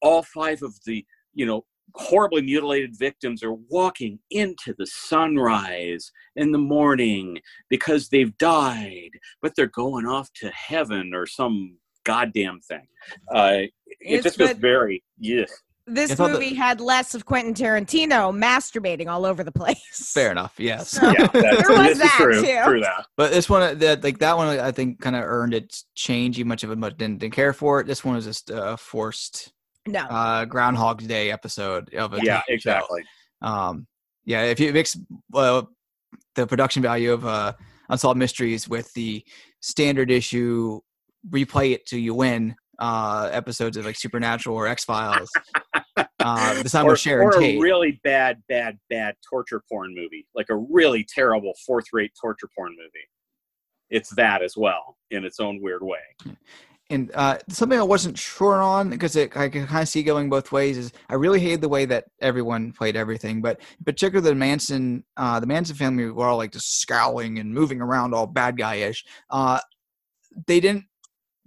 all 0.00 0.22
five 0.22 0.62
of 0.62 0.74
the 0.86 1.04
you 1.34 1.44
know 1.44 1.64
horribly 1.94 2.42
mutilated 2.42 2.96
victims 2.98 3.42
are 3.42 3.52
walking 3.52 4.18
into 4.30 4.74
the 4.78 4.86
sunrise 4.86 6.10
in 6.36 6.52
the 6.52 6.58
morning 6.58 7.38
because 7.68 8.08
they've 8.08 8.36
died, 8.38 9.10
but 9.42 9.54
they're 9.56 9.66
going 9.66 10.06
off 10.06 10.30
to 10.34 10.50
heaven 10.50 11.12
or 11.14 11.26
some 11.26 11.76
goddamn 12.04 12.60
thing. 12.60 12.86
Uh, 13.34 13.58
it 13.58 13.72
It's 14.00 14.24
just 14.24 14.38
feels 14.38 14.52
very 14.52 15.02
yes. 15.18 15.50
This 15.88 16.10
I 16.10 16.14
thought 16.14 16.26
that- 16.28 16.32
movie 16.34 16.54
had 16.54 16.80
less 16.80 17.14
of 17.14 17.24
quentin 17.26 17.54
tarantino 17.54 18.32
masturbating 18.36 19.08
all 19.08 19.24
over 19.26 19.42
the 19.44 19.52
place 19.52 20.12
Fair 20.12 20.30
enough. 20.30 20.54
Yes. 20.58 20.90
So- 20.90 21.10
Yeah, 21.10 21.26
There 21.28 21.42
was 21.68 21.98
that, 21.98 22.14
true. 22.16 22.40
too. 22.42 22.60
True 22.64 22.80
that. 22.80 23.06
But 23.16 23.32
this 23.32 23.48
one, 23.48 23.78
that 23.78 24.04
like 24.04 24.18
that 24.18 24.36
one, 24.36 24.58
I 24.60 24.70
think 24.72 25.00
kind 25.00 25.16
of 25.16 25.22
earned 25.24 25.54
its 25.54 25.86
change. 25.94 26.38
You 26.38 26.44
much 26.44 26.64
of 26.64 26.70
it 26.70 26.78
much 26.78 26.96
didn't, 26.96 27.18
didn't 27.18 27.34
care 27.34 27.52
for 27.52 27.80
it. 27.80 27.86
This 27.86 28.04
one 28.04 28.14
was 28.14 28.24
just 28.24 28.50
a 28.50 28.76
forced 28.76 29.52
no 29.86 30.00
uh, 30.00 30.44
Groundhog's 30.44 31.06
Day 31.06 31.30
episode 31.32 31.92
of 31.94 32.12
a 32.12 32.20
Yeah, 32.22 32.38
TV 32.40 32.42
show. 32.48 32.54
exactly. 32.54 33.04
Um, 33.42 33.86
yeah, 34.24 34.42
if 34.42 34.60
you 34.60 34.72
mix 34.72 34.96
uh, 35.34 35.62
the 36.34 36.46
production 36.46 36.82
value 36.82 37.12
of 37.12 37.24
uh, 37.24 37.52
Unsolved 37.88 38.18
Mysteries 38.18 38.68
with 38.68 38.92
the 38.92 39.24
standard 39.60 40.10
issue, 40.10 40.80
replay 41.30 41.72
it 41.72 41.86
till 41.86 41.98
you 41.98 42.14
win 42.14 42.54
uh, 42.78 43.28
episodes 43.32 43.76
of 43.76 43.86
like 43.86 43.96
Supernatural 43.96 44.54
or 44.54 44.66
X 44.66 44.84
Files. 44.84 45.30
uh, 46.38 46.62
this 46.62 46.72
time 46.72 46.86
or, 46.86 46.90
with 46.90 47.00
Sharon 47.00 47.26
or 47.26 47.32
Tate. 47.32 47.58
a 47.58 47.60
really 47.60 48.00
bad, 48.04 48.42
bad, 48.48 48.78
bad 48.90 49.16
torture 49.28 49.62
porn 49.70 49.94
movie, 49.94 50.26
like 50.34 50.48
a 50.50 50.56
really 50.56 51.04
terrible 51.04 51.52
fourth-rate 51.66 52.12
torture 52.20 52.48
porn 52.56 52.72
movie. 52.72 53.06
It's 53.90 54.10
that 54.16 54.42
as 54.42 54.56
well, 54.56 54.96
in 55.10 55.24
its 55.24 55.40
own 55.40 55.62
weird 55.62 55.82
way. 55.82 56.34
and 56.90 57.10
uh, 57.14 57.38
something 57.48 57.78
I 57.78 57.82
wasn't 57.82 58.18
sure 58.18 58.62
on 58.62 58.90
because 58.90 59.16
it, 59.16 59.36
I 59.36 59.48
can 59.48 59.66
kind 59.66 59.82
of 59.82 59.88
see 59.88 60.02
going 60.02 60.28
both 60.28 60.52
ways 60.52 60.76
is 60.76 60.92
I 61.08 61.14
really 61.14 61.40
hated 61.40 61.60
the 61.60 61.68
way 61.68 61.84
that 61.86 62.04
everyone 62.20 62.72
played 62.72 62.96
everything, 62.96 63.40
but 63.40 63.60
in 63.78 63.84
particular 63.84 64.20
the 64.20 64.34
Manson, 64.34 65.04
uh, 65.16 65.40
the 65.40 65.46
Manson 65.46 65.76
family 65.76 66.10
were 66.10 66.26
all 66.26 66.36
like 66.36 66.52
just 66.52 66.80
scowling 66.80 67.38
and 67.38 67.52
moving 67.52 67.80
around 67.80 68.14
all 68.14 68.26
bad 68.26 68.56
guy-ish. 68.56 69.04
Uh, 69.30 69.60
they 70.46 70.60
didn't 70.60 70.84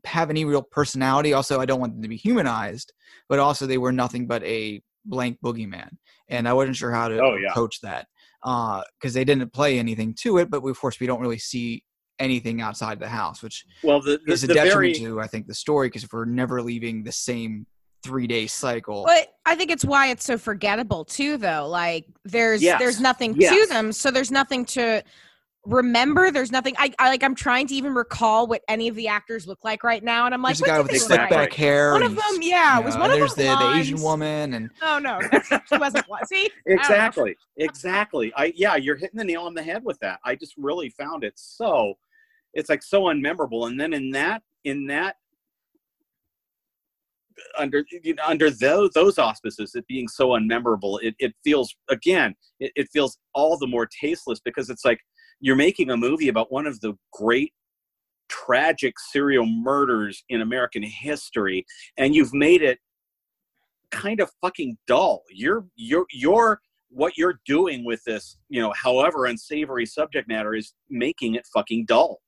have 0.06 0.30
any 0.30 0.46
real 0.46 0.62
personality. 0.62 1.34
Also, 1.34 1.60
I 1.60 1.66
don't 1.66 1.80
want 1.80 1.94
them 1.94 2.02
to 2.02 2.08
be 2.10 2.18
humanized, 2.18 2.94
but 3.30 3.40
also 3.40 3.66
they 3.66 3.78
were 3.78 3.92
nothing 3.92 4.28
but 4.28 4.44
a 4.44 4.82
blank 5.06 5.38
boogeyman, 5.44 5.90
and 6.30 6.48
I 6.48 6.54
wasn't 6.54 6.78
sure 6.78 6.92
how 6.92 7.08
to 7.08 7.20
Oh, 7.20 7.36
yeah. 7.36 7.54
coach 7.54 7.82
that 7.82 8.08
uh, 8.44 8.82
because 9.00 9.14
they 9.14 9.24
didn't 9.24 9.54
play 9.54 9.80
anything 9.80 10.16
to 10.22 10.38
it. 10.40 10.50
But 10.50 10.62
we, 10.64 10.72
of 10.72 10.80
course, 10.80 11.00
we 11.00 11.08
don't 11.08 11.22
really 11.22 11.38
see 11.38 11.84
anything 12.20 12.62
outside 12.62 13.00
the 13.00 13.08
house, 13.08 13.42
which 13.42 13.66
Well, 13.84 14.02
the 14.02 14.20
the, 14.26 14.34
is 14.34 14.44
a 14.44 14.48
the 14.48 14.54
detriment 14.56 14.96
very 14.98 15.12
to 15.12 15.20
I 15.22 15.28
think 15.28 15.48
the 15.48 15.56
story 15.56 15.88
because 15.88 16.04
if 16.04 16.14
we're 16.14 16.26
never 16.26 16.62
leaving 16.62 17.04
the 17.04 17.12
same 17.12 17.66
three 18.04 18.28
day 18.28 18.48
cycle. 18.48 19.04
But 19.06 19.28
I 19.46 19.56
think 19.56 19.70
it's 19.72 19.86
why 19.86 20.08
it's 20.08 20.26
so 20.26 20.38
forgettable 20.38 21.06
too, 21.06 21.38
though. 21.38 21.68
Like 21.68 22.06
there's 22.26 22.62
Yes. 22.62 22.80
there's 22.80 23.00
nothing 23.00 23.36
Yes. 23.40 23.54
to 23.68 23.74
them, 23.74 23.92
so 23.92 24.12
there's 24.12 24.32
nothing 24.32 24.66
to 24.66 25.04
remember. 25.66 26.32
There's 26.32 26.52
nothing. 26.52 26.76
I, 26.78 26.94
I 27.00 27.10
like. 27.10 27.24
I'm 27.24 27.36
trying 27.36 27.68
to 27.68 27.76
even 27.76 27.94
recall 27.94 28.48
what 28.48 28.62
any 28.68 28.88
of 28.88 28.96
the 28.96 29.08
actors 29.08 29.48
look 29.48 29.64
like 29.64 29.84
right 29.84 30.04
now, 30.04 30.26
and 30.26 30.34
I'm 30.34 30.42
like, 30.42 30.58
There's 30.58 30.70
a 30.70 30.74
guy 30.74 30.82
with 30.82 30.92
the 30.92 31.00
slick 31.00 31.20
like? 31.20 31.30
back 31.30 31.54
hair. 31.54 31.94
One 31.94 32.04
of 32.04 32.16
them, 32.16 32.42
yeah, 32.42 32.80
you 32.80 32.86
was 32.86 32.96
know, 32.96 33.02
one 33.02 33.12
of 33.12 33.18
there's 33.18 33.36
them 33.36 33.60
the, 33.60 33.66
the 33.66 33.80
Asian 33.80 34.02
woman 34.02 34.54
and 34.54 34.70
Oh 34.82 35.00
no, 35.00 35.20
she 35.68 35.78
wasn't 35.78 36.08
one. 36.08 36.26
See, 36.26 36.50
I 36.68 36.74
exactly, 36.74 37.36
exactly. 37.58 38.34
I 38.36 38.54
yeah, 38.56 38.76
you're 38.76 38.98
hitting 38.98 39.18
the 39.18 39.26
nail 39.26 39.44
on 39.44 39.54
the 39.54 39.64
head 39.64 39.84
with 39.84 40.00
that. 40.00 40.20
I 40.26 40.36
just 40.36 40.54
really 40.58 40.90
found 40.90 41.24
it 41.24 41.34
so. 41.36 41.96
It's 42.54 42.70
like 42.70 42.84
so 42.84 43.04
unmemorable, 43.04 43.68
and 43.68 43.80
then 43.80 43.94
in 43.94 44.12
that 44.12 44.44
in 44.66 44.88
that 44.88 45.16
under 47.58 47.84
you 48.04 48.14
know, 48.16 48.24
under 48.26 48.50
those 48.50 48.92
those 48.92 49.18
auspices, 49.18 49.76
it 49.76 49.86
being 49.88 50.08
so 50.08 50.30
unmemorable, 50.30 51.00
it, 51.02 51.16
it 51.20 51.34
feels 51.44 51.76
again, 51.90 52.36
it, 52.60 52.72
it 52.76 52.90
feels 52.92 53.18
all 53.34 53.58
the 53.58 53.68
more 53.68 53.88
tasteless 53.88 54.40
because 54.44 54.70
it's 54.70 54.86
like 54.86 55.00
you're 55.42 55.56
making 55.56 55.90
a 55.90 55.98
movie 55.98 56.30
about 56.30 56.52
one 56.52 56.66
of 56.66 56.80
the 56.80 56.94
great 57.12 57.54
tragic 58.30 58.98
serial 59.12 59.46
murders 59.46 60.24
in 60.30 60.42
American 60.42 60.84
history, 60.84 61.66
and 61.98 62.16
you've 62.16 62.34
made 62.34 62.62
it 62.62 62.80
kind 63.90 64.22
of 64.22 64.32
fucking 64.42 64.78
dull. 64.88 65.24
You're 65.30 65.66
you're 65.76 66.06
you're 66.12 66.62
what 66.90 67.18
you're 67.18 67.40
doing 67.46 67.86
with 67.86 68.04
this, 68.06 68.38
you 68.50 68.62
know, 68.62 68.74
however 68.76 69.26
unsavory 69.26 69.86
subject 69.86 70.28
matter 70.28 70.54
is 70.54 70.74
making 70.90 71.36
it 71.36 71.46
fucking 71.54 71.86
dull. 71.86 72.22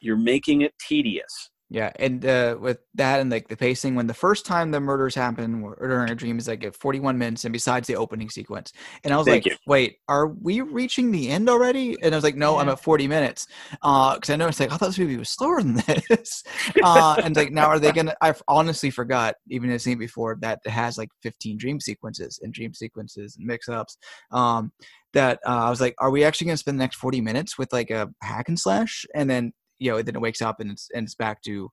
You're 0.00 0.16
making 0.16 0.62
it 0.62 0.72
tedious. 0.80 1.50
Yeah, 1.72 1.90
and 1.96 2.26
uh, 2.26 2.58
with 2.60 2.80
that 2.96 3.20
and 3.20 3.30
like 3.30 3.48
the 3.48 3.56
pacing, 3.56 3.94
when 3.94 4.06
the 4.06 4.12
first 4.12 4.44
time 4.44 4.70
the 4.70 4.78
murders 4.78 5.14
happen 5.14 5.62
or 5.62 5.74
during 5.88 6.10
a 6.10 6.14
dream 6.14 6.36
is 6.36 6.46
like 6.46 6.62
at 6.64 6.76
41 6.76 7.16
minutes, 7.16 7.46
and 7.46 7.52
besides 7.52 7.88
the 7.88 7.96
opening 7.96 8.28
sequence, 8.28 8.74
and 9.04 9.14
I 9.14 9.16
was 9.16 9.26
Thank 9.26 9.46
like, 9.46 9.54
you. 9.54 9.58
wait, 9.66 9.96
are 10.06 10.26
we 10.26 10.60
reaching 10.60 11.10
the 11.10 11.30
end 11.30 11.48
already? 11.48 11.96
And 12.02 12.14
I 12.14 12.18
was 12.18 12.24
like, 12.24 12.36
no, 12.36 12.58
I'm 12.58 12.68
at 12.68 12.78
40 12.78 13.08
minutes, 13.08 13.46
because 13.70 14.28
I 14.28 14.36
noticed 14.36 14.60
like 14.60 14.70
I 14.70 14.76
thought 14.76 14.88
this 14.88 14.98
movie 14.98 15.16
was 15.16 15.30
slower 15.30 15.62
than 15.62 15.76
this, 16.10 16.44
uh, 16.82 17.16
and 17.24 17.34
like 17.34 17.52
now 17.52 17.68
are 17.68 17.78
they 17.78 17.90
gonna? 17.90 18.14
I 18.20 18.34
honestly 18.48 18.90
forgot 18.90 19.36
even 19.48 19.70
as 19.70 19.84
seen 19.84 19.96
before 19.96 20.36
that 20.42 20.60
it 20.66 20.70
has 20.70 20.98
like 20.98 21.08
15 21.22 21.56
dream 21.56 21.80
sequences 21.80 22.38
and 22.42 22.52
dream 22.52 22.74
sequences 22.74 23.36
and 23.38 23.46
mix-ups. 23.46 23.96
Um, 24.30 24.72
that 25.14 25.40
uh, 25.46 25.64
I 25.64 25.70
was 25.70 25.80
like, 25.80 25.94
are 25.98 26.10
we 26.10 26.22
actually 26.22 26.48
gonna 26.48 26.58
spend 26.58 26.78
the 26.78 26.84
next 26.84 26.96
40 26.96 27.22
minutes 27.22 27.56
with 27.56 27.72
like 27.72 27.90
a 27.90 28.10
hack 28.20 28.48
and 28.48 28.60
slash, 28.60 29.06
and 29.14 29.30
then 29.30 29.54
you 29.82 29.90
know 29.90 30.00
then 30.02 30.14
it 30.16 30.20
wakes 30.20 30.42
up 30.42 30.60
and 30.60 30.70
it's 30.70 30.88
and 30.94 31.04
it's 31.04 31.14
back 31.14 31.42
to 31.42 31.70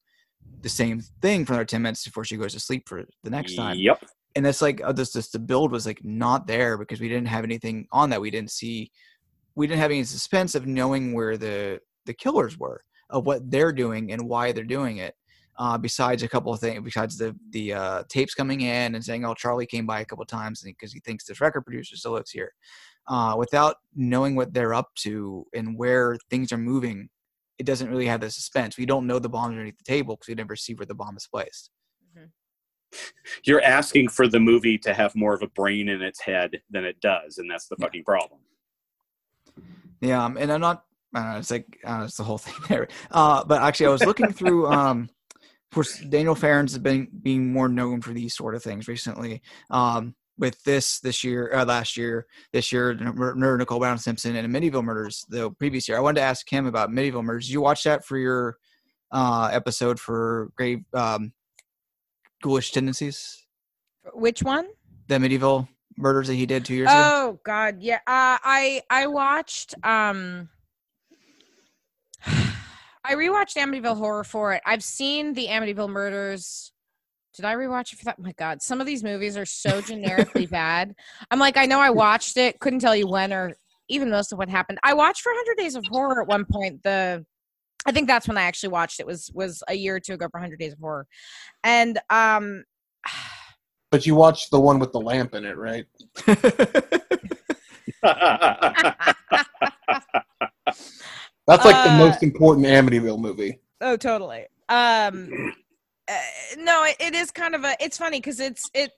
the 0.62 0.70
same 0.70 1.01
thing 1.22 1.45
for 1.45 1.53
another 1.53 1.66
10 1.66 1.82
minutes 1.82 2.03
before 2.05 2.24
she 2.24 2.38
goes 2.38 2.53
to 2.53 2.60
sleep 2.60 2.88
for 2.88 3.03
the 3.24 3.30
next 3.30 3.55
time 3.55 3.78
Yep. 3.78 4.03
and 4.36 4.45
that's 4.45 4.62
like 4.62 4.82
uh, 4.84 4.91
this, 4.91 5.12
this 5.12 5.30
the 5.30 5.39
build 5.39 5.72
was 5.72 5.86
like 5.86 6.03
not 6.03 6.47
there 6.47 6.78
because 6.78 6.99
we 6.99 7.10
didn't 7.10 7.28
have 7.28 7.43
anything 7.43 7.88
on 7.91 8.10
that 8.10 8.22
we 8.22 8.32
didn't 8.32 8.51
see 8.51 8.89
we 9.55 9.68
didn't 9.68 9.82
have 9.82 9.91
any 9.91 10.03
suspense 10.03 10.55
of 10.55 10.66
knowing 10.66 11.14
where 11.14 11.38
the 11.38 11.80
the 12.05 12.14
killers 12.14 12.57
were 12.57 12.82
of 13.10 13.26
what 13.26 13.49
they're 13.51 13.74
doing 13.74 14.12
and 14.12 14.22
why 14.28 14.51
they're 14.51 14.64
doing 14.64 14.97
it 14.97 15.14
uh, 15.57 15.78
besides 15.78 16.24
a 16.24 16.28
couple 16.28 16.53
of 16.53 16.60
things 16.60 16.82
besides 16.84 17.18
the 17.18 17.36
the 17.51 17.74
uh, 17.74 18.03
tapes 18.10 18.34
coming 18.34 18.62
in 18.62 18.95
and 18.95 19.03
saying 19.03 19.26
oh 19.26 19.34
charlie 19.34 19.66
came 19.66 19.86
by 19.86 19.99
a 19.99 20.05
couple 20.05 20.22
of 20.24 20.28
times 20.30 20.62
because 20.64 20.93
he 20.93 21.01
thinks 21.01 21.26
this 21.26 21.41
record 21.41 21.62
producer 21.66 21.95
still 21.97 22.14
lives 22.14 22.32
here 22.32 22.53
uh, 23.10 23.36
without 23.38 23.76
knowing 23.95 24.36
what 24.36 24.53
they're 24.53 24.74
up 24.74 24.88
to 24.95 25.45
and 25.53 25.78
where 25.78 26.16
things 26.30 26.51
are 26.53 26.57
moving 26.57 27.10
it 27.60 27.66
doesn't 27.66 27.89
really 27.89 28.07
have 28.07 28.22
the 28.22 28.32
suspense 28.32 28.78
we 28.78 28.86
don't 28.86 29.05
know 29.05 29.20
the 29.20 29.30
bomb 29.30 29.51
underneath 29.51 29.78
the 29.78 29.84
table 29.84 30.16
because 30.16 30.28
we 30.30 30.36
never 30.36 30.55
see 30.55 30.74
where 30.74 30.86
the 30.86 30.95
bomb 30.95 31.16
is 31.18 31.28
placed 31.28 31.70
You're 33.43 33.62
asking 33.64 34.10
for 34.10 34.28
the 34.28 34.39
movie 34.39 34.78
to 34.80 34.93
have 34.93 35.16
more 35.16 35.34
of 35.34 35.43
a 35.43 35.47
brain 35.47 35.89
in 35.89 36.01
its 36.01 36.20
head 36.22 36.62
than 36.72 36.86
it 36.86 36.99
does, 37.01 37.38
and 37.38 37.49
that's 37.49 37.68
the 37.68 37.76
Yeah. 37.78 37.86
fucking 37.86 38.03
problem. 38.03 38.39
Yeah, 40.01 40.24
um, 40.26 40.38
and 40.38 40.51
I'm 40.51 40.62
not. 40.62 40.86
I 41.14 41.20
don't 41.22 41.32
know, 41.34 41.38
it's 41.39 41.51
like 41.51 41.80
uh, 41.84 42.03
it's 42.05 42.18
the 42.18 42.24
whole 42.24 42.38
thing 42.45 42.55
there. 42.68 42.88
Uh, 43.12 43.43
but 43.43 43.62
actually, 43.62 43.88
I 43.88 43.89
was 43.91 44.05
looking 44.05 44.32
through. 44.34 44.68
Um, 44.74 45.10
of 45.72 45.76
course, 45.76 45.99
Daniel 45.99 46.34
Farrands 46.34 46.72
has 46.74 46.80
been 46.80 47.07
being 47.22 47.53
more 47.53 47.70
known 47.70 48.01
for 48.01 48.12
these 48.12 48.36
sort 48.36 48.55
of 48.55 48.64
things 48.64 48.88
recently. 48.88 49.43
Um, 49.70 50.16
with 50.39 50.63
this 50.63 50.99
this 51.01 51.23
year, 51.23 51.51
uh, 51.53 51.65
last 51.65 51.97
year, 51.97 52.25
this 52.53 52.71
year, 52.71 52.95
Murder 52.95 53.57
Nicole 53.57 53.79
Brown 53.79 53.97
Simpson 53.97 54.35
and 54.35 54.51
Amityville 54.51 54.83
Murders 54.83 55.25
the 55.29 55.51
previous 55.51 55.87
year. 55.87 55.97
I 55.97 56.01
wanted 56.01 56.21
to 56.21 56.25
ask 56.25 56.49
him 56.49 56.65
about 56.65 56.89
Amityville 56.89 57.23
Murders. 57.23 57.47
Did 57.47 57.53
you 57.53 57.61
watch 57.61 57.83
that 57.83 58.05
for 58.05 58.17
your 58.17 58.57
uh, 59.11 59.49
episode 59.51 59.99
for 59.99 60.51
Grave 60.55 60.83
um, 60.93 61.33
Ghoulish 62.41 62.71
Tendencies? 62.71 63.45
Which 64.13 64.41
one? 64.41 64.67
The 65.07 65.15
Amityville 65.15 65.67
Murders 65.97 66.27
that 66.27 66.35
he 66.35 66.45
did 66.45 66.65
two 66.65 66.75
years 66.75 66.89
ago. 66.89 67.03
Oh 67.03 67.39
God, 67.43 67.77
yeah. 67.81 67.97
Uh, 67.97 68.39
I 68.41 68.81
I 68.89 69.07
watched. 69.07 69.75
Um, 69.83 70.49
I 72.25 73.15
rewatched 73.15 73.55
Amityville 73.55 73.97
Horror 73.97 74.23
for 74.23 74.53
it. 74.53 74.61
I've 74.65 74.83
seen 74.83 75.33
the 75.33 75.47
Amityville 75.47 75.89
Murders. 75.89 76.71
Did 77.36 77.45
I 77.45 77.55
rewatch 77.55 77.93
it 77.93 77.99
for 77.99 78.05
that? 78.05 78.15
Oh 78.19 78.23
my 78.23 78.34
God, 78.34 78.61
some 78.61 78.82
of 78.82 78.88
these 78.88 79.03
movies 79.03 79.38
are 79.38 79.45
so 79.45 79.82
generically 79.82 80.45
bad. 80.47 80.93
I'm 81.32 81.39
like, 81.39 81.57
I 81.57 81.65
know 81.65 81.80
I 81.80 81.89
watched 81.89 82.38
it, 82.38 82.59
couldn't 82.59 82.80
tell 82.80 82.95
you 82.95 83.07
when 83.07 83.32
or 83.32 83.53
even 83.88 84.09
most 84.09 84.32
of 84.32 84.38
what 84.38 84.49
happened. 84.49 84.80
I 84.84 84.93
watched 84.93 85.21
for 85.21 85.32
100 85.32 85.57
Days 85.61 85.75
of 85.75 85.86
Horror 85.88 86.21
at 86.21 86.27
one 86.27 86.45
point. 86.45 86.84
The 86.84 87.25
I 87.86 87.91
think 87.91 88.07
that's 88.07 88.27
when 88.27 88.38
I 88.38 88.41
actually 88.43 88.69
watched 88.69 88.99
it. 88.99 89.05
Was 89.05 89.32
was 89.34 89.63
a 89.67 89.73
year 89.73 89.95
or 89.95 89.99
two 89.99 90.13
ago 90.13 90.27
for 90.32 90.39
100 90.39 90.59
Days 90.59 90.73
of 90.73 90.80
Horror, 90.80 91.07
and 91.63 91.99
um. 92.09 92.63
But 93.91 94.05
you 94.05 94.13
watched 94.13 94.51
the 94.51 94.59
one 94.59 94.77
with 94.77 94.91
the 94.91 95.01
lamp 95.01 95.34
in 95.34 95.45
it, 95.45 95.57
right? 95.57 95.88
That's 101.47 101.65
like 101.65 101.84
the 101.84 101.89
Uh, 101.89 101.97
most 101.97 102.21
important 102.21 102.67
Amityville 102.67 103.19
movie. 103.19 103.59
Oh, 103.82 103.97
totally. 103.97 104.45
Um, 104.69 105.53
uh, 106.10 106.55
no, 106.57 106.84
it, 106.86 106.95
it 106.99 107.16
is 107.16 107.32
kind 107.32 107.55
of 107.55 107.64
a. 107.64 107.76
It's 107.80 107.97
funny 107.97 108.18
because 108.20 108.39
it's 108.39 108.70
it. 108.74 108.91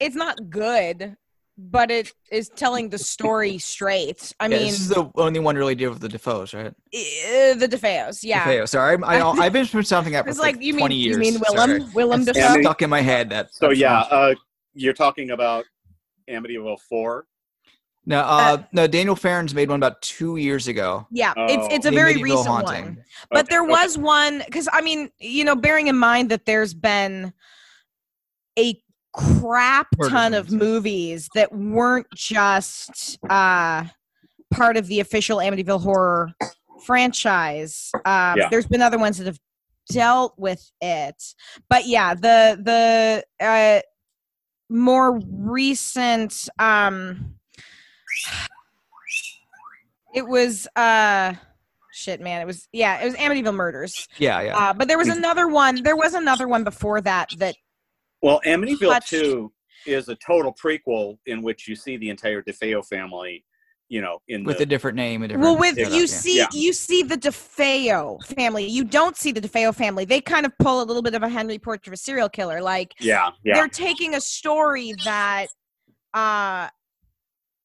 It's 0.00 0.16
not 0.16 0.50
good, 0.50 1.16
but 1.56 1.90
it 1.90 2.12
is 2.30 2.48
telling 2.48 2.88
the 2.88 2.98
story 2.98 3.58
straight. 3.58 4.32
I 4.40 4.46
Yeah, 4.48 4.58
mean, 4.58 4.66
this 4.66 4.80
is 4.80 4.88
the 4.88 5.08
only 5.14 5.38
one 5.40 5.54
really 5.56 5.74
deal 5.76 5.90
with 5.90 6.00
the 6.00 6.08
DeFeos, 6.08 6.54
right? 6.54 6.66
uh, 6.72 7.54
the 7.54 7.68
DeFeos, 7.70 8.20
yeah. 8.24 8.44
DeFeo. 8.44 8.68
Sorry, 8.68 8.96
I, 9.04 9.20
I, 9.20 9.30
I've 9.30 9.52
been 9.52 9.66
putting 9.66 9.82
something 9.84 10.16
up 10.16 10.24
for 10.24 10.30
It's 10.30 10.40
like, 10.40 10.56
like 10.56 10.64
you 10.64 10.76
20 10.76 10.94
mean 10.94 11.00
years. 11.04 11.14
you 11.14 11.32
mean 11.32 11.34
Sorry. 11.44 11.78
Willem 11.78 11.92
Willem 11.94 12.20
It's 12.22 12.32
Dafoe? 12.32 12.60
stuck 12.62 12.82
in 12.82 12.90
my 12.90 13.00
head. 13.00 13.30
That 13.30 13.54
so 13.54 13.70
yeah, 13.70 14.00
uh, 14.00 14.34
you're 14.74 14.92
talking 14.94 15.30
about 15.30 15.64
Amityville 16.28 16.80
Four. 16.80 17.26
No, 18.04 18.20
uh, 18.20 18.62
no. 18.72 18.86
Daniel 18.88 19.14
Farrands 19.14 19.54
made 19.54 19.68
one 19.68 19.76
about 19.78 20.02
two 20.02 20.36
years 20.36 20.66
ago. 20.66 21.06
Yeah, 21.12 21.32
Oh. 21.36 21.46
it's 21.48 21.74
it's 21.74 21.86
a 21.86 21.90
The 21.90 21.96
very 21.96 22.20
recent 22.22 22.46
Haunting. 22.48 22.84
one. 22.84 23.04
But 23.30 23.38
Okay, 23.44 23.46
there 23.50 23.62
okay. 23.62 23.70
was 23.70 23.96
one 23.96 24.42
because 24.44 24.68
I 24.72 24.80
mean, 24.80 25.10
you 25.20 25.44
know, 25.44 25.54
bearing 25.54 25.86
in 25.86 25.96
mind 25.96 26.30
that 26.30 26.44
there's 26.44 26.74
been 26.74 27.32
a 28.58 28.82
crap 29.12 29.86
ton 30.08 30.34
of 30.34 30.50
movies. 30.50 30.60
movies 30.60 31.28
that 31.34 31.52
weren't 31.54 32.06
just 32.14 33.18
uh 33.30 33.84
part 34.52 34.76
of 34.76 34.86
the 34.88 35.00
official 35.00 35.38
Amityville 35.38 35.80
horror 35.82 36.32
franchise. 36.84 37.90
Um, 38.04 38.36
Yeah. 38.38 38.48
There's 38.50 38.66
been 38.66 38.82
other 38.82 38.98
ones 38.98 39.18
that 39.18 39.26
have 39.26 39.38
dealt 39.90 40.34
with 40.38 40.70
it, 40.80 41.22
but 41.70 41.86
yeah, 41.86 42.14
the 42.14 42.58
the 42.60 43.24
uh, 43.46 43.80
more 44.68 45.20
recent. 45.24 46.48
um 46.58 47.36
It 50.14 50.26
was 50.26 50.68
uh 50.76 51.34
shit, 51.92 52.20
man. 52.20 52.42
It 52.42 52.46
was 52.46 52.68
yeah, 52.72 53.00
it 53.00 53.04
was 53.06 53.14
Amityville 53.14 53.54
Murders. 53.54 54.08
Yeah, 54.18 54.40
yeah. 54.42 54.56
Uh, 54.56 54.72
but 54.72 54.88
there 54.88 54.98
was 54.98 55.08
another 55.08 55.48
one. 55.48 55.82
There 55.82 55.96
was 55.96 56.14
another 56.14 56.48
one 56.48 56.64
before 56.64 57.00
that 57.02 57.30
that 57.38 57.56
Well, 58.22 58.40
Amityville 58.46 58.90
touched- 58.92 59.10
Two 59.10 59.52
is 59.86 60.08
a 60.08 60.14
total 60.16 60.54
prequel 60.54 61.18
in 61.26 61.42
which 61.42 61.66
you 61.66 61.74
see 61.74 61.96
the 61.96 62.08
entire 62.10 62.42
DeFeo 62.42 62.86
family. 62.86 63.44
You 63.88 64.00
know, 64.00 64.20
in 64.28 64.44
with 64.44 64.56
the 64.56 64.62
a 64.62 64.66
different 64.66 64.96
name. 64.96 65.22
A 65.22 65.28
different 65.28 65.44
well 65.44 65.58
with 65.58 65.74
setup, 65.74 65.92
you 65.92 66.00
yeah. 66.00 66.06
see 66.06 66.38
Yeah. 66.38 66.46
you 66.54 66.72
see 66.72 67.02
the 67.02 67.16
DeFeo 67.18 68.24
family. 68.24 68.64
You 68.66 68.84
don't 68.84 69.16
see 69.18 69.32
the 69.32 69.40
DeFeo 69.40 69.74
family. 69.74 70.06
They 70.06 70.22
kind 70.22 70.46
of 70.46 70.52
pull 70.58 70.80
a 70.82 70.84
little 70.84 71.02
bit 71.02 71.14
of 71.14 71.22
a 71.22 71.28
Henry 71.28 71.58
Portrait 71.58 71.88
of 71.88 71.92
a 71.92 71.96
serial 71.98 72.30
killer. 72.30 72.62
Like 72.62 72.94
yeah, 73.00 73.30
yeah, 73.44 73.54
they're 73.54 73.68
taking 73.68 74.14
a 74.14 74.20
story 74.20 74.94
that 75.04 75.48
uh 76.14 76.68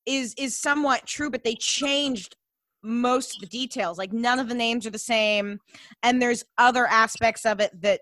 is 0.08 0.34
is 0.38 0.55
somewhat 0.60 1.05
true 1.05 1.30
but 1.30 1.43
they 1.43 1.53
changed 1.55 2.36
most 2.84 3.36
of 3.36 3.41
the 3.41 3.47
details 3.47 3.97
like 3.97 4.14
none 4.14 4.39
of 4.39 4.47
the 4.47 4.55
names 4.55 4.88
are 4.88 4.91
the 4.91 4.97
same 4.97 5.60
and 6.03 6.22
there's 6.22 6.43
other 6.58 6.88
aspects 6.88 7.45
of 7.45 7.60
it 7.60 7.72
that 7.82 8.01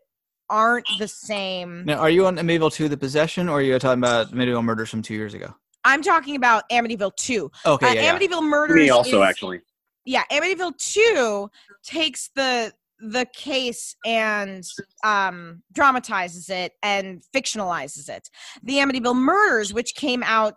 aren't 0.50 0.86
the 1.00 1.08
same 1.08 1.84
Now, 1.86 1.98
are 1.98 2.10
you 2.12 2.28
on 2.28 2.38
Amityville 2.38 2.72
2 2.72 2.88
The 2.88 2.96
Possession, 2.98 3.50
or 3.50 3.58
are 3.58 3.62
you 3.64 3.80
talking 3.80 3.98
about 3.98 4.32
Amityville 4.32 4.64
Murders 4.64 4.90
from 4.92 5.02
two 5.02 5.16
years 5.16 5.34
ago? 5.34 5.54
i'm 5.88 6.02
talking 6.02 6.36
about 6.36 6.64
amityville 6.72 7.16
2 7.16 7.52
Okay, 7.66 7.88
uh, 7.88 7.94
yeah, 7.94 8.02
yeah. 8.02 8.20
amityville 8.20 8.44
murders 8.44 8.76
me 8.76 8.90
also 8.90 9.22
is- 9.22 9.30
actually. 9.30 9.62
yeah 10.06 10.24
amityville 10.32 10.76
2 10.78 11.50
takes 11.84 12.30
the 12.36 12.72
the 13.00 13.26
case 13.36 13.96
and 14.06 14.64
um 15.04 15.62
dramatizes 15.74 16.50
it 16.50 16.72
and 16.82 17.22
fictionalizes 17.36 18.10
it 18.10 18.30
the 18.64 18.76
amityville 18.78 19.16
murders 19.16 19.74
which 19.74 19.94
came 19.96 20.24
out 20.24 20.56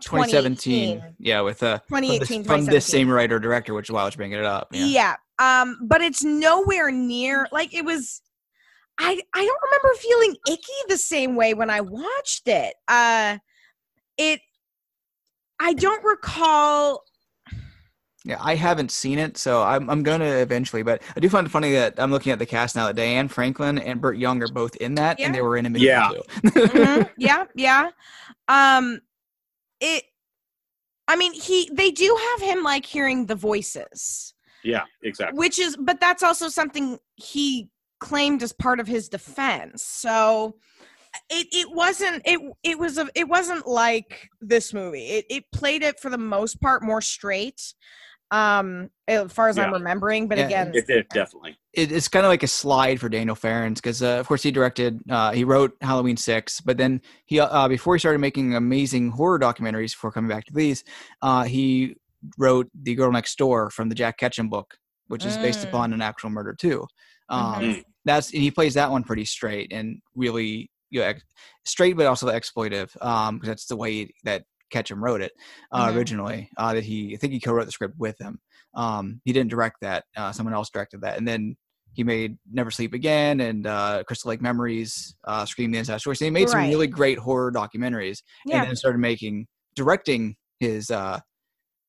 2017. 0.00 0.96
2018. 0.96 1.14
Yeah, 1.18 1.40
with 1.40 1.62
uh, 1.62 1.78
from, 1.88 2.02
2018 2.02 2.42
this, 2.42 2.46
from 2.46 2.64
this 2.66 2.86
same 2.86 3.08
writer 3.08 3.38
director, 3.38 3.74
which 3.74 3.88
is 3.88 3.92
why 3.92 4.02
I 4.02 4.04
was 4.04 4.16
bringing 4.16 4.38
it 4.38 4.44
up. 4.44 4.68
Yeah. 4.72 4.84
Yeah. 4.84 5.16
Um, 5.38 5.78
but 5.82 6.00
it's 6.00 6.24
nowhere 6.24 6.90
near 6.90 7.46
like 7.52 7.74
it 7.74 7.84
was. 7.84 8.22
I 8.98 9.20
I 9.34 9.44
don't 9.44 9.60
remember 9.62 9.94
feeling 10.00 10.36
icky 10.48 10.72
the 10.88 10.96
same 10.96 11.36
way 11.36 11.52
when 11.54 11.68
I 11.68 11.80
watched 11.82 12.48
it. 12.48 12.74
Uh, 12.88 13.38
it. 14.16 14.40
I 15.60 15.74
don't 15.74 16.02
recall. 16.04 17.02
Yeah, 18.24 18.38
I 18.40 18.56
haven't 18.56 18.90
seen 18.90 19.18
it, 19.18 19.36
so 19.36 19.62
I'm 19.62 19.88
I'm 19.88 20.02
gonna 20.02 20.24
eventually. 20.24 20.82
But 20.82 21.02
I 21.14 21.20
do 21.20 21.28
find 21.28 21.46
it 21.46 21.50
funny 21.50 21.72
that 21.72 21.94
I'm 21.98 22.10
looking 22.10 22.32
at 22.32 22.38
the 22.38 22.46
cast 22.46 22.74
now 22.74 22.86
that 22.86 22.96
Diane 22.96 23.28
Franklin 23.28 23.78
and 23.78 24.00
Burt 24.00 24.16
Young 24.16 24.42
are 24.42 24.48
both 24.48 24.74
in 24.76 24.94
that, 24.96 25.20
and 25.20 25.34
they 25.34 25.42
were 25.42 25.56
in 25.56 25.66
Amityville 25.66 25.80
Yeah. 25.80 26.08
too. 26.10 26.22
Mhm, 26.50 27.10
yeah, 27.18 27.44
yeah. 27.54 27.90
Um, 28.48 29.00
it. 29.80 30.04
I 31.08 31.16
mean, 31.16 31.32
he. 31.32 31.70
They 31.72 31.90
do 31.90 32.18
have 32.32 32.48
him 32.48 32.62
like 32.62 32.84
hearing 32.84 33.26
the 33.26 33.34
voices. 33.36 34.34
Yeah, 34.66 34.82
exactly. 35.02 35.38
which 35.38 35.60
is 35.60 35.76
but 35.76 36.00
that's 36.00 36.24
also 36.24 36.48
something 36.48 36.98
he 37.14 37.68
claimed 38.00 38.42
as 38.42 38.52
part 38.52 38.80
of 38.80 38.88
his 38.88 39.08
defense 39.08 39.82
so 39.82 40.56
it, 41.30 41.46
it 41.52 41.70
wasn't 41.70 42.20
it 42.24 42.40
it 42.64 42.78
was 42.78 42.98
a 42.98 43.08
it 43.14 43.28
wasn't 43.28 43.66
like 43.66 44.28
this 44.40 44.74
movie 44.74 45.06
it, 45.06 45.24
it 45.30 45.44
played 45.52 45.82
it 45.82 46.00
for 46.00 46.10
the 46.10 46.18
most 46.18 46.60
part 46.60 46.82
more 46.82 47.00
straight 47.00 47.74
um 48.30 48.90
as 49.08 49.32
far 49.32 49.48
as 49.48 49.58
i'm 49.58 49.72
remembering 49.72 50.26
but 50.28 50.38
Yeah, 50.38 50.46
again 50.46 50.72
It 50.74 50.86
did 50.86 51.08
definitely. 51.08 51.56
it, 51.72 51.92
it's 51.92 52.08
kind 52.08 52.24
of 52.24 52.30
like 52.30 52.42
a 52.42 52.46
slide 52.48 52.98
for 53.00 53.08
Daniel 53.10 53.36
Farrands 53.36 53.80
because, 53.82 54.02
uh, 54.02 54.18
of 54.18 54.26
course, 54.26 54.42
he 54.42 54.50
directed, 54.50 54.98
uh, 55.10 55.32
he 55.32 55.44
wrote 55.44 55.76
Halloween 55.82 56.16
Six, 56.16 56.58
but 56.62 56.78
then 56.78 57.02
he, 57.26 57.38
uh, 57.38 57.68
before 57.68 57.94
he 57.94 57.98
started 57.98 58.18
making 58.18 58.54
amazing 58.54 59.10
horror 59.10 59.38
documentaries, 59.38 59.92
before 59.92 60.10
coming 60.10 60.30
back 60.30 60.46
to 60.46 60.54
these, 60.54 60.84
uh, 61.20 61.44
he 61.44 61.94
wrote 62.38 62.66
The 62.82 62.94
Girl 62.94 63.12
Next 63.12 63.36
Door 63.36 63.70
from 63.72 63.90
the 63.90 63.94
Jack 63.94 64.16
Ketchum 64.16 64.48
book, 64.48 64.74
which 65.08 65.26
is 65.26 65.36
based 65.36 65.60
Mm. 65.60 65.64
upon 65.68 65.92
an 65.92 66.00
actual 66.00 66.30
murder 66.30 66.54
too. 66.54 66.86
Um, 67.28 67.62
Mhm. 67.62 67.82
That's 68.06 68.32
and 68.32 68.42
he 68.42 68.50
plays 68.50 68.72
that 68.74 68.90
one 68.90 69.04
pretty 69.04 69.26
straight 69.26 69.70
and 69.70 70.00
really, 70.14 70.70
you 70.88 71.00
know, 71.00 71.06
ex- 71.06 71.24
straight, 71.66 71.94
but 71.98 72.06
also 72.06 72.28
exploitive. 72.28 72.88
Um, 73.04 73.38
'cause 73.38 73.48
that's 73.48 73.66
the 73.66 73.76
way 73.76 74.08
that 74.24 74.44
Ketchum 74.70 75.02
wrote 75.02 75.20
it 75.20 75.32
uh, 75.72 75.88
Mhm. 75.88 75.96
originally. 75.96 76.50
Uh, 76.56 76.74
that 76.74 76.84
he, 76.84 77.14
I 77.14 77.16
think 77.16 77.32
he 77.32 77.40
co-wrote 77.40 77.66
the 77.66 77.72
script 77.72 77.94
with 77.98 78.18
him. 78.20 78.38
Um, 78.74 79.20
he 79.24 79.32
didn't 79.32 79.50
direct 79.50 79.76
that; 79.82 80.04
uh, 80.16 80.32
someone 80.32 80.54
else 80.54 80.70
directed 80.70 81.00
that, 81.02 81.18
and 81.18 81.26
then 81.26 81.56
he 81.92 82.04
made 82.04 82.36
Never 82.52 82.70
Sleep 82.70 82.92
Again 82.92 83.40
and 83.40 83.66
uh, 83.66 84.04
Crystal 84.06 84.28
Lake 84.28 84.42
Memories, 84.42 85.16
uh, 85.24 85.46
Scream 85.46 85.70
the 85.70 85.78
Inside 85.78 85.98
Story. 85.98 86.16
So 86.16 86.26
he 86.26 86.30
made 86.30 86.50
some 86.50 86.68
really 86.68 86.86
great 86.86 87.18
horror 87.18 87.50
documentaries, 87.50 88.18
Yeah. 88.44 88.58
and 88.58 88.66
then 88.68 88.76
started 88.76 88.98
making 88.98 89.46
directing 89.74 90.36
his 90.60 90.90
uh, 90.90 91.20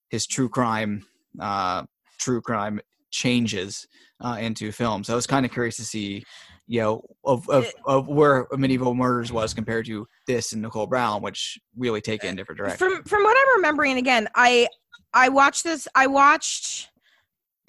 his 0.10 0.26
true 0.26 0.50
crime 0.50 1.06
uh, 1.42 1.84
true 2.20 2.42
crime 2.42 2.80
changes 3.12 3.88
uh, 4.22 4.38
into 4.40 4.72
film. 4.72 5.04
So 5.04 5.14
I 5.14 5.16
was 5.16 5.28
kind 5.28 5.46
of 5.46 5.52
curious 5.52 5.76
to 5.78 5.86
see, 5.86 6.24
you 6.68 6.82
know, 6.82 7.02
of 7.24 7.50
of, 7.50 7.72
of 7.86 8.08
where 8.08 8.46
Amityville 8.48 8.96
Murders 8.96 9.32
was 9.32 9.54
compared 9.54 9.86
to 9.86 10.08
this 10.28 10.54
and 10.54 10.62
Nicole 10.62 10.88
Brown, 10.88 11.22
which 11.22 11.58
really 11.78 12.02
take 12.02 12.24
it 12.24 12.28
in 12.28 12.36
different 12.36 12.58
directions. 12.58 12.80
from 12.80 13.04
from 13.04 13.24
what 13.24 13.38
I'm 13.38 13.56
remembering, 13.58 13.98
again, 13.98 14.28
I 14.36 14.68
I 15.14 15.30
watched 15.30 15.64
this. 15.64 15.88
I 15.96 16.08
watched 16.08 16.90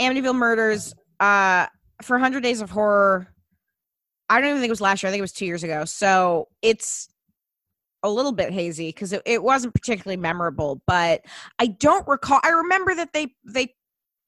Amityville 0.01 0.34
Murders 0.34 0.94
uh, 1.20 1.66
for 2.03 2.14
100 2.14 2.42
Days 2.42 2.61
of 2.61 2.70
Horror. 2.70 3.28
I 4.28 4.40
don't 4.40 4.51
even 4.51 4.61
think 4.61 4.68
it 4.68 4.72
was 4.72 4.80
last 4.80 5.03
year. 5.03 5.09
I 5.09 5.12
think 5.12 5.20
it 5.20 5.22
was 5.22 5.32
two 5.32 5.46
years 5.46 5.64
ago. 5.64 5.84
So 5.84 6.49
it's 6.61 7.09
a 8.03 8.11
little 8.11 8.32
bit 8.32 8.53
hazy 8.53 8.88
because 8.88 9.12
it, 9.12 9.22
it 9.24 9.42
wasn't 9.42 9.74
particularly 9.74 10.16
memorable. 10.16 10.82
But 10.86 11.22
I 11.59 11.68
don't 11.68 12.07
recall. 12.07 12.40
I 12.42 12.51
remember 12.51 12.94
that 12.96 13.12
they 13.12 13.28
they 13.44 13.74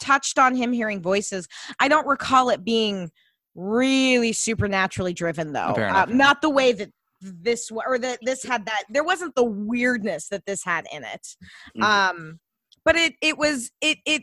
touched 0.01 0.39
on 0.39 0.55
him 0.55 0.73
hearing 0.73 1.03
voices. 1.03 1.47
I 1.79 1.89
don't 1.89 2.07
recall 2.07 2.51
it 2.51 2.65
being 2.65 3.11
really 3.55 4.33
supernaturally 4.33 5.13
driven 5.13 5.53
though 5.53 5.75
uh, 5.75 6.07
not 6.09 6.41
the 6.41 6.51
way 6.51 6.73
that 6.73 6.91
this 7.21 7.71
or 7.71 7.99
that 7.99 8.19
this 8.23 8.43
had 8.45 8.67
that. 8.67 8.85
There 8.89 9.05
wasn't 9.05 9.35
the 9.35 9.45
weirdness 9.45 10.29
that 10.29 10.47
this 10.47 10.65
had 10.65 10.87
in 10.93 11.05
it. 11.05 11.37
Mhm. 11.77 11.83
Um, 11.83 12.41
but 12.85 12.97
it 12.97 13.15
it 13.21 13.39
was 13.39 13.71
it 13.81 13.99
it 14.07 14.23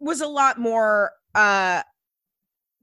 was 0.00 0.20
a 0.20 0.26
lot 0.26 0.58
more 0.58 1.12
uh 1.34 1.82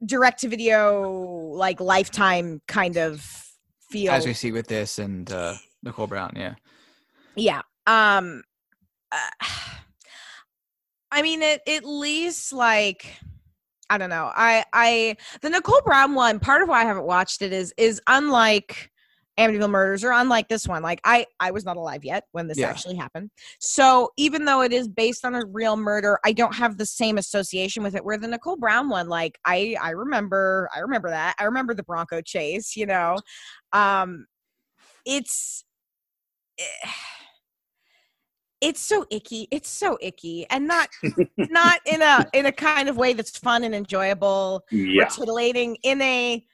direct 0.05 0.39
to 0.39 0.47
video 0.47 1.09
like 1.09 1.81
lifetime 1.81 2.61
kind 2.67 2.95
of 2.97 3.21
feel 3.89 4.13
As 4.13 4.25
we 4.25 4.33
see 4.33 4.51
with 4.51 4.67
this 4.67 4.97
and 4.97 5.29
uh, 5.31 5.55
Nicole 5.83 6.07
Brown, 6.07 6.31
yeah. 6.35 6.55
yeah 7.35 7.61
um 7.85 8.43
uh, 9.11 9.17
i 11.11 11.21
mean 11.21 11.41
it 11.41 11.61
at 11.67 11.83
least 11.83 12.53
like 12.53 13.19
i 13.89 13.97
don't 13.97 14.09
know. 14.09 14.31
I 14.35 14.63
i 14.73 15.17
the 15.41 15.49
nicole 15.49 15.81
brown 15.85 16.13
one 16.15 16.39
part 16.39 16.61
of 16.61 16.69
why 16.69 16.81
i 16.81 16.85
haven't 16.85 17.05
watched 17.05 17.41
it 17.41 17.53
is 17.53 17.73
is 17.77 18.01
unlike 18.07 18.91
amityville 19.39 19.69
murders 19.69 20.03
or 20.03 20.11
unlike 20.11 20.49
this 20.49 20.67
one 20.67 20.83
like 20.83 20.99
i 21.05 21.25
i 21.39 21.49
was 21.49 21.63
not 21.63 21.77
alive 21.77 22.03
yet 22.03 22.25
when 22.33 22.47
this 22.47 22.57
Yeah. 22.57 22.67
actually 22.67 22.95
happened. 22.97 23.31
So 23.59 24.11
even 24.17 24.43
though 24.43 24.61
it 24.61 24.73
is 24.73 24.89
based 24.89 25.23
on 25.23 25.33
a 25.33 25.45
real 25.45 25.77
murder 25.77 26.19
i 26.25 26.33
don't 26.33 26.55
have 26.55 26.77
the 26.77 26.85
same 26.85 27.17
association 27.17 27.81
with 27.81 27.95
it. 27.95 28.03
Where 28.03 28.17
the 28.17 28.27
nicole 28.27 28.57
brown 28.57 28.89
one 28.89 29.07
like 29.07 29.39
i 29.45 29.77
i 29.81 29.91
remember 29.91 30.69
i 30.75 30.79
remember 30.79 31.09
that. 31.09 31.35
I 31.39 31.45
remember 31.45 31.73
the 31.73 31.83
bronco 31.83 32.21
chase 32.21 32.75
you 32.75 32.85
know? 32.85 33.17
Um 33.71 34.25
it's 35.05 35.63
eh, 36.59 36.89
it's 38.61 38.81
so 38.81 39.05
icky 39.09 39.47
it's 39.51 39.69
so 39.69 39.97
icky 40.01 40.45
and 40.49 40.67
not 40.67 40.89
not 41.37 41.79
in 41.85 42.01
a 42.01 42.25
in 42.33 42.45
a 42.45 42.51
kind 42.51 42.89
of 42.89 42.97
way 42.97 43.13
that's 43.13 43.37
fun 43.37 43.63
and 43.63 43.73
enjoyable 43.73 44.63
Yeah. 44.71 45.05
titillating 45.05 45.77
in 45.83 46.01
a 46.01 46.45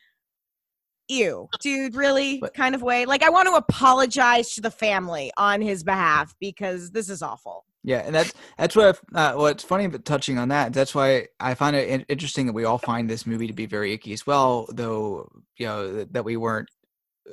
ew 1.08 1.48
dude 1.62 1.96
really 1.96 2.40
But- 2.40 2.54
kind 2.56 2.74
of 2.74 2.82
way 2.82 3.06
like 3.06 3.22
i 3.24 3.30
want 3.30 3.48
to 3.48 3.54
apologize 3.56 4.54
to 4.56 4.62
the 4.62 4.72
family 4.72 5.32
on 5.38 5.62
his 5.62 5.84
behalf 5.84 6.34
because 6.40 6.92
this 6.92 7.10
is 7.10 7.22
awful 7.22 7.66
Yeah, 7.84 8.02
and 8.04 8.16
that's 8.16 8.34
that's 8.58 8.76
what 8.76 9.00
uh, 9.14 9.34
what's 9.34 9.64
funny 9.64 9.86
about 9.86 10.06
touching 10.06 10.40
on 10.40 10.48
that. 10.50 10.74
That's 10.74 10.96
why 10.96 11.28
I 11.40 11.54
find 11.54 11.76
it 11.76 12.04
interesting 12.10 12.48
that 12.48 12.54
we 12.54 12.66
all 12.66 12.80
find 12.80 13.08
this 13.08 13.28
movie 13.28 13.46
to 13.46 13.54
be 13.54 13.68
very 13.68 13.94
icky 13.94 14.12
as 14.14 14.26
well. 14.26 14.66
Though 14.74 15.30
you 15.60 15.68
know 15.68 15.94
that, 15.94 16.14
that 16.14 16.26
we 16.26 16.36
weren't 16.36 16.68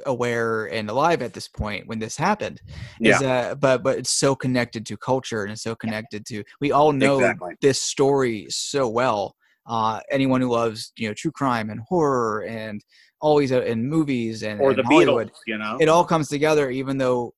aware 0.07 0.67
and 0.67 0.89
alive 0.91 1.23
at 1.23 1.33
this 1.33 1.49
point 1.49 1.87
when 1.87 1.99
this 1.99 2.17
happened. 2.17 2.61
Is 3.01 3.21
uh, 3.23 3.55
but 3.57 3.83
but 3.83 3.99
it's 3.99 4.13
so 4.13 4.35
connected 4.35 4.87
to 4.87 4.97
culture 4.97 5.43
and 5.43 5.53
it's 5.53 5.63
so 5.63 5.75
connected 5.75 6.27
to. 6.27 6.45
We 6.61 6.73
all 6.73 6.93
know 6.93 7.19
Exactly. 7.19 7.55
this 7.61 7.81
story 7.81 8.47
so 8.51 8.89
well. 8.89 9.35
Uh, 9.65 10.01
anyone 10.11 10.41
who 10.41 10.51
loves 10.51 10.93
you 10.97 11.09
know 11.09 11.15
true 11.15 11.31
crime 11.31 11.71
and 11.71 11.81
horror 11.89 12.45
and 12.45 12.83
always 13.21 13.53
uh, 13.53 13.63
in 13.63 13.89
movies 13.89 14.43
and, 14.43 14.61
Or 14.61 14.71
and 14.71 14.79
the 14.79 14.83
Hollywood 14.83 15.29
Beatles, 15.29 15.39
you 15.47 15.59
know? 15.59 15.77
it 15.81 15.89
all 15.89 16.05
comes 16.05 16.29
together 16.29 16.69
even 16.71 16.99
though 16.99 17.33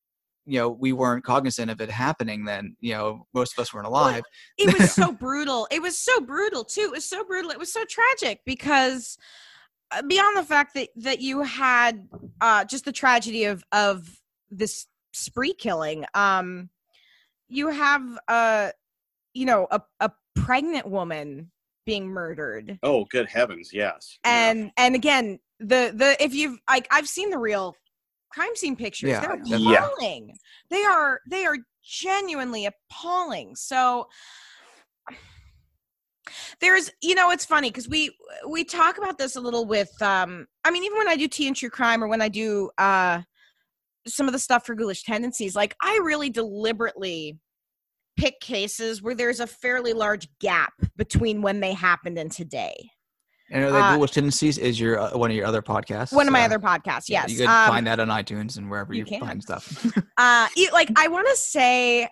you 0.47 0.59
know 0.59 0.71
we 0.71 0.93
weren't 0.93 1.25
cognizant 1.25 1.71
of 1.71 1.81
it 1.81 1.91
happening 1.91 2.45
then 2.45 2.77
you 2.81 2.93
know 2.93 3.27
most 3.35 3.53
of 3.53 3.63
us 3.63 3.73
weren't 3.73 3.87
alive 3.87 4.23
it 4.59 4.73
was 4.73 4.91
so 4.95 5.13
brutal 5.13 5.67
it 5.71 5.81
was 5.81 5.99
so 5.99 6.21
brutal 6.21 6.65
too 6.65 6.83
it 6.83 6.91
was 6.91 7.05
so 7.05 7.25
brutal 7.25 7.51
it 7.51 7.59
was 7.59 7.73
so 7.73 7.85
tragic 7.89 8.41
because 8.45 9.17
beyond 10.09 10.37
the 10.37 10.43
fact 10.43 10.75
that 10.75 10.89
that 10.97 11.21
you 11.21 11.43
had 11.43 12.09
uh 12.41 12.65
just 12.65 12.85
the 12.85 12.93
tragedy 12.93 13.45
of 13.45 13.65
of 13.73 14.21
this 14.51 14.87
spree 15.13 15.55
killing 15.55 16.05
um 16.15 16.69
you 17.49 17.69
have 17.69 18.03
a 18.29 18.73
you 19.33 19.47
know 19.47 19.67
a, 19.71 19.81
a 20.01 20.11
pregnant 20.35 20.87
woman 20.89 21.51
being 21.87 22.09
murdered 22.09 22.79
oh, 22.83 23.05
good 23.11 23.29
heavens, 23.29 23.71
yes. 23.73 24.19
Yeah. 24.25 24.51
and 24.51 24.71
and 24.77 24.95
again 24.95 25.39
the 25.61 25.93
the 25.95 26.17
if 26.23 26.35
you've 26.35 26.59
like 26.69 26.89
i've 26.91 27.09
seen 27.09 27.31
the 27.31 27.39
real 27.39 27.77
crime 28.31 28.57
scene 28.57 28.75
pictures 28.75 29.11
Yeah, 29.11 29.21
they're 29.21 29.37
definitely. 29.37 29.73
Yeah. 29.73 29.85
appalling 29.85 30.37
they 30.71 30.85
are 30.85 31.21
they 31.29 31.45
are 31.45 31.57
genuinely 31.85 32.67
appalling 32.67 33.55
so 33.55 34.09
there's 36.61 36.91
you 37.03 37.15
know 37.15 37.31
it's 37.31 37.45
funny 37.45 37.71
because 37.71 37.89
we 37.89 38.17
we 38.49 38.65
talk 38.65 38.99
about 38.99 39.19
this 39.19 39.37
a 39.37 39.41
little 39.41 39.67
with 39.67 39.91
um 40.01 40.47
i 40.65 40.71
mean 40.71 40.83
even 40.85 40.97
when 40.99 41.09
i 41.09 41.17
do 41.17 41.29
tea 41.29 41.47
and 41.47 41.57
true 41.57 41.71
crime 41.71 42.03
or 42.03 42.09
when 42.09 42.23
i 42.23 42.29
do 42.29 42.71
uh 42.79 43.21
some 44.07 44.27
of 44.27 44.33
the 44.33 44.39
stuff 44.39 44.65
for 44.65 44.75
ghoulish 44.75 45.03
tendencies 45.03 45.55
like 45.55 45.75
i 45.83 45.99
really 46.03 46.31
deliberately 46.31 47.39
pick 48.17 48.41
cases 48.41 49.03
where 49.03 49.15
there's 49.15 49.41
a 49.41 49.47
fairly 49.47 49.93
large 49.93 50.29
gap 50.41 50.73
between 50.97 51.43
when 51.43 51.61
they 51.61 51.73
happened 51.73 52.19
and 52.19 52.31
today. 52.31 52.91
And 53.51 53.65
the 53.65 53.79
Uh, 53.79 53.93
ghoulish 53.93 54.13
tendencies 54.13 54.59
is 54.59 54.81
your 54.81 54.99
uh, 54.99 55.17
one 55.17 55.31
of 55.31 55.37
your 55.37 55.47
other 55.47 55.63
podcasts? 55.63 56.13
One 56.13 56.27
of 56.27 56.33
my 56.33 56.43
uh, 56.43 56.47
other 56.47 56.59
podcasts 56.59 57.09
yes 57.09 57.31
you 57.31 57.39
can 57.39 57.49
um, 57.49 57.67
find 57.67 57.87
that 57.87 58.01
on 58.01 58.09
itunes 58.09 58.57
and 58.57 58.71
wherever 58.71 58.95
you, 58.95 59.05
you 59.07 59.19
find 59.19 59.43
stuff. 59.43 59.87
Uh 60.17 60.47
like 60.73 60.91
i 60.97 61.09
want 61.09 61.27
to 61.29 61.37
say 61.37 62.09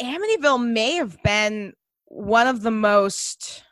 amityville 0.00 0.72
may 0.72 0.94
have 0.94 1.22
been 1.22 1.74
one 2.12 2.46
of 2.46 2.60
the 2.60 2.70
most 2.70 3.64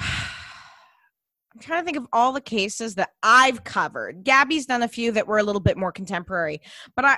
i'm 0.00 1.60
trying 1.60 1.80
to 1.80 1.84
think 1.84 1.96
of 1.96 2.08
all 2.12 2.32
the 2.32 2.40
cases 2.40 2.96
that 2.96 3.10
i've 3.22 3.62
covered. 3.62 4.24
Gabby's 4.24 4.66
done 4.66 4.82
a 4.82 4.88
few 4.88 5.12
that 5.12 5.28
were 5.28 5.38
a 5.38 5.44
little 5.44 5.60
bit 5.60 5.76
more 5.76 5.92
contemporary 5.92 6.60
but 6.96 7.04
i 7.04 7.16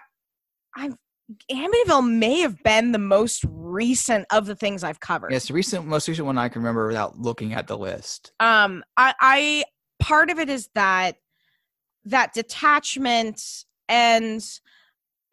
i've 0.77 0.95
amityville 1.51 2.07
may 2.07 2.41
have 2.41 2.63
been 2.65 2.93
the 2.93 2.99
most 2.99 3.43
recent 3.49 4.27
of 4.31 4.45
the 4.45 4.55
things 4.55 4.85
i've 4.85 5.01
covered. 5.01 5.33
Yes 5.33 5.49
the 5.49 5.55
recent 5.55 5.87
most 5.87 6.07
recent 6.07 6.27
one 6.27 6.37
i 6.37 6.51
can 6.51 6.61
remember 6.61 6.87
without 6.87 7.19
looking 7.19 7.55
at 7.55 7.67
the 7.67 7.79
list. 7.79 8.33
Um 8.41 8.85
i 8.99 9.15
i 9.21 9.65
part 10.03 10.29
of 10.29 10.39
it 10.39 10.51
is 10.51 10.69
that 10.75 11.17
that 12.05 12.35
detachment 12.35 13.41
and 13.89 14.45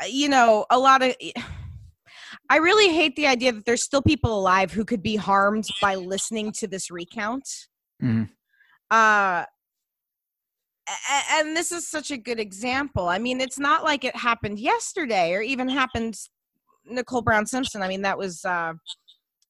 you 0.07 0.29
know 0.29 0.65
a 0.69 0.79
lot 0.79 1.01
of 1.01 1.13
i 2.49 2.57
really 2.57 2.89
hate 2.93 3.15
the 3.15 3.27
idea 3.27 3.51
that 3.51 3.65
there's 3.65 3.83
still 3.83 4.01
people 4.01 4.37
alive 4.37 4.71
who 4.71 4.85
could 4.85 5.01
be 5.03 5.15
harmed 5.15 5.67
by 5.81 5.95
listening 5.95 6.51
to 6.51 6.67
this 6.67 6.89
recount 6.91 7.47
Mhm. 8.01 8.29
uh 8.91 9.45
and 11.31 11.57
this 11.57 11.71
is 11.71 11.87
such 11.87 12.11
a 12.11 12.17
good 12.17 12.39
example 12.39 13.07
i 13.09 13.17
mean 13.17 13.41
it's 13.41 13.59
not 13.59 13.83
like 13.83 14.03
it 14.05 14.15
happened 14.15 14.59
yesterday 14.59 15.33
or 15.33 15.41
even 15.41 15.67
happened 15.67 16.15
nicole 16.85 17.21
brown 17.21 17.45
simpson 17.45 17.81
i 17.81 17.87
mean 17.87 18.01
that 18.01 18.17
was 18.17 18.45
uh 18.45 18.73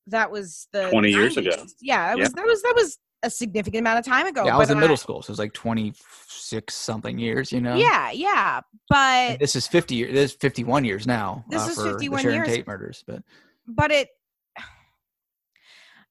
that 0.08 0.32
was 0.32 0.68
the 0.72 0.90
20 0.90 1.10
years 1.12 1.38
ago. 1.38 1.52
yeah 1.82 2.08
that 2.08 2.18
Yeah. 2.18 2.24
was 2.24 2.34
that 2.34 2.46
was 2.46 2.62
that 2.64 2.74
was 2.76 2.98
a 3.28 3.30
significant 3.30 3.82
amount 3.82 4.00
of 4.00 4.06
time 4.06 4.26
ago 4.26 4.46
yeah 4.46 4.56
i 4.56 4.58
was 4.58 4.70
but 4.70 4.74
in 4.74 4.80
middle 4.80 4.98
school 4.98 5.22
so 5.22 5.30
it 5.30 5.34
was 5.34 5.40
like 5.40 5.54
26 5.54 6.74
something 6.74 7.20
years 7.20 7.52
you 7.52 7.62
know 7.62 7.76
yeah 7.76 8.10
yeah 8.12 8.62
but 8.90 9.32
And 9.32 9.40
this 9.40 9.56
is 9.56 9.68
50 9.68 9.96
years 9.96 10.14
this 10.14 10.32
is 10.32 10.38
51 10.38 10.84
years 10.86 11.06
now 11.06 11.46
This 11.50 11.68
uh, 11.68 11.72
is 11.72 11.78
51 11.94 12.18
the 12.18 12.22
sharon 12.24 12.36
years. 12.38 12.48
tate 12.48 12.68
murders 12.68 13.04
but 13.06 13.22
but 13.68 13.92
it 13.92 14.10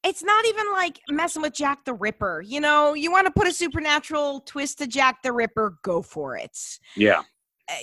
it's 0.04 0.22
not 0.22 0.44
even 0.46 0.70
like 0.72 1.00
messing 1.10 1.42
with 1.42 1.52
Jack 1.52 1.84
the 1.84 1.94
Ripper. 1.94 2.40
You 2.40 2.60
know, 2.60 2.94
you 2.94 3.10
want 3.10 3.26
to 3.26 3.32
put 3.32 3.48
a 3.48 3.52
supernatural 3.52 4.40
twist 4.40 4.78
to 4.78 4.86
Jack 4.86 5.22
the 5.22 5.32
Ripper, 5.32 5.78
go 5.82 6.00
for 6.00 6.36
it. 6.36 6.56
yeah. 6.94 7.22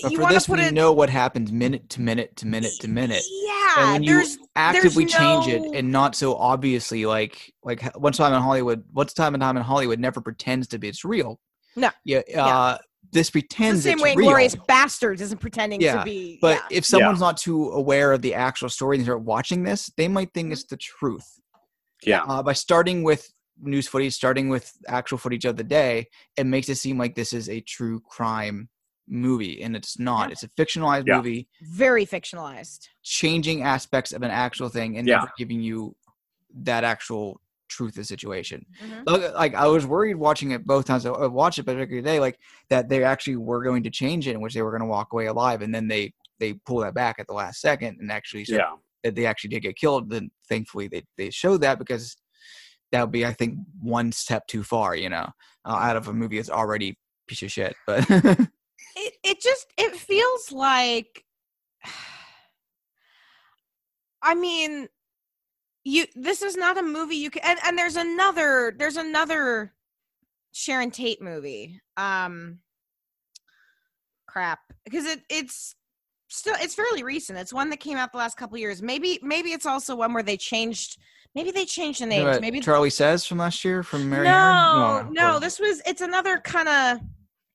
But 0.02 0.12
you 0.12 0.18
for 0.22 0.30
this, 0.30 0.48
put 0.48 0.60
we 0.60 0.66
it 0.66 0.74
know 0.74 0.94
what 0.94 1.10
happens 1.10 1.52
minute 1.52 1.90
to 1.90 2.02
minute 2.02 2.36
to 2.38 2.48
minute 2.48 2.72
to 2.82 2.88
minute. 2.88 3.22
Yeah, 3.30 3.74
and 3.80 3.92
when 3.94 4.04
you 4.04 4.14
there's 4.14 4.38
actively 4.56 5.06
change 5.06 5.48
no- 5.48 5.54
it 5.54 5.76
and 5.78 5.92
not 5.92 6.16
so 6.16 6.36
obviously 6.36 7.06
like 7.06 7.54
like 7.64 7.82
once 7.98 8.18
time 8.18 8.32
in 8.34 8.42
hollywood 8.42 8.84
what's 8.94 9.14
time 9.14 9.34
and 9.34 9.42
time 9.42 9.58
in 9.58 9.64
hollywood 9.64 10.00
never 10.00 10.22
pretends 10.22 10.68
to 10.68 10.78
be 10.78 10.88
it's 10.88 11.04
real 11.04 11.40
No. 11.76 11.90
yeah 12.06 12.22
uh 12.38 12.78
this 13.12 13.32
pretends 13.32 13.78
it's 13.80 13.84
the 13.86 13.90
same 13.90 13.94
it's 13.98 14.04
way 14.04 14.16
real 14.16 14.30
Glorious 14.30 14.56
Bastards 14.68 15.22
isn't 15.22 15.40
pretending 15.40 15.82
Yeah, 15.82 16.00
to 16.00 16.04
be. 16.06 16.38
but 16.40 16.58
yeah. 16.70 16.78
if 16.78 16.86
someone's 16.86 17.20
not 17.20 17.38
too 17.38 17.72
aware 17.72 18.12
of 18.14 18.22
the 18.22 18.36
actual 18.36 18.70
story 18.70 18.96
and 18.98 19.02
they 19.02 19.06
start 19.06 19.22
watching 19.24 19.64
this 19.64 19.92
they 19.98 20.08
might 20.08 20.32
think 20.36 20.54
it's 20.54 20.66
the 20.66 20.78
truth 20.78 21.40
Yeah. 22.06 22.22
uh, 22.28 22.44
by 22.44 22.54
starting 22.54 23.02
with 23.04 23.28
news 23.60 23.88
footage, 23.88 24.14
starting 24.14 24.50
with 24.50 24.72
actual 24.88 25.18
footage 25.18 25.46
of 25.46 25.58
the 25.58 25.64
day, 25.64 26.08
it 26.38 26.46
makes 26.46 26.70
it 26.70 26.76
seem 26.76 26.98
like 27.00 27.16
this 27.16 27.34
is 27.34 27.50
a 27.50 27.60
true 27.62 28.02
crime 28.02 28.70
movie, 29.08 29.62
and 29.62 29.76
it's 29.76 30.00
not. 30.00 30.32
It's 30.32 30.44
a 30.44 30.48
fictionalized 30.50 31.08
Yeah. 31.08 31.18
movie, 31.18 31.48
Very 31.62 32.06
fictionalized. 32.06 32.88
changing 33.02 33.64
aspects 33.64 34.12
of 34.14 34.22
an 34.24 34.32
actual 34.32 34.70
thing 34.70 34.98
and 34.98 35.08
Yeah. 35.08 35.16
never 35.20 35.32
giving 35.38 35.62
you 35.62 35.96
that 36.56 36.84
actual 36.84 37.42
truth 37.70 37.92
of 37.94 37.96
the 37.96 38.04
situation. 38.06 38.66
Mhm. 39.08 39.34
Like, 39.34 39.56
I 39.56 39.68
was 39.68 39.86
worried 39.86 40.16
watching 40.16 40.52
it 40.52 40.64
both 40.66 40.86
times. 40.86 41.06
I 41.06 41.26
watched 41.28 41.58
it, 41.58 41.64
but 41.66 41.78
every 41.78 42.02
day, 42.04 42.20
like 42.20 42.40
that 42.70 42.88
they 42.88 43.04
actually 43.04 43.38
were 43.38 43.64
going 43.64 43.82
to 43.84 43.90
change 43.90 44.28
it, 44.28 44.36
in 44.36 44.42
which 44.42 44.54
they 44.54 44.62
were 44.62 44.70
going 44.72 44.82
to 44.82 44.88
walk 44.88 45.12
away 45.14 45.26
alive, 45.26 45.62
and 45.62 45.74
then 45.74 45.88
they 45.88 46.14
they 46.40 46.54
pull 46.66 46.80
that 46.80 46.94
back 46.94 47.20
at 47.20 47.28
the 47.28 47.34
last 47.34 47.62
second 47.62 48.00
and 48.02 48.12
actually 48.12 48.44
Yeah. 48.48 48.76
that 49.04 49.16
they 49.16 49.26
actually 49.26 49.50
did 49.52 49.62
get 49.62 49.76
killed. 49.78 50.10
Then 50.10 50.30
thankfully 50.50 50.88
they 50.88 51.04
they 51.18 51.30
showed 51.30 51.62
that 51.62 51.80
because 51.80 52.16
that 52.92 53.02
would 53.02 53.12
be 53.12 53.26
I 53.26 53.34
think 53.34 53.58
one 53.82 54.12
step 54.12 54.46
too 54.48 54.64
far, 54.64 54.96
you 54.96 55.10
know, 55.10 55.30
uh, 55.66 55.70
out 55.70 55.96
of 55.96 56.08
a 56.10 56.14
movie 56.14 56.38
that's 56.38 56.50
already 56.50 56.98
piece 57.28 57.42
of 57.44 57.52
shit. 57.52 57.76
But 57.88 58.06
It 58.96 59.14
it 59.24 59.42
just 59.42 59.68
it 59.78 59.96
feels 59.96 60.52
like 60.52 61.24
I 64.22 64.36
mean 64.36 64.88
you 65.84 66.06
this 66.16 66.42
is 66.42 66.56
not 66.56 66.78
a 66.78 66.84
movie 66.84 67.18
you 67.18 67.30
can 67.30 67.42
and, 67.44 67.60
and 67.66 67.78
there's 67.78 67.98
another 67.98 68.74
there's 68.78 68.98
another 68.98 69.74
Sharon 70.54 70.92
Tate 70.92 71.22
movie. 71.22 71.80
Um 71.98 72.60
crap. 74.28 74.60
Because 74.86 75.06
it 75.06 75.22
it's 75.30 75.76
still 76.30 76.56
it's 76.60 76.76
fairly 76.76 77.04
recent. 77.04 77.40
It's 77.40 77.54
one 77.54 77.70
that 77.70 77.80
came 77.80 77.98
out 77.98 78.12
the 78.12 78.18
last 78.18 78.38
couple 78.38 78.58
years. 78.58 78.82
Maybe 78.82 79.20
maybe 79.22 79.52
it's 79.52 79.66
also 79.66 79.96
one 79.96 80.14
where 80.14 80.24
they 80.24 80.38
changed 80.38 80.98
maybe 81.36 81.52
they 81.52 81.66
changed 81.66 82.02
the 82.02 82.08
names. 82.08 82.42
Maybe 82.42 82.60
Charlie 82.60 82.90
says 82.90 83.26
from 83.26 83.38
last 83.38 83.64
year 83.64 83.84
from 83.84 84.10
Mary. 84.10 84.26
no, 84.26 85.08
no, 85.12 85.40
this 85.40 85.60
was 85.60 85.82
it's 85.86 86.02
another 86.02 86.40
kind 86.40 86.68
of 86.68 87.00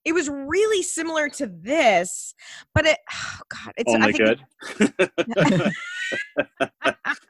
it 0.05 0.13
was 0.13 0.29
really 0.29 0.83
similar 0.83 1.29
to 1.29 1.47
this, 1.47 2.33
but 2.73 2.85
it 2.85 2.97
oh 3.11 3.39
god, 3.49 3.73
it's 3.77 3.93
Only 3.93 4.07
I 4.07 4.11
think 4.11 5.11
good. 5.49 5.73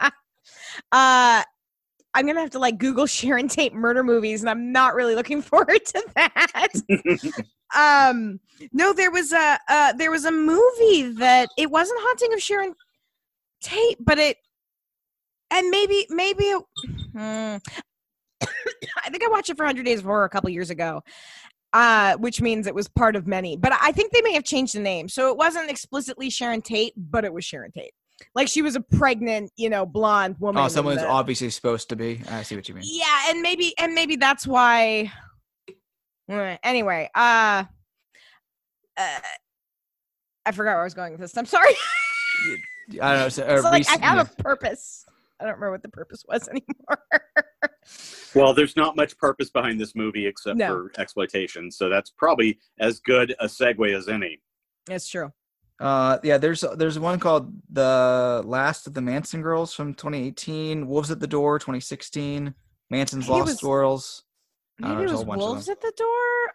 uh 0.91 1.43
I'm 2.13 2.25
gonna 2.25 2.39
have 2.41 2.49
to 2.51 2.59
like 2.59 2.77
Google 2.77 3.05
Sharon 3.07 3.47
Tate 3.47 3.73
murder 3.73 4.03
movies, 4.03 4.41
and 4.41 4.49
I'm 4.49 4.71
not 4.71 4.95
really 4.95 5.15
looking 5.15 5.41
forward 5.43 5.85
to 5.85 6.03
that. 6.15 6.71
um, 7.75 8.39
no, 8.73 8.93
there 8.93 9.11
was 9.11 9.31
a 9.31 9.59
uh, 9.69 9.93
there 9.93 10.11
was 10.11 10.25
a 10.25 10.31
movie 10.31 11.11
that 11.13 11.49
it 11.57 11.69
wasn't 11.69 11.99
Haunting 12.01 12.33
of 12.33 12.41
Sharon 12.41 12.75
Tate, 13.61 13.97
but 13.99 14.17
it 14.17 14.37
and 15.51 15.69
maybe 15.69 16.05
maybe 16.09 16.43
it, 16.45 16.63
hmm. 17.13 17.57
I 19.05 19.09
think 19.09 19.23
I 19.23 19.27
watched 19.29 19.49
it 19.49 19.57
for 19.57 19.65
100 19.65 19.83
Days 19.83 19.99
of 19.99 20.05
Horror 20.05 20.25
a 20.25 20.29
couple 20.29 20.49
years 20.49 20.69
ago, 20.69 21.01
uh, 21.73 22.17
which 22.17 22.41
means 22.41 22.67
it 22.67 22.75
was 22.75 22.87
part 22.87 23.15
of 23.15 23.27
many. 23.27 23.55
But 23.57 23.73
I 23.81 23.91
think 23.91 24.11
they 24.11 24.21
may 24.21 24.33
have 24.33 24.43
changed 24.43 24.73
the 24.75 24.79
name, 24.79 25.07
so 25.09 25.29
it 25.29 25.37
wasn't 25.37 25.69
explicitly 25.69 26.29
Sharon 26.29 26.61
Tate, 26.61 26.93
but 26.97 27.25
it 27.25 27.33
was 27.33 27.45
Sharon 27.45 27.71
Tate. 27.71 27.91
Like 28.35 28.47
she 28.49 28.61
was 28.61 28.75
a 28.75 28.81
pregnant, 28.81 29.51
you 29.55 29.69
know, 29.69 29.85
blonde 29.85 30.35
woman. 30.39 30.61
Oh, 30.63 30.67
someone's 30.67 31.01
the- 31.01 31.07
obviously 31.07 31.49
supposed 31.49 31.89
to 31.89 31.95
be. 31.95 32.21
I 32.29 32.43
see 32.43 32.55
what 32.55 32.67
you 32.67 32.75
mean. 32.75 32.83
yeah, 32.85 33.29
and 33.29 33.41
maybe 33.41 33.73
and 33.79 33.93
maybe 33.93 34.15
that's 34.17 34.45
why. 34.45 35.11
Eh, 36.29 36.57
Anyway, 36.63 37.09
uh, 37.15 37.63
uh, 38.97 39.19
I 40.45 40.51
forgot 40.51 40.71
where 40.73 40.81
I 40.81 40.83
was 40.83 40.93
going 40.93 41.11
with 41.13 41.21
this. 41.21 41.37
I'm 41.37 41.45
sorry. 41.45 41.73
I 43.01 43.13
don't 43.13 43.19
know. 43.19 43.29
So, 43.29 43.43
so 43.57 43.63
like 43.63 43.79
recent- 43.79 44.03
I 44.03 44.05
have 44.05 44.31
a 44.31 44.43
purpose. 44.43 45.05
I 45.39 45.45
don't 45.45 45.53
remember 45.53 45.71
what 45.71 45.81
the 45.83 45.89
purpose 45.89 46.23
was 46.27 46.47
anymore. 46.49 47.03
well, 48.35 48.53
there's 48.53 48.75
not 48.75 48.95
much 48.95 49.17
purpose 49.17 49.49
behind 49.49 49.79
this 49.79 49.95
movie 49.95 50.25
except 50.27 50.57
No. 50.57 50.67
for 50.67 50.91
exploitation, 51.01 51.71
so 51.71 51.89
that's 51.89 52.11
probably 52.11 52.59
as 52.79 52.99
good 52.99 53.35
a 53.39 53.45
segue 53.45 53.95
as 53.95 54.07
any. 54.07 54.41
It's 54.89 55.07
true. 55.09 55.31
Uh, 55.79 56.17
yeah, 56.23 56.37
there's 56.37 56.63
there's 56.75 56.99
one 56.99 57.19
called 57.19 57.53
The 57.71 58.41
Last 58.45 58.85
of 58.85 58.93
the 58.93 59.01
Manson 59.01 59.41
Girls 59.41 59.73
from 59.73 59.93
2018, 59.93 60.85
Wolves 60.87 61.09
at 61.09 61.19
the 61.21 61.27
Door 61.27 61.59
2016, 61.59 62.53
Manson's 62.89 63.27
Maybe 63.29 63.37
it 63.37 63.39
Lost 63.39 63.47
was- 63.51 63.61
Girls. 63.61 64.23
I 64.81 64.87
don't 64.87 64.91
know, 64.91 64.99
Maybe 64.99 65.09
it 65.09 65.11
was 65.11 65.19
whole 65.19 65.25
bunch 65.25 65.41
of 65.41 65.47
wolves 65.49 65.69
at 65.69 65.81
the 65.81 65.93
door. 65.97 66.07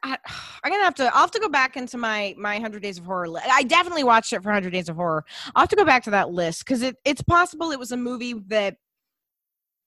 I, 0.03 0.19
I'm 0.65 0.73
gonna 0.73 0.85
have 0.85 0.95
to. 0.97 1.05
I'll 1.15 1.21
have 1.23 1.31
to 1.33 1.41
go 1.41 1.49
back 1.49 1.77
into 1.77 1.99
my 1.99 2.35
my 2.39 2.59
Hundred 2.59 2.83
Days 2.83 2.99
of 2.99 3.05
Horror. 3.05 3.29
Li- 3.29 3.41
I 3.51 3.63
definitely 3.65 4.05
watched 4.05 4.33
it 4.33 4.43
for 4.43 4.51
Hundred 4.53 4.71
Days 4.73 4.89
of 4.89 4.97
Horror. 4.97 5.25
I'll 5.55 5.63
have 5.63 5.69
to 5.71 5.77
go 5.77 5.85
back 5.85 6.05
to 6.05 6.11
that 6.13 6.31
list 6.31 6.65
because 6.65 6.83
it, 6.83 6.97
it's 7.05 7.23
possible 7.23 7.71
it 7.71 7.79
was 7.79 7.93
a 7.93 7.97
movie 7.97 8.33
that 8.49 8.77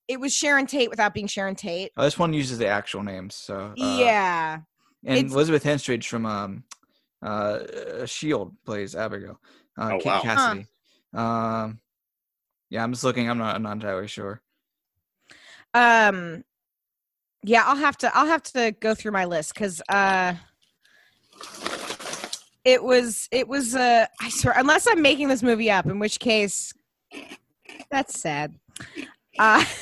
it 0.08 0.20
was 0.20 0.34
Sharon 0.34 0.68
Tate 0.68 0.90
without 0.90 1.14
being 1.14 1.28
Sharon 1.28 1.56
Tate. 1.56 1.92
Oh, 1.98 2.04
this 2.04 2.18
one 2.20 2.32
uses 2.34 2.58
the 2.60 2.68
actual 2.68 3.04
names. 3.04 3.36
So 3.36 3.56
uh, 3.58 3.74
yeah, 3.76 4.60
and 5.06 5.18
it's- 5.18 5.34
Elizabeth 5.34 5.64
Henstridge 5.64 6.06
from 6.08 6.26
um, 6.26 6.64
uh, 7.22 8.06
Shield 8.06 8.56
plays 8.66 8.96
Abigail. 8.96 9.40
Uh, 9.78 9.92
Oh, 9.94 9.98
Kate 9.98 10.06
wow. 10.06 10.22
Cassidy. 10.22 10.68
Um, 11.14 11.80
yeah, 12.70 12.84
I'm 12.84 12.92
just 12.92 13.04
looking. 13.04 13.30
I'm 13.30 13.38
not. 13.38 13.56
I'm 13.56 13.64
not 13.64 13.74
entirely 13.74 14.08
sure. 14.08 14.42
um 15.74 16.44
yeah 17.48 17.64
i'll 17.66 17.76
have 17.76 17.98
to 17.98 18.16
i'll 18.16 18.28
have 18.28 18.44
to 18.44 18.72
go 18.80 18.94
through 18.94 19.12
my 19.12 19.26
list 19.26 19.54
because 19.54 19.82
uh 19.90 20.34
it 22.66 22.84
was 22.84 23.28
it 23.32 23.48
was 23.48 23.76
uh 23.76 24.06
i 24.22 24.30
swear 24.30 24.54
unless 24.58 24.88
i'm 24.88 25.02
making 25.02 25.28
this 25.28 25.42
movie 25.42 25.72
up 25.72 25.86
in 25.86 26.00
which 26.00 26.20
case 26.20 26.74
that's 27.90 28.20
sad 28.20 28.54
uh 29.40 29.64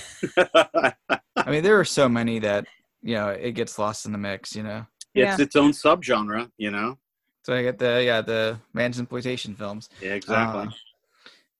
I 1.37 1.51
mean, 1.51 1.63
there 1.63 1.79
are 1.79 1.85
so 1.85 2.07
many 2.09 2.39
that 2.39 2.65
you 3.01 3.15
know 3.15 3.29
it 3.29 3.51
gets 3.51 3.77
lost 3.77 4.05
in 4.05 4.11
the 4.11 4.17
mix. 4.17 4.55
You 4.55 4.63
know. 4.63 4.85
it's 5.13 5.39
its 5.39 5.55
own 5.55 5.71
subgenre, 5.71 6.49
you 6.57 6.71
know. 6.71 6.97
So 7.45 7.53
I 7.53 7.61
get 7.61 7.77
the 7.77 8.03
yeah 8.03 8.21
the 8.21 8.59
Manson 8.73 9.03
exploitation 9.03 9.55
films. 9.55 9.89
Yeah, 10.01 10.13
exactly. 10.13 10.61
Uh, 10.61 10.65
yeah, 10.65 10.71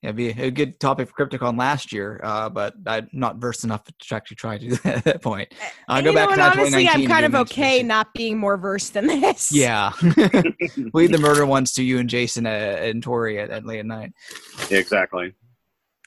it'd 0.06 0.16
be 0.16 0.30
a 0.30 0.50
good 0.52 0.80
topic 0.80 1.10
for 1.10 1.26
Crypticon 1.28 1.58
last 1.60 1.92
year, 1.92 2.20
uh, 2.24 2.50
but 2.50 2.74
I'm 2.88 3.10
not 3.12 3.38
versed 3.38 3.64
enough 3.64 3.84
to 3.84 4.16
actually 4.16 4.36
try 4.36 4.58
to 4.58 4.70
do 4.70 4.76
that 4.84 4.98
at 4.98 5.04
that 5.04 5.22
point. 5.22 5.54
Uh, 5.62 5.94
and 5.98 6.06
go 6.06 6.12
you 6.12 6.16
know 6.16 6.22
back 6.22 6.30
what, 6.30 6.36
to 6.36 6.42
now 6.42 6.46
honestly 6.52 6.84
2019 6.86 7.06
i'm 7.06 7.08
kind 7.12 7.26
of 7.26 7.36
okay 7.42 7.84
not 7.84 8.14
being 8.14 8.38
more 8.38 8.58
versed 8.58 8.94
than 8.94 9.08
this 9.08 9.52
Yeah, 9.52 9.92
leave 10.94 11.12
the 11.12 11.18
murder 11.20 11.46
ones 11.46 11.74
to 11.74 11.84
you 11.84 12.00
and 12.00 12.10
Jason 12.10 12.46
uh, 12.46 12.50
and 12.50 13.04
Tori 13.04 13.40
at, 13.40 13.50
at 13.50 13.66
late 13.66 13.80
at 13.80 13.86
night. 13.86 14.14
exactly. 14.72 15.34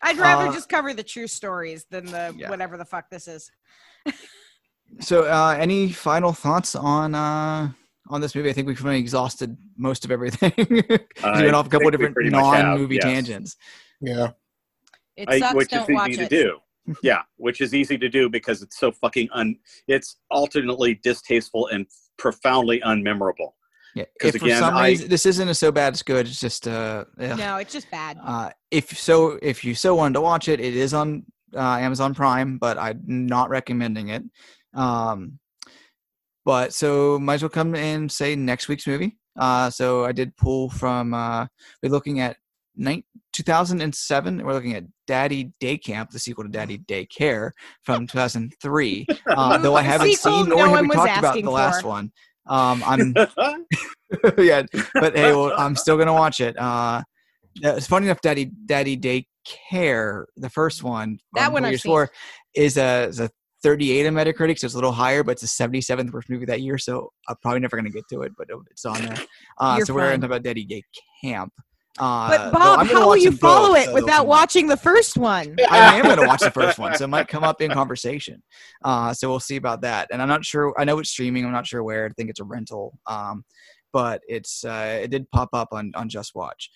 i'd 0.02 0.16
rather 0.18 0.48
Uh, 0.48 0.52
just 0.52 0.68
cover 0.68 0.94
the 0.94 1.02
true 1.02 1.26
stories 1.26 1.84
than 1.90 2.06
the 2.06 2.34
Yeah. 2.36 2.50
whatever 2.50 2.76
the 2.76 2.84
fuck 2.84 3.10
this 3.10 3.28
is 3.28 3.50
So, 5.00 5.24
uh, 5.24 5.54
any 5.58 5.92
final 5.92 6.32
thoughts 6.32 6.74
on 6.74 7.14
uh, 7.14 7.70
on 8.08 8.20
this 8.22 8.34
movie? 8.34 8.48
I 8.48 8.54
think 8.54 8.66
we've 8.66 8.82
really 8.82 8.98
exhausted 8.98 9.54
most 9.76 10.04
of 10.06 10.10
everything. 10.10 10.52
we 10.56 10.80
went 11.22 11.54
off 11.54 11.66
a 11.66 11.68
couple 11.68 11.90
think 11.90 11.92
different 11.92 12.14
pretty 12.14 12.30
much 12.30 12.54
have, 12.56 12.64
non-movie 12.64 12.94
yes. 12.94 13.04
tangents. 13.04 13.56
Yeah. 14.00 14.28
it 15.16 15.28
I, 15.28 15.52
which 15.54 15.68
don't 15.70 15.88
is 15.90 15.94
watch 15.94 16.10
easy 16.10 16.22
it 16.22 16.28
to 16.30 16.42
do. 16.44 16.58
Yeah, 17.02 17.22
which 17.36 17.60
is 17.60 17.74
easy 17.74 17.98
to 17.98 18.08
do 18.08 18.30
because 18.30 18.62
it's 18.62 18.78
so 18.78 18.90
fucking 18.90 19.28
un. 19.32 19.58
It's 19.88 20.16
alternately 20.30 20.94
distasteful 21.02 21.66
and 21.66 21.86
profoundly 22.16 22.80
unmemorable. 22.80 23.50
Yeah, 23.94 24.04
'Cause 24.20 24.34
if 24.34 24.40
for 24.40 24.46
again, 24.46 24.60
some 24.60 24.74
I- 24.76 24.88
reason 24.88 25.08
this 25.10 25.26
isn't 25.26 25.48
a 25.48 25.54
so 25.54 25.70
bad 25.72 25.92
it's 25.92 26.02
good. 26.02 26.26
It's 26.26 26.40
just 26.40 26.66
uh, 26.68 27.04
ugh. 27.20 27.38
no 27.38 27.56
it's 27.56 27.72
just 27.72 27.90
bad 27.90 28.18
Uh, 28.24 28.50
if 28.70 28.96
so, 28.98 29.38
if 29.42 29.64
you 29.64 29.74
so 29.74 29.94
wanted 29.96 30.14
to 30.14 30.20
watch 30.20 30.48
it, 30.48 30.60
it 30.60 30.74
is 30.76 30.94
on 30.94 31.24
uh, 31.54 31.58
Amazon 31.78 32.14
Prime, 32.14 32.58
but 32.58 32.78
I'm 32.78 33.02
not 33.06 33.50
recommending 33.50 34.08
it. 34.08 34.22
Um, 34.74 35.38
but 36.44 36.72
so 36.72 37.18
might 37.18 37.34
as 37.34 37.42
well 37.42 37.48
come 37.50 37.74
and 37.74 38.10
say 38.10 38.34
next 38.36 38.68
week's 38.68 38.86
movie. 38.86 39.18
Uh, 39.38 39.68
so 39.70 40.04
I 40.04 40.12
did 40.12 40.36
pull 40.36 40.70
from. 40.70 41.12
Uh, 41.12 41.46
we're 41.82 41.90
looking 41.90 42.20
at 42.20 42.36
nine, 42.36 42.46
2007. 43.32 44.44
We're 44.44 44.52
looking 44.52 44.74
at 44.74 44.84
Daddy 45.06 45.52
Day 45.60 45.78
Camp, 45.78 46.10
the 46.10 46.18
sequel 46.18 46.44
to 46.44 46.50
Daddy 46.50 46.78
Day 46.78 47.06
Care 47.06 47.52
from 47.82 48.06
2003. 48.06 49.06
Uh, 49.26 49.58
though 49.62 49.76
I 49.76 49.82
haven't 49.82 50.08
Sequel 50.08 50.38
seen 50.38 50.48
nor 50.48 50.66
no 50.66 50.74
have 50.74 50.82
we 50.82 50.88
talked 50.88 51.18
about 51.18 51.34
the 51.34 51.50
last 51.50 51.84
one. 51.84 52.12
Um, 52.48 52.82
I'm 52.86 53.14
yeah, 54.38 54.62
but 54.94 55.14
hey, 55.16 55.32
well, 55.32 55.52
I'm 55.56 55.76
still 55.76 55.98
gonna 55.98 56.14
watch 56.14 56.40
it. 56.40 56.58
Uh, 56.58 57.02
it's 57.60 57.86
funny 57.86 58.06
enough, 58.06 58.20
Daddy 58.22 58.50
Daddy 58.66 58.96
Day 58.96 59.26
Care, 59.70 60.26
the 60.36 60.50
first 60.50 60.82
one, 60.82 61.18
That 61.34 61.52
one 61.52 61.64
seen. 61.64 61.78
4, 61.78 62.10
is 62.54 62.76
a 62.78 63.08
is 63.08 63.20
a 63.20 63.30
38 63.62 64.06
on 64.06 64.14
Metacritic, 64.14 64.58
so 64.58 64.66
it's 64.66 64.74
a 64.74 64.76
little 64.78 64.92
higher, 64.92 65.22
but 65.22 65.32
it's 65.32 65.56
the 65.56 65.64
77th 65.64 66.12
worst 66.12 66.30
movie 66.30 66.46
that 66.46 66.60
year. 66.60 66.78
So 66.78 67.12
I'm 67.28 67.36
probably 67.42 67.60
never 67.60 67.76
gonna 67.76 67.90
get 67.90 68.04
to 68.10 68.22
it, 68.22 68.32
but 68.38 68.48
it's 68.70 68.84
on 68.84 69.02
there. 69.02 69.16
Uh, 69.58 69.80
so 69.80 69.92
we're 69.92 70.00
fine. 70.00 70.10
gonna 70.10 70.18
talk 70.20 70.26
about 70.26 70.42
Daddy 70.42 70.64
Day 70.64 70.82
Camp. 71.22 71.52
Uh, 71.98 72.28
but 72.28 72.52
bob 72.52 72.86
how 72.86 73.06
will 73.08 73.16
you 73.16 73.32
follow 73.32 73.74
both, 73.74 73.78
it 73.78 73.86
so 73.86 73.94
without 73.94 74.26
watching 74.26 74.66
the 74.66 74.76
first 74.76 75.16
one 75.16 75.56
I 75.70 75.96
am 75.96 76.04
going 76.04 76.18
to 76.18 76.26
watch 76.26 76.40
the 76.40 76.50
first 76.50 76.78
one, 76.78 76.94
so 76.94 77.04
it 77.04 77.08
might 77.08 77.28
come 77.28 77.44
up 77.44 77.60
in 77.60 77.70
conversation. 77.70 78.42
Uh, 78.84 79.12
so 79.12 79.28
we'll 79.28 79.40
see 79.40 79.56
about 79.56 79.82
that. 79.82 80.08
And 80.12 80.22
I'm 80.22 80.28
not 80.28 80.44
sure. 80.44 80.74
I 80.78 80.84
know 80.84 80.98
it's 80.98 81.10
streaming. 81.10 81.44
I'm 81.44 81.52
not 81.52 81.66
sure 81.66 81.82
where. 81.82 82.06
I 82.06 82.08
think 82.10 82.30
it's 82.30 82.40
a 82.40 82.44
rental. 82.44 82.98
Um, 83.06 83.44
but 83.92 84.20
it's 84.28 84.64
uh, 84.64 85.00
it 85.02 85.10
did 85.10 85.30
pop 85.30 85.50
up 85.52 85.68
on 85.72 85.92
on 85.94 86.08
Just 86.08 86.34
Watch. 86.34 86.70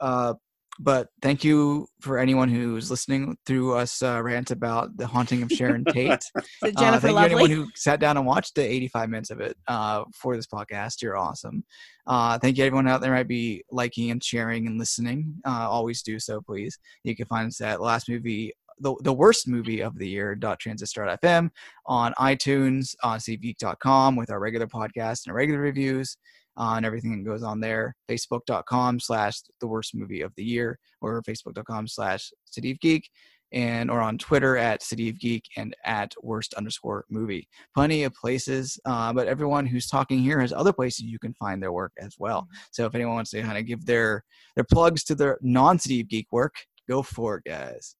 Uh, 0.00 0.34
but 0.78 1.08
thank 1.22 1.42
you 1.44 1.86
for 2.00 2.18
anyone 2.18 2.48
who's 2.48 2.90
listening 2.90 3.36
through 3.46 3.74
us 3.74 4.02
uh, 4.02 4.20
rant 4.22 4.50
about 4.50 4.96
the 4.96 5.06
haunting 5.06 5.42
of 5.42 5.50
Sharon 5.50 5.84
Tate. 5.92 6.22
So 6.22 6.40
Uh, 6.62 6.70
Jennifer 6.78 7.08
thank 7.08 7.18
you 7.18 7.24
anyone 7.24 7.50
who 7.50 7.68
sat 7.74 8.00
down 8.00 8.16
and 8.16 8.26
watched 8.26 8.54
the 8.54 8.62
85 8.62 9.08
minutes 9.08 9.30
of 9.30 9.40
it 9.40 9.56
uh, 9.68 10.04
for 10.14 10.36
this 10.36 10.46
podcast. 10.46 11.02
You're 11.02 11.16
awesome. 11.16 11.64
Uh, 12.06 12.38
thank 12.38 12.58
you 12.58 12.64
everyone 12.64 12.88
out 12.88 13.00
there 13.00 13.12
might 13.12 13.28
be 13.28 13.64
liking 13.70 14.10
and 14.10 14.22
sharing 14.22 14.66
and 14.66 14.78
listening. 14.78 15.34
Uh, 15.46 15.68
always 15.68 16.02
do 16.02 16.18
so, 16.18 16.40
please. 16.40 16.78
You 17.04 17.16
can 17.16 17.26
find 17.26 17.48
us 17.48 17.60
at 17.60 17.80
last 17.80 18.08
movie. 18.08 18.52
The, 18.78 18.94
the 19.00 19.12
worst 19.12 19.48
movie 19.48 19.80
of 19.80 19.98
the 19.98 20.06
year 20.06 20.34
dot 20.34 20.60
transistor.fm 20.60 21.48
on 21.86 22.12
iTunes 22.18 22.94
on 23.02 23.20
cgeek.com 23.20 24.16
with 24.16 24.30
our 24.30 24.38
regular 24.38 24.66
podcast 24.66 25.24
and 25.24 25.30
our 25.30 25.34
regular 25.34 25.60
reviews 25.60 26.18
uh, 26.56 26.74
and 26.76 26.86
everything 26.86 27.16
that 27.16 27.28
goes 27.28 27.42
on 27.42 27.60
there. 27.60 27.94
Facebook.com 28.08 29.00
slash 29.00 29.40
the 29.60 29.66
worst 29.66 29.94
movie 29.94 30.20
of 30.20 30.32
the 30.36 30.44
year 30.44 30.78
or 31.00 31.22
Facebook.com 31.22 31.88
slash 31.88 32.30
City 32.44 32.70
of 32.70 32.80
Geek 32.80 33.08
and 33.52 33.90
or 33.90 34.00
on 34.00 34.18
Twitter 34.18 34.56
at 34.56 34.82
City 34.82 35.08
of 35.08 35.18
Geek 35.18 35.44
and 35.56 35.74
at 35.84 36.12
worst 36.22 36.54
underscore 36.54 37.04
movie. 37.08 37.48
Plenty 37.74 38.04
of 38.04 38.14
places, 38.14 38.78
uh, 38.84 39.12
but 39.12 39.28
everyone 39.28 39.66
who's 39.66 39.86
talking 39.86 40.18
here 40.18 40.40
has 40.40 40.52
other 40.52 40.72
places 40.72 41.04
you 41.04 41.18
can 41.18 41.34
find 41.34 41.62
their 41.62 41.72
work 41.72 41.92
as 41.98 42.16
well. 42.18 42.48
So 42.72 42.86
if 42.86 42.94
anyone 42.94 43.14
wants 43.14 43.30
to 43.30 43.42
kind 43.42 43.58
of 43.58 43.66
give 43.66 43.86
their 43.86 44.24
their 44.56 44.64
plugs 44.64 45.04
to 45.04 45.14
their 45.14 45.38
non 45.42 45.78
City 45.78 46.00
of 46.00 46.08
Geek 46.08 46.26
work, 46.32 46.54
go 46.88 47.02
for 47.02 47.36
it, 47.36 47.44
guys. 47.48 47.96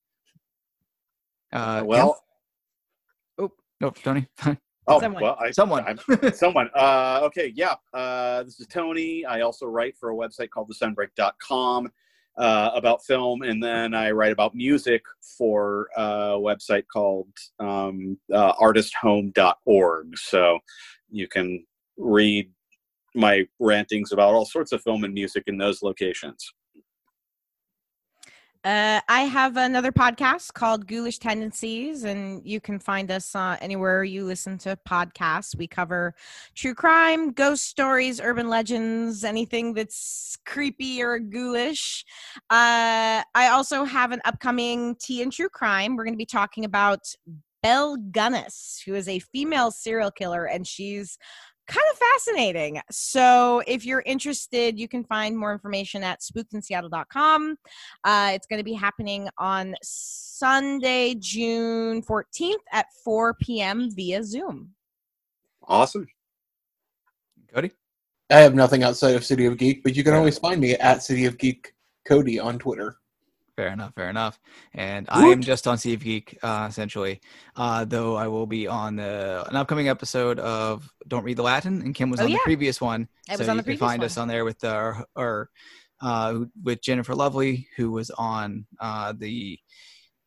Uh, 1.52 1.82
well, 1.84 2.20
oh 3.38 3.50
no, 3.80 3.90
Tony, 3.90 4.26
oh, 4.86 5.00
Someone. 5.00 5.22
well, 5.22 5.38
I, 5.40 5.50
someone. 5.50 5.84
I'm, 5.86 6.32
someone. 6.32 6.70
Uh, 6.74 7.20
okay, 7.24 7.52
yeah. 7.54 7.74
Uh, 7.92 8.42
this 8.42 8.60
is 8.60 8.66
Tony. 8.66 9.24
I 9.24 9.40
also 9.40 9.66
write 9.66 9.96
for 9.96 10.10
a 10.10 10.14
website 10.14 10.50
called 10.50 10.70
thesunbreak.com 10.70 11.90
uh, 12.38 12.70
about 12.74 13.04
film, 13.04 13.42
and 13.42 13.62
then 13.62 13.94
I 13.94 14.10
write 14.10 14.32
about 14.32 14.54
music 14.54 15.02
for 15.38 15.88
a 15.96 16.36
website 16.38 16.84
called 16.92 17.28
um, 17.58 18.18
uh, 18.32 18.52
artisthome.org. 18.54 20.18
So 20.18 20.58
you 21.10 21.28
can 21.28 21.64
read 21.96 22.50
my 23.14 23.46
rantings 23.58 24.12
about 24.12 24.34
all 24.34 24.44
sorts 24.44 24.72
of 24.72 24.82
film 24.82 25.04
and 25.04 25.14
music 25.14 25.44
in 25.46 25.56
those 25.56 25.82
locations. 25.82 26.52
Uh, 28.66 29.00
I 29.08 29.20
have 29.20 29.56
another 29.56 29.92
podcast 29.92 30.52
called 30.52 30.88
Ghoulish 30.88 31.20
Tendencies, 31.20 32.02
and 32.02 32.44
you 32.44 32.60
can 32.60 32.80
find 32.80 33.12
us 33.12 33.32
uh, 33.36 33.56
anywhere 33.60 34.02
you 34.02 34.24
listen 34.24 34.58
to 34.58 34.76
podcasts. 34.84 35.56
We 35.56 35.68
cover 35.68 36.16
true 36.56 36.74
crime, 36.74 37.30
ghost 37.30 37.66
stories, 37.66 38.20
urban 38.20 38.48
legends, 38.48 39.22
anything 39.22 39.72
that's 39.72 40.36
creepy 40.46 41.00
or 41.00 41.20
ghoulish. 41.20 42.04
Uh, 42.50 43.22
I 43.36 43.50
also 43.52 43.84
have 43.84 44.10
an 44.10 44.20
upcoming 44.24 44.96
Tea 44.96 45.22
and 45.22 45.32
True 45.32 45.48
Crime. 45.48 45.94
We're 45.94 46.02
going 46.02 46.14
to 46.14 46.18
be 46.18 46.26
talking 46.26 46.64
about 46.64 47.06
Belle 47.62 47.96
Gunness, 48.10 48.82
who 48.84 48.96
is 48.96 49.06
a 49.06 49.20
female 49.20 49.70
serial 49.70 50.10
killer, 50.10 50.44
and 50.44 50.66
she's 50.66 51.18
kind 51.66 51.84
of 51.92 51.98
fascinating. 51.98 52.80
So 52.90 53.62
if 53.66 53.84
you're 53.84 54.02
interested, 54.06 54.78
you 54.78 54.88
can 54.88 55.04
find 55.04 55.36
more 55.36 55.52
information 55.52 56.02
at 56.02 56.20
spookedinseattle.com. 56.20 57.56
Uh, 58.04 58.30
it's 58.34 58.46
going 58.46 58.58
to 58.58 58.64
be 58.64 58.72
happening 58.72 59.28
on 59.38 59.74
Sunday, 59.82 61.14
June 61.18 62.02
14th 62.02 62.54
at 62.72 62.86
4 63.04 63.34
p.m. 63.34 63.90
via 63.94 64.22
Zoom. 64.22 64.70
Awesome. 65.62 66.06
Cody. 67.52 67.72
I 68.30 68.40
have 68.40 68.54
nothing 68.54 68.82
outside 68.82 69.14
of 69.14 69.24
City 69.24 69.46
of 69.46 69.56
Geek, 69.56 69.82
but 69.82 69.96
you 69.96 70.04
can 70.04 70.14
always 70.14 70.38
find 70.38 70.60
me 70.60 70.74
at 70.74 71.02
City 71.02 71.26
of 71.26 71.38
Geek 71.38 71.72
Cody 72.06 72.38
on 72.38 72.58
Twitter. 72.58 72.96
Fair 73.56 73.68
enough, 73.68 73.94
fair 73.94 74.10
enough. 74.10 74.38
And 74.74 75.06
I 75.08 75.28
am 75.28 75.40
just 75.40 75.66
on 75.66 75.78
Sea 75.78 75.94
of 75.94 76.04
Geek, 76.04 76.38
uh, 76.42 76.66
essentially. 76.68 77.20
Uh, 77.56 77.86
though 77.86 78.14
I 78.14 78.28
will 78.28 78.46
be 78.46 78.66
on 78.66 78.96
the, 78.96 79.46
an 79.48 79.56
upcoming 79.56 79.88
episode 79.88 80.38
of 80.38 80.86
Don't 81.08 81.24
Read 81.24 81.38
the 81.38 81.42
Latin, 81.42 81.80
and 81.80 81.94
Kim 81.94 82.10
was 82.10 82.20
Oh, 82.20 82.24
on 82.24 82.30
yeah. 82.30 82.36
the 82.36 82.40
previous 82.44 82.80
one. 82.82 83.08
I 83.30 83.36
was 83.36 83.46
so 83.46 83.50
on 83.50 83.56
you 83.56 83.62
the 83.62 83.70
can 83.72 83.78
find 83.78 84.00
one. 84.00 84.06
us 84.06 84.18
on 84.18 84.28
there 84.28 84.44
with 84.44 84.62
our, 84.62 85.06
our 85.16 85.48
uh, 86.02 86.40
with 86.62 86.82
Jennifer 86.82 87.14
Lovely, 87.14 87.66
who 87.78 87.90
was 87.92 88.10
on 88.10 88.66
uh, 88.78 89.14
the 89.16 89.58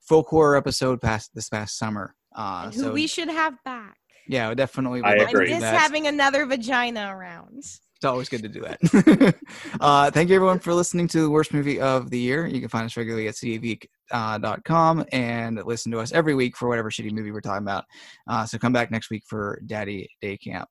folk 0.01 0.27
horror 0.29 0.55
episode 0.57 0.99
past 0.99 1.29
this 1.35 1.49
past 1.49 1.77
summer. 1.77 2.15
Uh, 2.35 2.61
and 2.65 2.73
who 2.73 2.81
so 2.81 2.91
we 2.91 3.05
should 3.05 3.27
have 3.29 3.53
back. 3.63 3.95
yeah, 4.27 4.51
definitely. 4.55 5.01
I 5.03 5.09
would 5.11 5.19
love 5.19 5.27
I 5.27 5.31
to 5.31 5.37
agree. 5.37 5.47
do 5.49 5.53
miss 5.55 5.63
having 5.63 6.07
another 6.07 6.47
vagina 6.47 7.15
around. 7.15 7.63
It's 7.99 8.05
always 8.05 8.29
good 8.29 8.43
to 8.43 8.47
do 8.47 8.61
that. 8.61 9.35
uh, 9.81 10.09
thank 10.09 10.29
you 10.29 10.35
everyone 10.37 10.59
for 10.59 10.73
listening 10.73 11.09
to 11.09 11.19
the 11.19 11.29
worst 11.29 11.53
movie 11.53 11.81
of 11.81 12.09
the 12.09 12.17
year. 12.17 12.47
You 12.47 12.61
can 12.61 12.69
find 12.69 12.85
us 12.85 12.95
regularly 12.95 13.27
at 13.27 13.33
cityofgeek.com 13.33 15.05
and 15.11 15.61
listen 15.65 15.91
to 15.91 15.99
us 15.99 16.13
every 16.13 16.33
week 16.33 16.55
for 16.55 16.69
whatever 16.69 16.89
shitty 16.89 17.11
movie 17.11 17.33
we're 17.33 17.41
talking 17.41 17.65
about. 17.65 17.83
Uh, 18.25 18.45
so 18.45 18.57
come 18.57 18.71
back 18.71 18.89
next 18.89 19.09
week 19.09 19.23
for 19.27 19.61
Daddy 19.65 20.07
Day 20.21 20.37
Camp. 20.37 20.69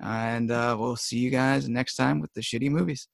And 0.00 0.50
uh, 0.50 0.76
we'll 0.76 0.96
see 0.96 1.18
you 1.18 1.30
guys 1.30 1.68
next 1.68 1.94
time 1.94 2.18
with 2.18 2.32
the 2.32 2.40
shitty 2.40 2.68
movies. 2.68 3.06